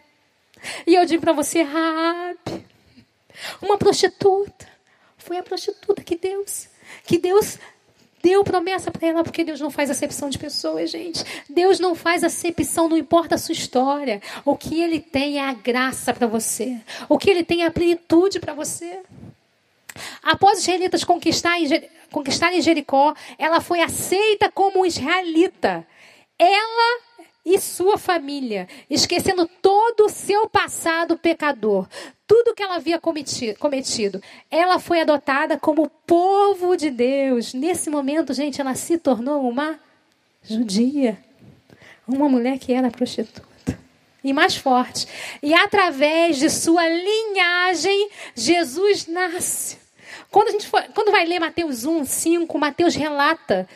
E 0.86 0.96
eu 0.96 1.06
digo 1.06 1.22
para 1.22 1.34
você, 1.34 1.62
Rabi, 1.62 2.66
uma 3.62 3.78
prostituta. 3.78 4.68
Foi 5.18 5.38
a 5.38 5.44
prostituta 5.44 6.04
que 6.04 6.16
Deus, 6.16 6.68
que 7.06 7.18
Deus 7.18 7.60
Deu 8.22 8.44
promessa 8.44 8.92
para 8.92 9.08
ela, 9.08 9.24
porque 9.24 9.46
Deus 9.46 9.62
não 9.62 9.72
faz 9.72 9.90
acepção 9.90 10.30
de 10.30 10.38
pessoas, 10.38 10.92
gente. 10.92 11.24
Deus 11.50 11.80
não 11.80 11.96
faz 11.96 12.24
acepção, 12.24 12.90
não 12.90 12.98
importa 12.98 13.36
a 13.36 13.38
sua 13.38 13.54
história. 13.54 14.22
O 14.44 14.58
que 14.58 14.82
Ele 14.82 15.00
tem 15.00 15.40
é 15.40 15.48
a 15.48 15.54
graça 15.54 16.14
para 16.14 16.28
você. 16.28 16.78
O 17.08 17.18
que 17.18 17.30
Ele 17.30 17.44
tem 17.44 17.64
é 17.64 17.68
a 17.68 17.72
plenitude 17.72 18.40
para 18.40 18.54
você. 18.54 19.00
Após 20.22 20.58
os 20.58 20.64
israelitas 20.64 21.06
conquistarem 21.06 22.62
Jericó, 22.62 23.14
ela 23.38 23.62
foi 23.62 23.82
aceita 23.82 24.52
como 24.52 24.86
israelita. 24.86 25.88
Ela 26.38 27.02
e 27.50 27.60
sua 27.60 27.98
família, 27.98 28.68
esquecendo 28.88 29.50
todo 29.60 30.06
o 30.06 30.10
seu 30.10 30.48
passado 30.48 31.18
pecador, 31.18 31.88
tudo 32.28 32.54
que 32.54 32.62
ela 32.62 32.76
havia 32.76 33.00
cometido. 33.00 34.22
Ela 34.52 34.78
foi 34.78 35.02
adotada 35.02 35.58
como 35.58 35.90
povo 36.06 36.78
de 36.78 36.92
Deus. 36.92 37.56
Nesse 37.56 37.90
momento, 37.90 38.36
gente, 38.36 38.62
ela 38.62 38.76
se 38.76 39.00
tornou 39.00 39.50
uma 39.50 39.80
judia, 40.44 41.18
uma 42.08 42.30
mulher 42.30 42.60
que 42.60 42.72
era 42.72 42.92
prostituta. 42.92 43.50
E 44.24 44.32
mais 44.32 44.56
forte. 44.56 45.08
E 45.42 45.54
através 45.54 46.38
de 46.38 46.50
sua 46.52 46.88
linhagem, 46.88 48.10
Jesus 48.36 49.08
nasce. 49.08 49.78
Quando, 50.30 50.50
a 50.50 50.52
gente 50.52 50.68
for, 50.68 50.84
quando 50.94 51.12
vai 51.12 51.26
ler 51.26 51.40
Mateus 51.40 51.86
1, 51.86 52.06
5, 52.06 52.58
Mateus 52.60 52.96
relata 52.96 53.68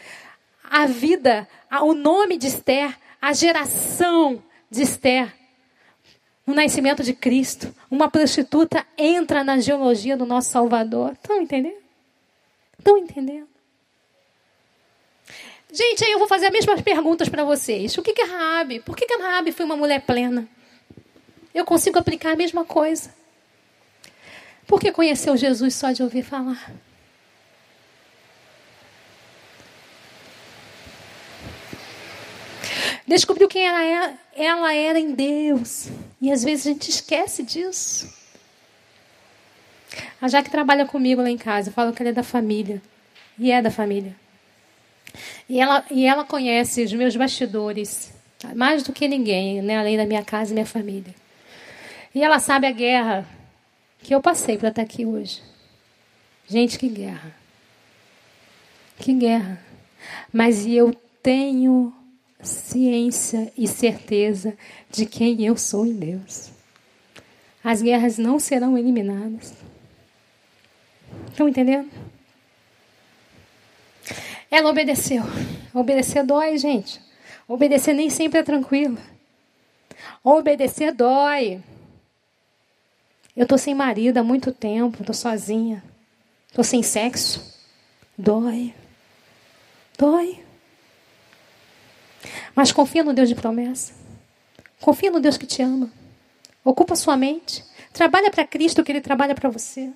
a 0.70 0.86
vida, 0.86 1.48
o 1.82 1.94
nome 1.94 2.38
de 2.38 2.48
Esther, 2.48 2.96
a 3.24 3.32
geração 3.32 4.44
de 4.70 4.82
Esther 4.82 5.34
no 6.46 6.54
nascimento 6.54 7.02
de 7.02 7.14
Cristo, 7.14 7.74
uma 7.90 8.12
prostituta 8.12 8.86
entra 8.98 9.46
na 9.46 9.62
geologia 9.62 10.18
do 10.18 10.26
nosso 10.26 10.52
Salvador. 10.52 11.14
Estão 11.14 11.42
entendendo? 11.42 11.82
Estão 12.78 12.98
entendendo? 12.98 13.48
Gente, 15.72 16.04
aí 16.04 16.12
eu 16.12 16.20
vou 16.20 16.28
fazer 16.28 16.48
as 16.48 16.52
mesmas 16.52 16.82
perguntas 16.82 17.30
para 17.30 17.46
vocês. 17.46 17.98
O 17.98 18.02
que 18.02 18.22
é 18.22 18.26
Raabe? 18.26 18.82
Por 18.82 18.94
que, 18.94 19.06
que 19.06 19.16
Raabe 19.16 19.54
foi 19.54 19.66
uma 19.66 19.78
mulher 19.78 20.02
plena? 20.02 20.46
Eu 21.56 21.64
consigo 21.64 21.98
aplicar 21.98 22.34
a 22.34 22.36
mesma 22.36 22.66
coisa. 22.66 23.16
Por 24.68 24.82
que 24.82 24.92
conheceu 24.92 25.38
Jesus 25.38 25.76
só 25.76 25.94
de 25.94 26.04
ouvir 26.04 26.24
falar? 26.24 26.74
Descobriu 33.14 33.48
quem 33.48 33.68
ela 33.68 33.84
era, 33.84 34.14
ela 34.36 34.74
era 34.74 35.00
em 35.00 35.14
Deus. 35.14 35.88
E 36.20 36.32
às 36.32 36.44
vezes 36.44 36.66
a 36.66 36.72
gente 36.72 36.90
esquece 36.90 37.44
disso. 37.44 38.12
A 40.20 40.28
Jaque 40.28 40.50
trabalha 40.50 40.88
comigo 40.88 41.22
lá 41.22 41.30
em 41.30 41.38
casa. 41.38 41.70
Eu 41.70 41.74
falo 41.74 41.94
que 41.94 42.02
ela 42.02 42.10
é 42.10 42.14
da 42.14 42.24
família. 42.24 42.82
E 43.38 43.52
é 43.52 43.62
da 43.62 43.70
família. 43.70 44.16
E 45.48 45.62
ela, 45.62 45.86
e 45.92 46.08
ela 46.08 46.24
conhece 46.24 46.84
os 46.84 46.92
meus 46.92 47.16
bastidores. 47.16 48.12
Mais 48.56 48.82
do 48.82 48.92
que 48.92 49.08
ninguém, 49.08 49.62
né? 49.62 49.78
além 49.78 49.96
da 49.96 50.08
minha 50.08 50.24
casa 50.24 50.50
e 50.50 50.56
minha 50.56 50.66
família. 50.66 51.14
E 52.16 52.24
ela 52.24 52.40
sabe 52.40 52.66
a 52.66 52.72
guerra 52.72 53.28
que 54.02 54.16
eu 54.16 54.22
passei 54.24 54.58
para 54.58 54.70
estar 54.70 54.82
aqui 54.82 55.06
hoje. 55.06 55.40
Gente, 56.48 56.80
que 56.80 56.90
guerra. 56.90 57.32
Que 58.98 59.14
guerra. 59.14 59.64
Mas 60.34 60.66
eu 60.66 60.96
tenho 61.22 61.94
ciência 62.44 63.52
e 63.58 63.68
certeza 63.68 64.56
de 64.92 65.06
quem 65.06 65.44
eu 65.46 65.58
sou 65.58 65.86
em 65.86 65.94
Deus. 65.94 66.52
As 67.64 67.82
guerras 67.82 68.18
não 68.18 68.40
serão 68.40 68.78
eliminadas. 68.78 69.54
Estão 71.30 71.48
entendendo? 71.48 71.90
Ela 74.52 74.70
obedeceu. 74.70 75.24
Obedecer 75.74 76.24
dói, 76.24 76.58
gente. 76.58 77.02
Obedecer 77.48 77.94
nem 77.94 78.10
sempre 78.10 78.40
é 78.40 78.44
tranquilo. 78.44 78.98
Obedecer 80.24 80.94
dói. 80.94 81.64
Eu 83.36 83.44
estou 83.44 83.58
sem 83.58 83.74
marido 83.74 84.18
há 84.18 84.24
muito 84.24 84.52
tempo, 84.52 85.02
estou 85.02 85.16
sozinha. 85.16 85.84
Estou 86.48 86.64
sem 86.64 86.84
sexo. 86.84 87.42
Dói. 88.16 88.76
Dói. 89.98 90.43
Mas 92.56 92.72
confia 92.72 93.04
no 93.04 93.14
Deus 93.14 93.30
de 93.30 93.36
promessa. 93.36 93.94
Confia 94.80 95.12
no 95.12 95.20
Deus 95.20 95.38
que 95.38 95.46
te 95.46 95.62
ama. 95.62 95.92
Ocupa 96.64 96.96
sua 96.96 97.18
mente. 97.18 97.64
Trabalha 97.92 98.32
para 98.32 98.46
Cristo 98.46 98.84
que 98.84 98.92
Ele 98.92 99.02
trabalha 99.02 99.36
para 99.36 99.50
você. 99.50 99.92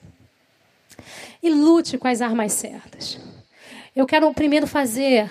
E 1.42 1.50
lute 1.50 1.98
com 1.98 2.08
as 2.08 2.22
armas 2.22 2.54
certas. 2.54 3.20
Eu 3.96 4.06
quero 4.06 4.32
primeiro 4.34 4.68
fazer, 4.68 5.30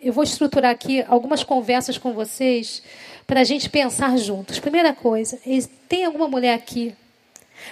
eu 0.00 0.12
vou 0.12 0.24
estruturar 0.24 0.70
aqui 0.70 1.04
algumas 1.08 1.44
conversas 1.44 1.98
com 1.98 2.12
vocês 2.12 2.82
para 3.26 3.40
a 3.40 3.44
gente 3.44 3.70
pensar 3.70 4.16
juntos. 4.16 4.58
Primeira 4.58 4.92
coisa, 4.92 5.38
tem 5.88 6.04
alguma 6.04 6.28
mulher 6.28 6.54
aqui 6.54 6.94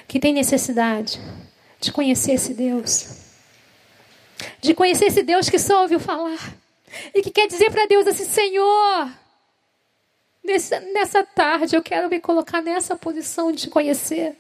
que 0.07 0.19
tem 0.19 0.33
necessidade 0.33 1.21
de 1.81 1.93
conhecer 1.93 2.33
esse 2.33 2.55
Deus? 2.55 3.25
De 4.61 4.75
conhecer 4.75 5.07
esse 5.07 5.23
Deus 5.23 5.49
que 5.49 5.59
só 5.59 5.83
ouviu 5.83 5.99
falar 5.99 6.57
e 7.15 7.23
que 7.23 7.31
quer 7.31 7.47
dizer 7.47 7.71
para 7.71 7.87
Deus 7.87 8.07
assim: 8.07 8.25
Senhor, 8.25 9.11
nessa, 10.45 10.81
nessa 10.81 11.25
tarde 11.25 11.77
eu 11.77 11.83
quero 11.83 12.09
me 12.09 12.21
colocar 12.21 12.63
nessa 12.63 12.97
posição 12.97 13.53
de 13.53 13.63
te 13.63 13.71
conhecer. 13.71 14.37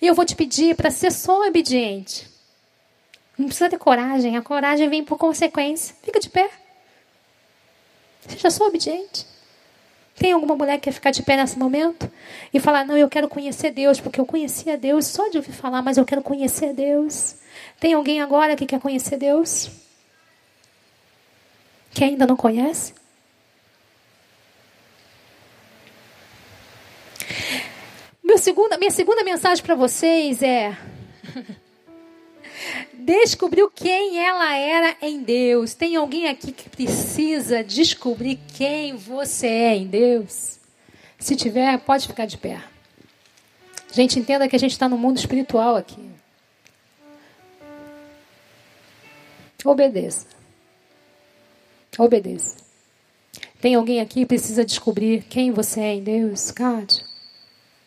E 0.00 0.06
eu 0.06 0.14
vou 0.14 0.24
te 0.24 0.36
pedir 0.36 0.74
para 0.76 0.90
ser 0.90 1.10
só 1.10 1.46
obediente. 1.46 2.28
Não 3.36 3.46
precisa 3.46 3.68
ter 3.68 3.78
coragem, 3.78 4.36
a 4.36 4.42
coragem 4.42 4.88
vem 4.88 5.04
por 5.04 5.18
consequência. 5.18 5.94
Fica 6.02 6.20
de 6.20 6.30
pé. 6.30 6.48
Seja 8.28 8.50
só 8.50 8.66
obediente. 8.66 9.26
Tem 10.16 10.30
alguma 10.30 10.54
mulher 10.54 10.76
que 10.76 10.82
quer 10.82 10.92
ficar 10.92 11.10
de 11.10 11.22
pé 11.22 11.36
nesse 11.36 11.58
momento 11.58 12.10
e 12.52 12.60
falar: 12.60 12.86
Não, 12.86 12.96
eu 12.96 13.08
quero 13.08 13.28
conhecer 13.28 13.72
Deus, 13.72 14.00
porque 14.00 14.20
eu 14.20 14.26
conhecia 14.26 14.78
Deus 14.78 15.06
só 15.06 15.28
de 15.28 15.38
ouvir 15.38 15.52
falar, 15.52 15.82
mas 15.82 15.96
eu 15.98 16.04
quero 16.04 16.22
conhecer 16.22 16.72
Deus. 16.72 17.34
Tem 17.80 17.94
alguém 17.94 18.20
agora 18.20 18.54
que 18.54 18.66
quer 18.66 18.80
conhecer 18.80 19.16
Deus? 19.16 19.70
Que 21.94 22.02
ainda 22.02 22.26
não 22.26 22.36
conhece? 22.36 22.92
Meu 28.22 28.36
segunda, 28.36 28.76
minha 28.76 28.90
segunda 28.90 29.22
mensagem 29.22 29.64
para 29.64 29.76
vocês 29.76 30.42
é: 30.42 30.76
descobriu 32.92 33.70
quem 33.70 34.18
ela 34.18 34.56
era 34.56 34.96
em 35.00 35.22
Deus. 35.22 35.74
Tem 35.74 35.94
alguém 35.94 36.26
aqui 36.26 36.50
que 36.50 36.68
precisa 36.68 37.62
descobrir 37.62 38.40
quem 38.56 38.96
você 38.96 39.46
é 39.46 39.76
em 39.76 39.86
Deus? 39.86 40.58
Se 41.18 41.36
tiver, 41.36 41.78
pode 41.78 42.08
ficar 42.08 42.26
de 42.26 42.36
pé. 42.36 42.60
Gente, 43.92 44.18
entenda 44.18 44.48
que 44.48 44.56
a 44.56 44.58
gente 44.58 44.72
está 44.72 44.88
no 44.88 44.98
mundo 44.98 45.18
espiritual 45.18 45.76
aqui. 45.76 46.10
Obedeça. 49.64 50.33
Obedeça. 51.98 52.56
Tem 53.60 53.74
alguém 53.74 54.00
aqui 54.00 54.20
que 54.20 54.26
precisa 54.26 54.64
descobrir 54.64 55.24
quem 55.28 55.50
você 55.50 55.80
é 55.80 55.94
em 55.94 56.02
Deus? 56.02 56.50
Cátia, 56.50 57.04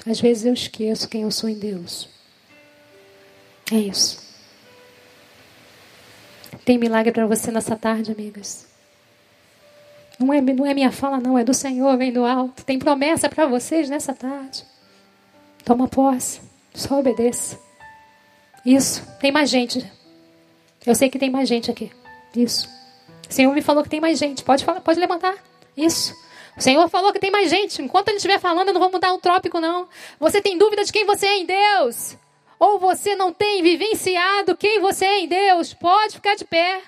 às 0.05 0.19
vezes 0.19 0.45
eu 0.45 0.53
esqueço 0.53 1.07
quem 1.07 1.23
eu 1.23 1.31
sou 1.31 1.49
em 1.49 1.57
Deus. 1.57 2.09
É 3.71 3.75
isso. 3.75 4.25
Tem 6.63 6.77
milagre 6.77 7.11
para 7.11 7.27
você 7.27 7.51
nessa 7.51 7.75
tarde, 7.75 8.11
amigas. 8.11 8.65
Não 10.19 10.33
é, 10.33 10.41
não 10.41 10.65
é 10.65 10.73
minha 10.73 10.91
fala, 10.91 11.19
não, 11.19 11.37
é 11.37 11.43
do 11.43 11.53
Senhor, 11.53 11.95
vem 11.97 12.11
do 12.11 12.25
alto. 12.25 12.65
Tem 12.65 12.79
promessa 12.79 13.29
para 13.29 13.45
vocês 13.45 13.89
nessa 13.89 14.13
tarde. 14.13 14.65
Toma 15.63 15.87
posse, 15.87 16.41
só 16.73 16.99
obedeça. 16.99 17.59
Isso, 18.65 19.05
tem 19.19 19.31
mais 19.31 19.49
gente. 19.49 19.85
Eu 20.85 20.95
sei 20.95 21.09
que 21.09 21.19
tem 21.19 21.29
mais 21.29 21.47
gente 21.47 21.69
aqui. 21.69 21.91
Isso. 22.35 22.76
O 23.29 23.33
Senhor 23.33 23.53
me 23.53 23.61
falou 23.61 23.83
que 23.83 23.89
tem 23.89 23.99
mais 23.99 24.17
gente. 24.17 24.43
Pode 24.43 24.63
falar, 24.63 24.81
pode 24.81 24.99
levantar. 24.99 25.35
Isso. 25.75 26.15
O 26.57 26.61
Senhor 26.61 26.87
falou 26.89 27.13
que 27.13 27.19
tem 27.19 27.29
mais 27.29 27.49
gente. 27.49 27.81
Enquanto 27.81 28.07
ele 28.07 28.17
estiver 28.17 28.39
falando, 28.39 28.69
eu 28.69 28.73
não 28.73 28.81
vou 28.81 28.91
mudar 28.91 29.13
o 29.13 29.19
trópico, 29.19 29.59
não. 29.59 29.87
Você 30.19 30.41
tem 30.41 30.57
dúvida 30.57 30.83
de 30.83 30.91
quem 30.91 31.05
você 31.05 31.27
é 31.27 31.37
em 31.37 31.45
Deus? 31.45 32.17
Ou 32.59 32.79
você 32.79 33.15
não 33.15 33.31
tem 33.31 33.61
vivenciado 33.61 34.57
quem 34.57 34.79
você 34.79 35.05
é 35.05 35.19
em 35.19 35.27
Deus? 35.27 35.73
Pode 35.73 36.15
ficar 36.15 36.35
de 36.35 36.45
pé. 36.45 36.81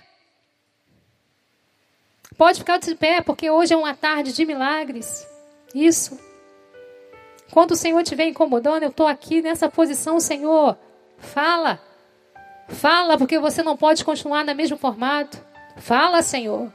Pode 2.35 2.59
ficar 2.59 2.79
de 2.79 2.95
pé, 2.95 3.21
porque 3.21 3.49
hoje 3.49 3.73
é 3.73 3.77
uma 3.77 3.93
tarde 3.93 4.33
de 4.33 4.45
milagres. 4.45 5.27
Isso. 5.75 6.17
Quando 7.51 7.71
o 7.71 7.75
Senhor 7.75 7.99
estiver 8.01 8.25
incomodando, 8.25 8.83
eu 8.83 8.89
estou 8.89 9.05
aqui 9.05 9.41
nessa 9.41 9.69
posição, 9.69 10.19
Senhor. 10.19 10.77
Fala. 11.17 11.79
Fala, 12.69 13.17
porque 13.17 13.37
você 13.37 13.61
não 13.61 13.75
pode 13.75 14.05
continuar 14.05 14.45
no 14.45 14.55
mesmo 14.55 14.77
formato. 14.77 15.37
Fala, 15.79 16.21
Senhor. 16.21 16.71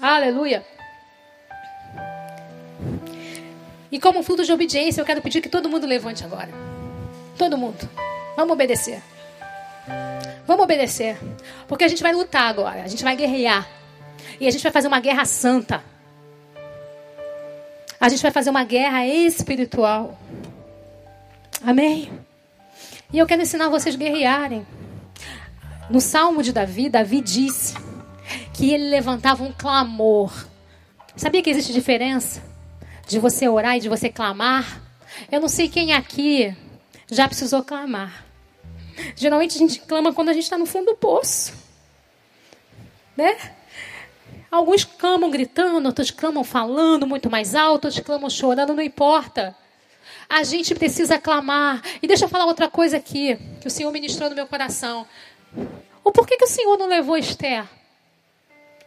Aleluia. 0.00 0.64
E 3.90 3.98
como 4.00 4.22
fruto 4.22 4.44
de 4.44 4.52
obediência, 4.52 5.00
eu 5.00 5.04
quero 5.04 5.22
pedir 5.22 5.40
que 5.40 5.48
todo 5.48 5.68
mundo 5.68 5.86
levante 5.86 6.24
agora. 6.24 6.50
Todo 7.38 7.56
mundo. 7.56 7.88
Vamos 8.36 8.52
obedecer. 8.52 9.00
Vamos 10.46 10.64
obedecer. 10.64 11.16
Porque 11.68 11.84
a 11.84 11.88
gente 11.88 12.02
vai 12.02 12.12
lutar 12.12 12.48
agora. 12.50 12.82
A 12.82 12.88
gente 12.88 13.04
vai 13.04 13.16
guerrear. 13.16 13.68
E 14.40 14.46
a 14.46 14.50
gente 14.50 14.62
vai 14.62 14.72
fazer 14.72 14.88
uma 14.88 15.00
guerra 15.00 15.24
santa. 15.24 15.82
A 18.00 18.08
gente 18.08 18.22
vai 18.22 18.30
fazer 18.30 18.50
uma 18.50 18.64
guerra 18.64 19.06
espiritual. 19.06 20.18
Amém? 21.64 22.10
E 23.12 23.18
eu 23.18 23.26
quero 23.26 23.42
ensinar 23.42 23.68
vocês 23.68 23.94
a 23.94 23.98
guerrearem. 23.98 24.66
No 25.90 26.00
Salmo 26.00 26.42
de 26.42 26.52
Davi, 26.52 26.88
Davi 26.88 27.20
disse 27.20 27.74
que 28.52 28.72
ele 28.72 28.88
levantava 28.88 29.42
um 29.42 29.52
clamor. 29.52 30.32
Sabia 31.16 31.42
que 31.42 31.50
existe 31.50 31.72
diferença? 31.72 32.54
de 33.06 33.18
você 33.18 33.48
orar 33.48 33.76
e 33.76 33.80
de 33.80 33.88
você 33.88 34.08
clamar. 34.08 34.80
Eu 35.30 35.40
não 35.40 35.48
sei 35.48 35.68
quem 35.68 35.92
aqui 35.92 36.54
já 37.10 37.26
precisou 37.28 37.62
clamar. 37.62 38.24
Geralmente 39.16 39.56
a 39.56 39.58
gente 39.58 39.80
clama 39.80 40.12
quando 40.12 40.28
a 40.28 40.32
gente 40.32 40.44
está 40.44 40.58
no 40.58 40.66
fundo 40.66 40.86
do 40.86 40.96
poço. 40.96 41.52
Né? 43.16 43.36
Alguns 44.50 44.84
clamam 44.84 45.30
gritando, 45.30 45.86
outros 45.86 46.10
clamam 46.10 46.44
falando 46.44 47.06
muito 47.06 47.30
mais 47.30 47.54
alto, 47.54 47.86
outros 47.86 48.00
clamam 48.00 48.30
chorando, 48.30 48.74
não 48.74 48.82
importa. 48.82 49.54
A 50.28 50.42
gente 50.42 50.74
precisa 50.74 51.18
clamar. 51.18 51.82
E 52.02 52.06
deixa 52.06 52.24
eu 52.24 52.28
falar 52.28 52.46
outra 52.46 52.68
coisa 52.68 52.96
aqui, 52.96 53.36
que 53.60 53.68
o 53.68 53.70
Senhor 53.70 53.90
ministrou 53.92 54.30
no 54.30 54.36
meu 54.36 54.46
coração. 54.46 55.06
O 56.02 56.12
porquê 56.12 56.36
que 56.36 56.44
o 56.44 56.48
Senhor 56.48 56.76
não 56.76 56.86
levou 56.86 57.16
Esther? 57.16 57.64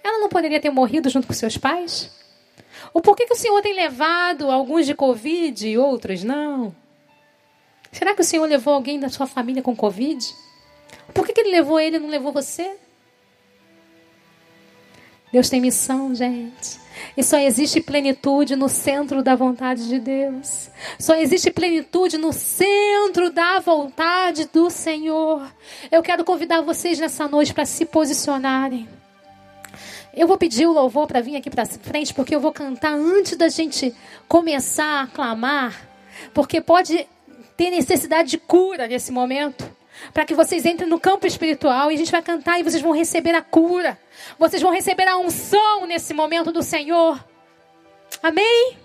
Ela 0.04 0.20
não 0.20 0.30
poderia 0.30 0.60
ter 0.60 0.70
morrido 0.70 1.10
junto 1.10 1.28
com 1.28 1.34
seus 1.34 1.58
pais? 1.58 2.12
O 2.94 3.02
porquê 3.02 3.26
que 3.26 3.34
o 3.34 3.38
Senhor 3.38 3.62
tem 3.62 3.74
levado 3.74 4.50
alguns 4.50 4.86
de 4.86 4.94
Covid 4.94 5.68
e 5.68 5.78
outros 5.78 6.24
não? 6.24 6.76
Será 7.92 8.14
que 8.14 8.22
o 8.22 8.26
Senhor 8.26 8.46
levou 8.46 8.74
alguém 8.74 9.00
da 9.00 9.10
sua 9.10 9.28
família 9.28 9.62
com 9.62 9.76
Covid? 9.76 10.24
Por 11.14 11.26
que, 11.26 11.34
que 11.34 11.42
ele 11.42 11.52
levou 11.52 11.80
ele 11.80 11.98
e 11.98 12.00
não 12.00 12.10
levou 12.10 12.32
você? 12.32 12.78
Deus 15.32 15.50
tem 15.50 15.60
missão, 15.60 16.14
gente. 16.16 16.80
E 17.16 17.24
só 17.24 17.38
existe 17.38 17.82
plenitude 17.82 18.56
no 18.56 18.70
centro 18.70 19.24
da 19.24 19.36
vontade 19.36 19.88
de 19.88 20.00
Deus. 20.00 20.70
Só 21.00 21.16
existe 21.16 21.52
plenitude 21.52 22.18
no 22.18 22.32
centro 22.32 23.32
da 23.32 23.60
vontade 23.60 24.50
do 24.52 24.70
Senhor. 24.70 25.42
Eu 25.92 26.02
quero 26.04 26.24
convidar 26.24 26.62
vocês 26.62 27.00
nessa 27.00 27.28
noite 27.28 27.54
para 27.54 27.66
se 27.66 27.86
posicionarem. 27.86 28.88
Eu 30.16 30.28
vou 30.28 30.38
pedir 30.38 30.66
o 30.66 30.74
louvor 30.74 31.06
para 31.06 31.22
vir 31.22 31.36
aqui 31.36 31.50
para 31.50 31.66
frente, 31.66 32.14
porque 32.14 32.34
eu 32.34 32.40
vou 32.40 32.52
cantar 32.52 32.94
antes 32.94 33.38
da 33.38 33.50
gente 33.50 33.94
começar 34.28 35.04
a 35.04 35.08
clamar, 35.08 35.80
porque 36.34 36.60
pode 36.60 37.08
ter 37.56 37.70
necessidade 37.70 38.32
de 38.32 38.38
cura 38.38 38.88
nesse 38.88 39.12
momento. 39.12 39.77
Para 40.14 40.26
que 40.26 40.34
vocês 40.34 40.66
entrem 40.66 40.90
no 40.90 41.00
campo 41.00 41.28
espiritual 41.28 41.92
e 41.92 41.96
a 41.96 41.98
gente 41.98 42.12
vai 42.12 42.22
cantar 42.22 42.60
e 42.60 42.64
vocês 42.64 42.82
vão 42.82 42.92
receber 42.92 43.36
a 43.36 43.42
cura. 43.42 43.98
Vocês 44.38 44.62
vão 44.62 44.72
receber 44.72 45.08
a 45.08 45.18
unção 45.18 45.86
nesse 45.86 46.14
momento 46.14 46.52
do 46.52 46.64
Senhor. 46.64 47.24
Amém? 48.22 48.78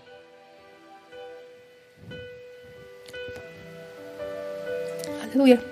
Aleluia. 5.22 5.71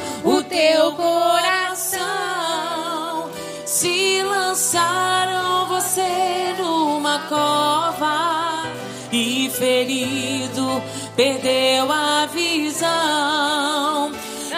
o 0.23 0.43
teu 0.43 0.91
coração 0.93 2.01
se 3.65 4.21
lançaram 4.23 5.67
você 5.67 6.55
numa 6.59 7.19
cova 7.27 8.63
e 9.11 9.49
ferido 9.49 10.81
perdeu 11.15 11.91
a 11.91 12.25
visão. 12.27 14.11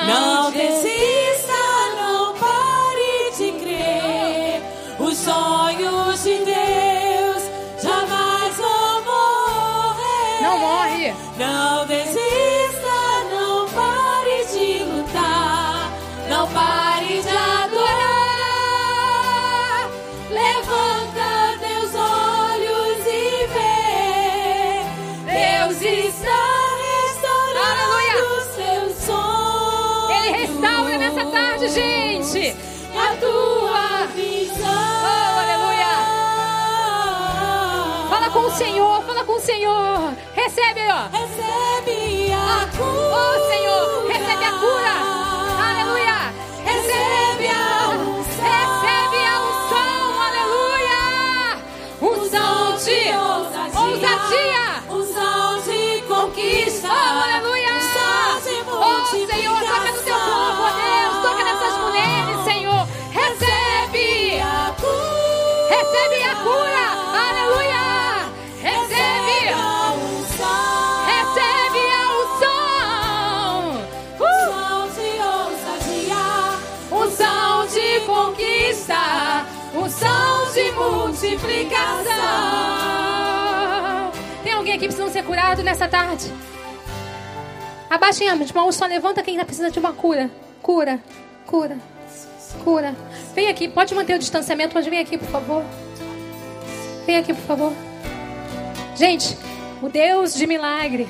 Não 0.06 0.52
desista, 0.52 1.54
não 2.00 2.34
pare 2.36 3.32
de 3.38 3.52
crer. 3.64 4.62
Os 5.00 5.18
sonhos 5.18 6.24
de 6.24 6.38
Deus 6.46 7.44
jamais 7.82 8.56
vão 8.56 9.04
morrer. 9.06 10.42
Não 10.42 10.60
morre. 10.60 11.14
Não 11.38 11.86
Senhor, 38.58 39.04
fala 39.04 39.24
com 39.26 39.34
o 39.34 39.40
Senhor. 39.40 40.14
Recebe, 40.34 40.82
ó. 40.90 41.08
Recebe 41.18 42.32
a 42.34 42.68
cura. 42.78 43.16
Oh, 43.16 43.36
Senhor, 43.50 44.08
recebe 44.08 44.46
a 44.46 44.52
cura. 44.52 44.94
Aleluia. 45.70 46.34
Recebe 46.64 47.48
a 47.48 47.90
unção. 47.90 48.44
Recebe 48.44 49.20
a 49.26 49.36
unção. 49.50 50.04
Aleluia. 50.28 51.02
Unção 52.02 52.78
de 52.78 53.00
ousadia. 53.78 54.66
Unção 54.90 55.62
de 55.62 56.02
conquista. 56.04 56.90
Oh, 56.90 57.24
aleluia. 57.24 57.53
Multiplicação. 80.92 82.12
Tem 84.44 84.54
alguém 84.54 84.74
aqui 84.74 84.86
precisando 84.86 85.12
ser 85.12 85.24
curado 85.24 85.64
nessa 85.64 85.88
tarde? 85.88 86.32
Abaixem 87.90 88.30
as 88.30 88.52
mãos, 88.52 88.76
só 88.76 88.86
levanta 88.86 89.22
quem 89.22 89.34
ainda 89.34 89.46
precisa 89.46 89.70
de 89.70 89.80
uma 89.80 89.94
cura. 89.94 90.30
Cura, 90.62 91.00
cura, 91.46 91.78
cura. 92.64 92.96
Vem 93.36 93.50
aqui, 93.50 93.68
pode 93.68 93.94
manter 93.94 94.16
o 94.16 94.20
distanciamento, 94.20 94.74
mas 94.74 94.86
vem 94.86 95.00
aqui, 95.00 95.18
por 95.18 95.28
favor. 95.28 95.64
Vem 97.06 97.18
aqui, 97.18 97.34
por 97.34 97.44
favor. 97.44 97.74
Gente, 98.96 99.38
o 99.82 99.90
Deus 99.90 100.34
de 100.34 100.48
milagre, 100.48 101.08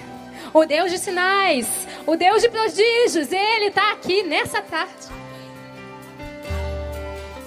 o 0.53 0.65
Deus 0.65 0.91
de 0.91 0.97
sinais, 0.97 1.67
o 2.05 2.15
Deus 2.15 2.41
de 2.41 2.49
prodígios, 2.49 3.31
Ele 3.31 3.67
está 3.67 3.93
aqui 3.93 4.23
nessa 4.23 4.61
tarde. 4.61 5.07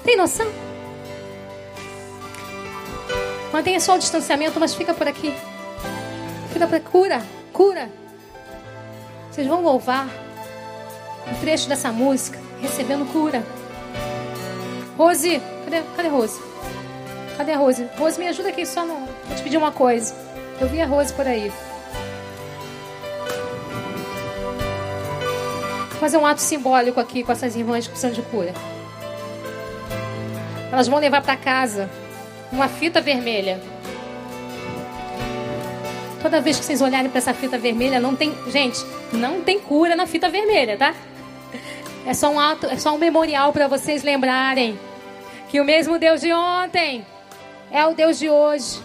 Tem 0.04 0.16
noção? 0.16 0.65
Mantenha 3.56 3.80
só 3.80 3.94
o 3.94 3.98
distanciamento, 3.98 4.60
mas 4.60 4.74
fica 4.74 4.92
por 4.92 5.08
aqui. 5.08 5.32
Fica 6.52 6.66
por 6.66 6.74
aqui. 6.74 6.90
Cura, 6.90 7.22
cura. 7.54 7.88
Vocês 9.30 9.46
vão 9.46 9.62
louvar 9.62 10.10
um 11.26 11.34
trecho 11.40 11.66
dessa 11.66 11.90
música, 11.90 12.38
recebendo 12.60 13.10
cura. 13.10 13.42
Rose, 14.98 15.40
cadê, 15.64 15.82
cadê 15.96 16.08
Rose? 16.08 16.38
Cadê 17.38 17.52
a 17.52 17.56
Rose? 17.56 17.88
Rose, 17.98 18.20
me 18.20 18.28
ajuda 18.28 18.50
aqui 18.50 18.66
só. 18.66 18.84
Vou 18.84 19.08
te 19.34 19.42
pedir 19.42 19.56
uma 19.56 19.72
coisa. 19.72 20.14
Eu 20.60 20.68
vi 20.68 20.82
a 20.82 20.86
Rose 20.86 21.14
por 21.14 21.26
aí. 21.26 21.50
Vou 25.92 25.98
fazer 25.98 26.18
um 26.18 26.26
ato 26.26 26.42
simbólico 26.42 27.00
aqui 27.00 27.24
com 27.24 27.32
essas 27.32 27.56
irmãs 27.56 27.86
que 27.86 27.92
precisam 27.92 28.12
de 28.12 28.20
cura. 28.20 28.52
Elas 30.70 30.88
vão 30.88 30.98
levar 30.98 31.22
para 31.22 31.38
casa 31.38 31.88
uma 32.52 32.68
fita 32.68 33.00
vermelha. 33.00 33.60
Toda 36.22 36.40
vez 36.40 36.58
que 36.58 36.64
vocês 36.64 36.80
olharem 36.80 37.10
para 37.10 37.18
essa 37.18 37.34
fita 37.34 37.58
vermelha, 37.58 38.00
não 38.00 38.16
tem, 38.16 38.34
gente, 38.50 38.78
não 39.12 39.42
tem 39.42 39.60
cura 39.60 39.94
na 39.94 40.06
fita 40.06 40.28
vermelha, 40.28 40.76
tá? 40.76 40.94
É 42.06 42.14
só 42.14 42.30
um 42.30 42.38
ato, 42.38 42.66
é 42.66 42.76
só 42.76 42.94
um 42.94 42.98
memorial 42.98 43.52
para 43.52 43.68
vocês 43.68 44.02
lembrarem 44.02 44.78
que 45.48 45.60
o 45.60 45.64
mesmo 45.64 45.98
Deus 45.98 46.20
de 46.20 46.32
ontem 46.32 47.04
é 47.70 47.84
o 47.86 47.94
Deus 47.94 48.18
de 48.18 48.30
hoje. 48.30 48.80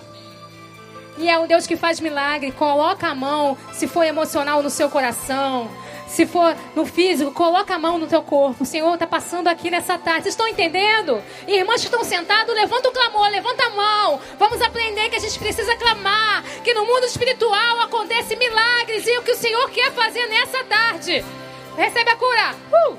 E 1.17 1.29
é 1.29 1.37
um 1.37 1.45
Deus 1.45 1.67
que 1.67 1.75
faz 1.75 1.99
milagre. 1.99 2.51
Coloca 2.51 3.07
a 3.07 3.15
mão, 3.15 3.57
se 3.73 3.87
for 3.87 4.03
emocional, 4.03 4.63
no 4.63 4.69
seu 4.69 4.89
coração. 4.89 5.69
Se 6.11 6.25
for 6.25 6.53
no 6.75 6.85
físico, 6.85 7.31
coloca 7.31 7.73
a 7.73 7.79
mão 7.79 7.97
no 7.97 8.05
teu 8.05 8.21
corpo. 8.21 8.63
O 8.63 8.65
Senhor 8.65 8.93
está 8.93 9.07
passando 9.07 9.47
aqui 9.47 9.71
nessa 9.71 9.97
tarde. 9.97 10.23
Vocês 10.23 10.33
estão 10.33 10.45
entendendo? 10.45 11.23
Irmãs 11.47 11.79
que 11.79 11.87
estão 11.87 12.03
sentados, 12.03 12.53
levanta 12.53 12.89
o 12.89 12.91
clamor, 12.91 13.29
levanta 13.29 13.63
a 13.63 13.69
mão. 13.69 14.19
Vamos 14.37 14.61
aprender 14.61 15.09
que 15.09 15.15
a 15.15 15.19
gente 15.19 15.39
precisa 15.39 15.73
clamar. 15.77 16.43
Que 16.65 16.73
no 16.73 16.85
mundo 16.85 17.05
espiritual 17.05 17.79
acontece 17.79 18.35
milagres. 18.35 19.07
E 19.07 19.17
o 19.19 19.21
que 19.21 19.31
o 19.31 19.37
Senhor 19.37 19.69
quer 19.69 19.93
fazer 19.93 20.27
nessa 20.27 20.61
tarde. 20.65 21.23
Recebe 21.77 22.09
a 22.09 22.15
cura. 22.17 22.55
Uh! 22.73 22.97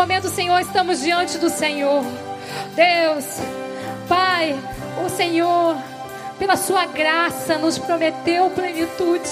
Momento, 0.00 0.30
Senhor, 0.30 0.58
estamos 0.60 1.00
diante 1.00 1.36
do 1.36 1.50
Senhor. 1.50 2.02
Deus, 2.74 3.38
Pai, 4.08 4.58
o 5.04 5.10
Senhor, 5.10 5.76
pela 6.38 6.56
Sua 6.56 6.86
graça, 6.86 7.58
nos 7.58 7.78
prometeu 7.78 8.48
plenitude. 8.48 9.28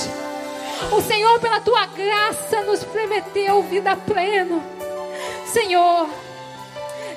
O 0.92 1.00
Senhor, 1.00 1.40
pela 1.40 1.58
Tua 1.60 1.86
graça, 1.86 2.60
nos 2.64 2.84
prometeu 2.84 3.62
vida 3.62 3.96
plena. 3.96 4.62
Senhor, 5.46 6.06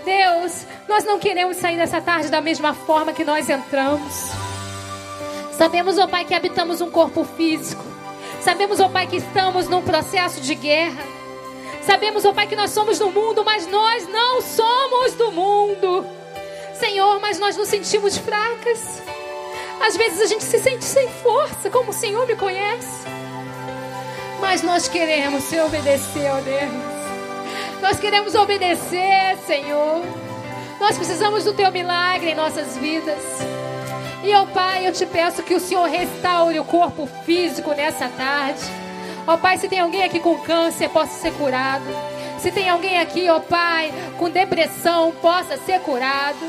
Deus, 0.06 0.66
nós 0.88 1.04
não 1.04 1.20
queremos 1.20 1.58
sair 1.58 1.76
dessa 1.76 1.99
tarde 1.99 2.30
da 2.30 2.39
mesma 2.39 2.74
forma 2.74 3.12
que 3.12 3.26
nós 3.26 3.49
entramos. 3.49 4.32
Sabemos, 5.58 5.97
ó 5.97 6.08
Pai, 6.08 6.24
que 6.24 6.34
habitamos 6.34 6.80
um 6.80 6.89
corpo 6.89 7.26
físico. 7.26 7.84
Sabemos, 8.39 8.80
ó 8.80 8.88
Pai, 8.88 9.08
que 9.08 9.18
estamos 9.18 9.68
num 9.68 9.82
processo 9.82 10.39
de 10.39 10.56
guerra. 10.56 11.20
Sabemos, 11.82 12.25
ó 12.25 12.34
Pai, 12.34 12.47
que 12.47 12.55
nós 12.55 12.71
somos 12.71 12.99
do 12.99 13.09
mundo, 13.09 13.43
mas 13.43 13.67
nós 13.67 14.07
não 14.07 14.41
somos 14.41 15.13
do 15.15 15.32
mundo. 15.32 16.05
Senhor, 16.73 17.19
mas 17.19 17.39
nós 17.39 17.57
nos 17.57 17.67
sentimos 17.67 18.17
fracas. 18.17 19.01
Às 19.79 19.97
vezes 19.97 20.21
a 20.21 20.25
gente 20.27 20.43
se 20.43 20.59
sente 20.59 20.86
sem 20.86 21.09
força, 21.09 21.69
como 21.69 21.89
o 21.89 21.93
Senhor 21.93 22.27
me 22.27 22.36
conhece. 22.36 23.07
Mas 24.39 24.61
nós 24.61 24.88
queremos 24.88 25.49
te 25.49 25.59
obedecer, 25.59 26.32
ó 26.32 26.39
Deus. 26.41 27.01
Nós 27.82 27.99
queremos 27.99 28.36
obedecer, 28.36 29.38
Senhor. 29.45 30.03
Nós 30.79 30.97
precisamos 30.97 31.45
do 31.45 31.53
teu 31.53 31.71
milagre 31.71 32.32
em 32.32 32.36
nossas 32.36 32.77
vidas. 32.77 33.21
E, 34.23 34.34
ó 34.36 34.45
Pai, 34.45 34.88
eu 34.88 34.93
te 34.93 35.05
peço 35.05 35.41
que 35.41 35.55
o 35.55 35.59
Senhor 35.59 35.88
restaure 35.88 36.59
o 36.59 36.65
corpo 36.65 37.07
físico 37.25 37.73
nessa 37.73 38.07
tarde. 38.09 38.61
Ó 39.28 39.38
Pai, 39.38 39.57
se 39.57 39.67
tem 39.67 39.80
alguém 39.80 40.03
aqui 40.03 40.19
com 40.19 40.38
câncer, 40.39 40.89
possa 40.89 41.13
ser 41.19 41.32
curado. 41.34 41.86
Se 42.39 42.51
tem 42.51 42.69
alguém 42.69 42.99
aqui, 42.99 43.30
ó 43.30 43.39
Pai, 43.39 43.93
com 44.17 44.30
depressão, 44.30 45.11
possa 45.22 45.57
ser 45.57 45.80
curado. 45.82 46.39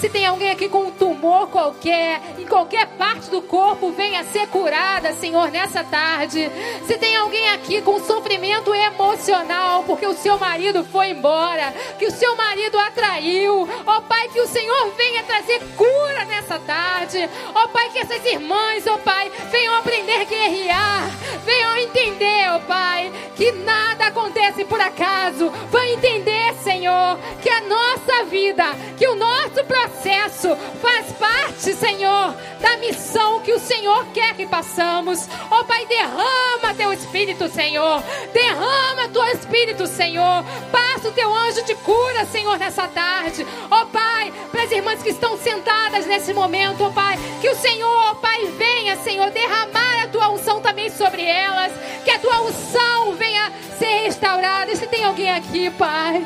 Se 0.00 0.08
tem 0.08 0.24
alguém 0.24 0.50
aqui 0.50 0.66
com 0.66 0.84
um 0.84 0.90
tumor 0.90 1.48
qualquer, 1.48 2.22
em 2.38 2.46
qualquer 2.46 2.86
parte 2.86 3.28
do 3.28 3.42
corpo, 3.42 3.90
venha 3.90 4.24
ser 4.24 4.46
curada, 4.46 5.12
Senhor, 5.12 5.50
nessa 5.50 5.84
tarde. 5.84 6.50
Se 6.86 6.96
tem 6.96 7.14
alguém 7.16 7.50
aqui 7.50 7.82
com 7.82 8.00
sofrimento 8.00 8.74
emocional, 8.74 9.84
porque 9.84 10.06
o 10.06 10.14
seu 10.14 10.38
marido 10.38 10.82
foi 10.84 11.10
embora, 11.10 11.74
que 11.98 12.06
o 12.06 12.10
seu 12.10 12.34
marido 12.34 12.78
atraiu, 12.78 13.68
ó 13.86 14.00
Pai, 14.00 14.28
que 14.28 14.40
o 14.40 14.48
Senhor 14.48 14.90
venha 14.96 15.22
trazer 15.22 15.60
cura 15.76 16.24
nessa 16.24 16.58
tarde. 16.58 17.28
Ó 17.54 17.68
Pai, 17.68 17.90
que 17.90 17.98
essas 17.98 18.24
irmãs, 18.24 18.86
ó 18.86 18.96
Pai, 18.96 19.30
venham 19.50 19.74
aprender 19.74 20.22
a 20.22 20.24
guerrear, 20.24 21.10
venham 21.44 21.76
entender, 21.76 22.48
ó 22.54 22.58
Pai, 22.60 23.12
que 23.36 23.52
nada 23.52 24.06
acontece 24.06 24.64
por 24.64 24.80
acaso. 24.80 25.50
Vão 25.70 25.84
entender, 25.84 26.49
Senhor, 26.62 27.18
que 27.42 27.48
a 27.48 27.60
nossa 27.62 28.24
vida, 28.24 28.64
que 28.96 29.06
o 29.06 29.16
nosso 29.16 29.64
processo 29.64 30.56
faz 30.80 31.12
parte, 31.12 31.74
Senhor, 31.74 32.34
da 32.60 32.76
missão 32.76 33.40
que 33.40 33.52
o 33.52 33.58
Senhor 33.58 34.06
quer 34.12 34.34
que 34.34 34.46
passamos. 34.46 35.28
Ó 35.50 35.64
Pai, 35.64 35.86
derrama 35.86 36.74
teu 36.76 36.92
Espírito, 36.92 37.48
Senhor. 37.48 38.02
Derrama 38.32 39.08
teu 39.12 39.24
Espírito, 39.28 39.86
Senhor. 39.86 40.44
Passa 40.70 41.08
o 41.08 41.12
teu 41.12 41.34
anjo 41.34 41.64
de 41.64 41.74
cura, 41.76 42.24
Senhor, 42.26 42.58
nessa 42.58 42.86
tarde. 42.88 43.46
Ó 43.70 43.84
Pai, 43.86 44.32
para 44.50 44.64
as 44.64 44.70
irmãs 44.70 45.02
que 45.02 45.10
estão 45.10 45.36
sentadas 45.36 46.06
nesse 46.06 46.32
momento, 46.32 46.84
ó 46.84 46.90
Pai, 46.90 47.18
que 47.40 47.48
o 47.48 47.56
Senhor, 47.56 48.10
ó 48.10 48.14
Pai, 48.14 48.44
venha, 48.58 48.96
Senhor, 48.96 49.30
derramar 49.30 50.04
a 50.04 50.08
tua 50.08 50.28
unção 50.30 50.60
também 50.60 50.90
sobre 50.90 51.24
elas. 51.24 51.72
Que 52.04 52.10
a 52.10 52.18
tua 52.18 52.40
unção 52.42 53.12
venha 53.14 53.52
ser 53.78 54.02
restaurada. 54.04 54.74
Se 54.76 54.86
tem 54.86 55.04
alguém 55.04 55.30
aqui, 55.30 55.70
Pai, 55.70 56.22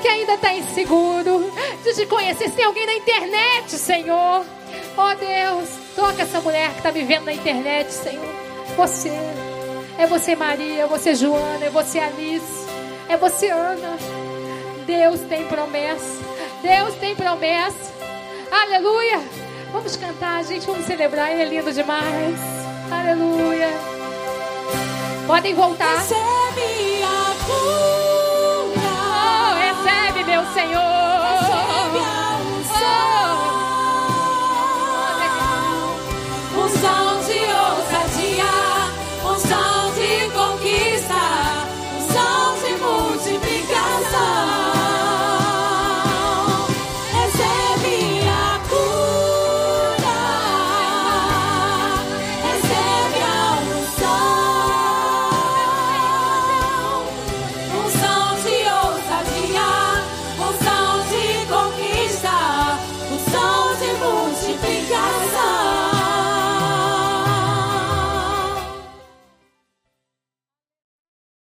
que 0.00 0.08
ainda 0.08 0.34
está 0.34 0.52
inseguro 0.54 1.50
de 1.82 1.94
te 1.94 2.06
conhecer, 2.06 2.48
se 2.48 2.56
tem 2.56 2.64
alguém 2.64 2.86
na 2.86 2.94
internet, 2.94 3.70
Senhor. 3.72 4.44
Ó 4.96 5.14
Deus, 5.14 5.68
toca 5.94 6.22
essa 6.22 6.40
mulher 6.40 6.70
que 6.70 6.78
está 6.78 6.92
me 6.92 7.02
vendo 7.02 7.24
na 7.24 7.32
internet, 7.32 7.92
Senhor. 7.92 8.34
Você. 8.76 9.12
É 9.98 10.06
você, 10.06 10.34
Maria. 10.34 10.82
É 10.82 10.86
você, 10.86 11.14
Joana. 11.14 11.66
É 11.66 11.70
você, 11.70 11.98
Alice. 11.98 12.66
É 13.08 13.16
você, 13.16 13.48
Ana. 13.50 13.96
Deus 14.86 15.20
tem 15.20 15.44
promessa. 15.46 16.22
Deus 16.62 16.94
tem 16.96 17.14
promessa. 17.14 17.92
Aleluia. 18.50 19.20
Vamos 19.72 19.96
cantar, 19.96 20.44
gente. 20.44 20.66
Vamos 20.66 20.86
celebrar. 20.86 21.32
Ele 21.32 21.42
é 21.42 21.44
lindo 21.44 21.72
demais. 21.72 22.38
Aleluia. 22.90 23.68
Podem 25.26 25.54
voltar. 25.54 25.96
Recebe 25.96 27.02
a 27.02 27.46
cura. 27.46 28.13
Senhor. 30.54 31.03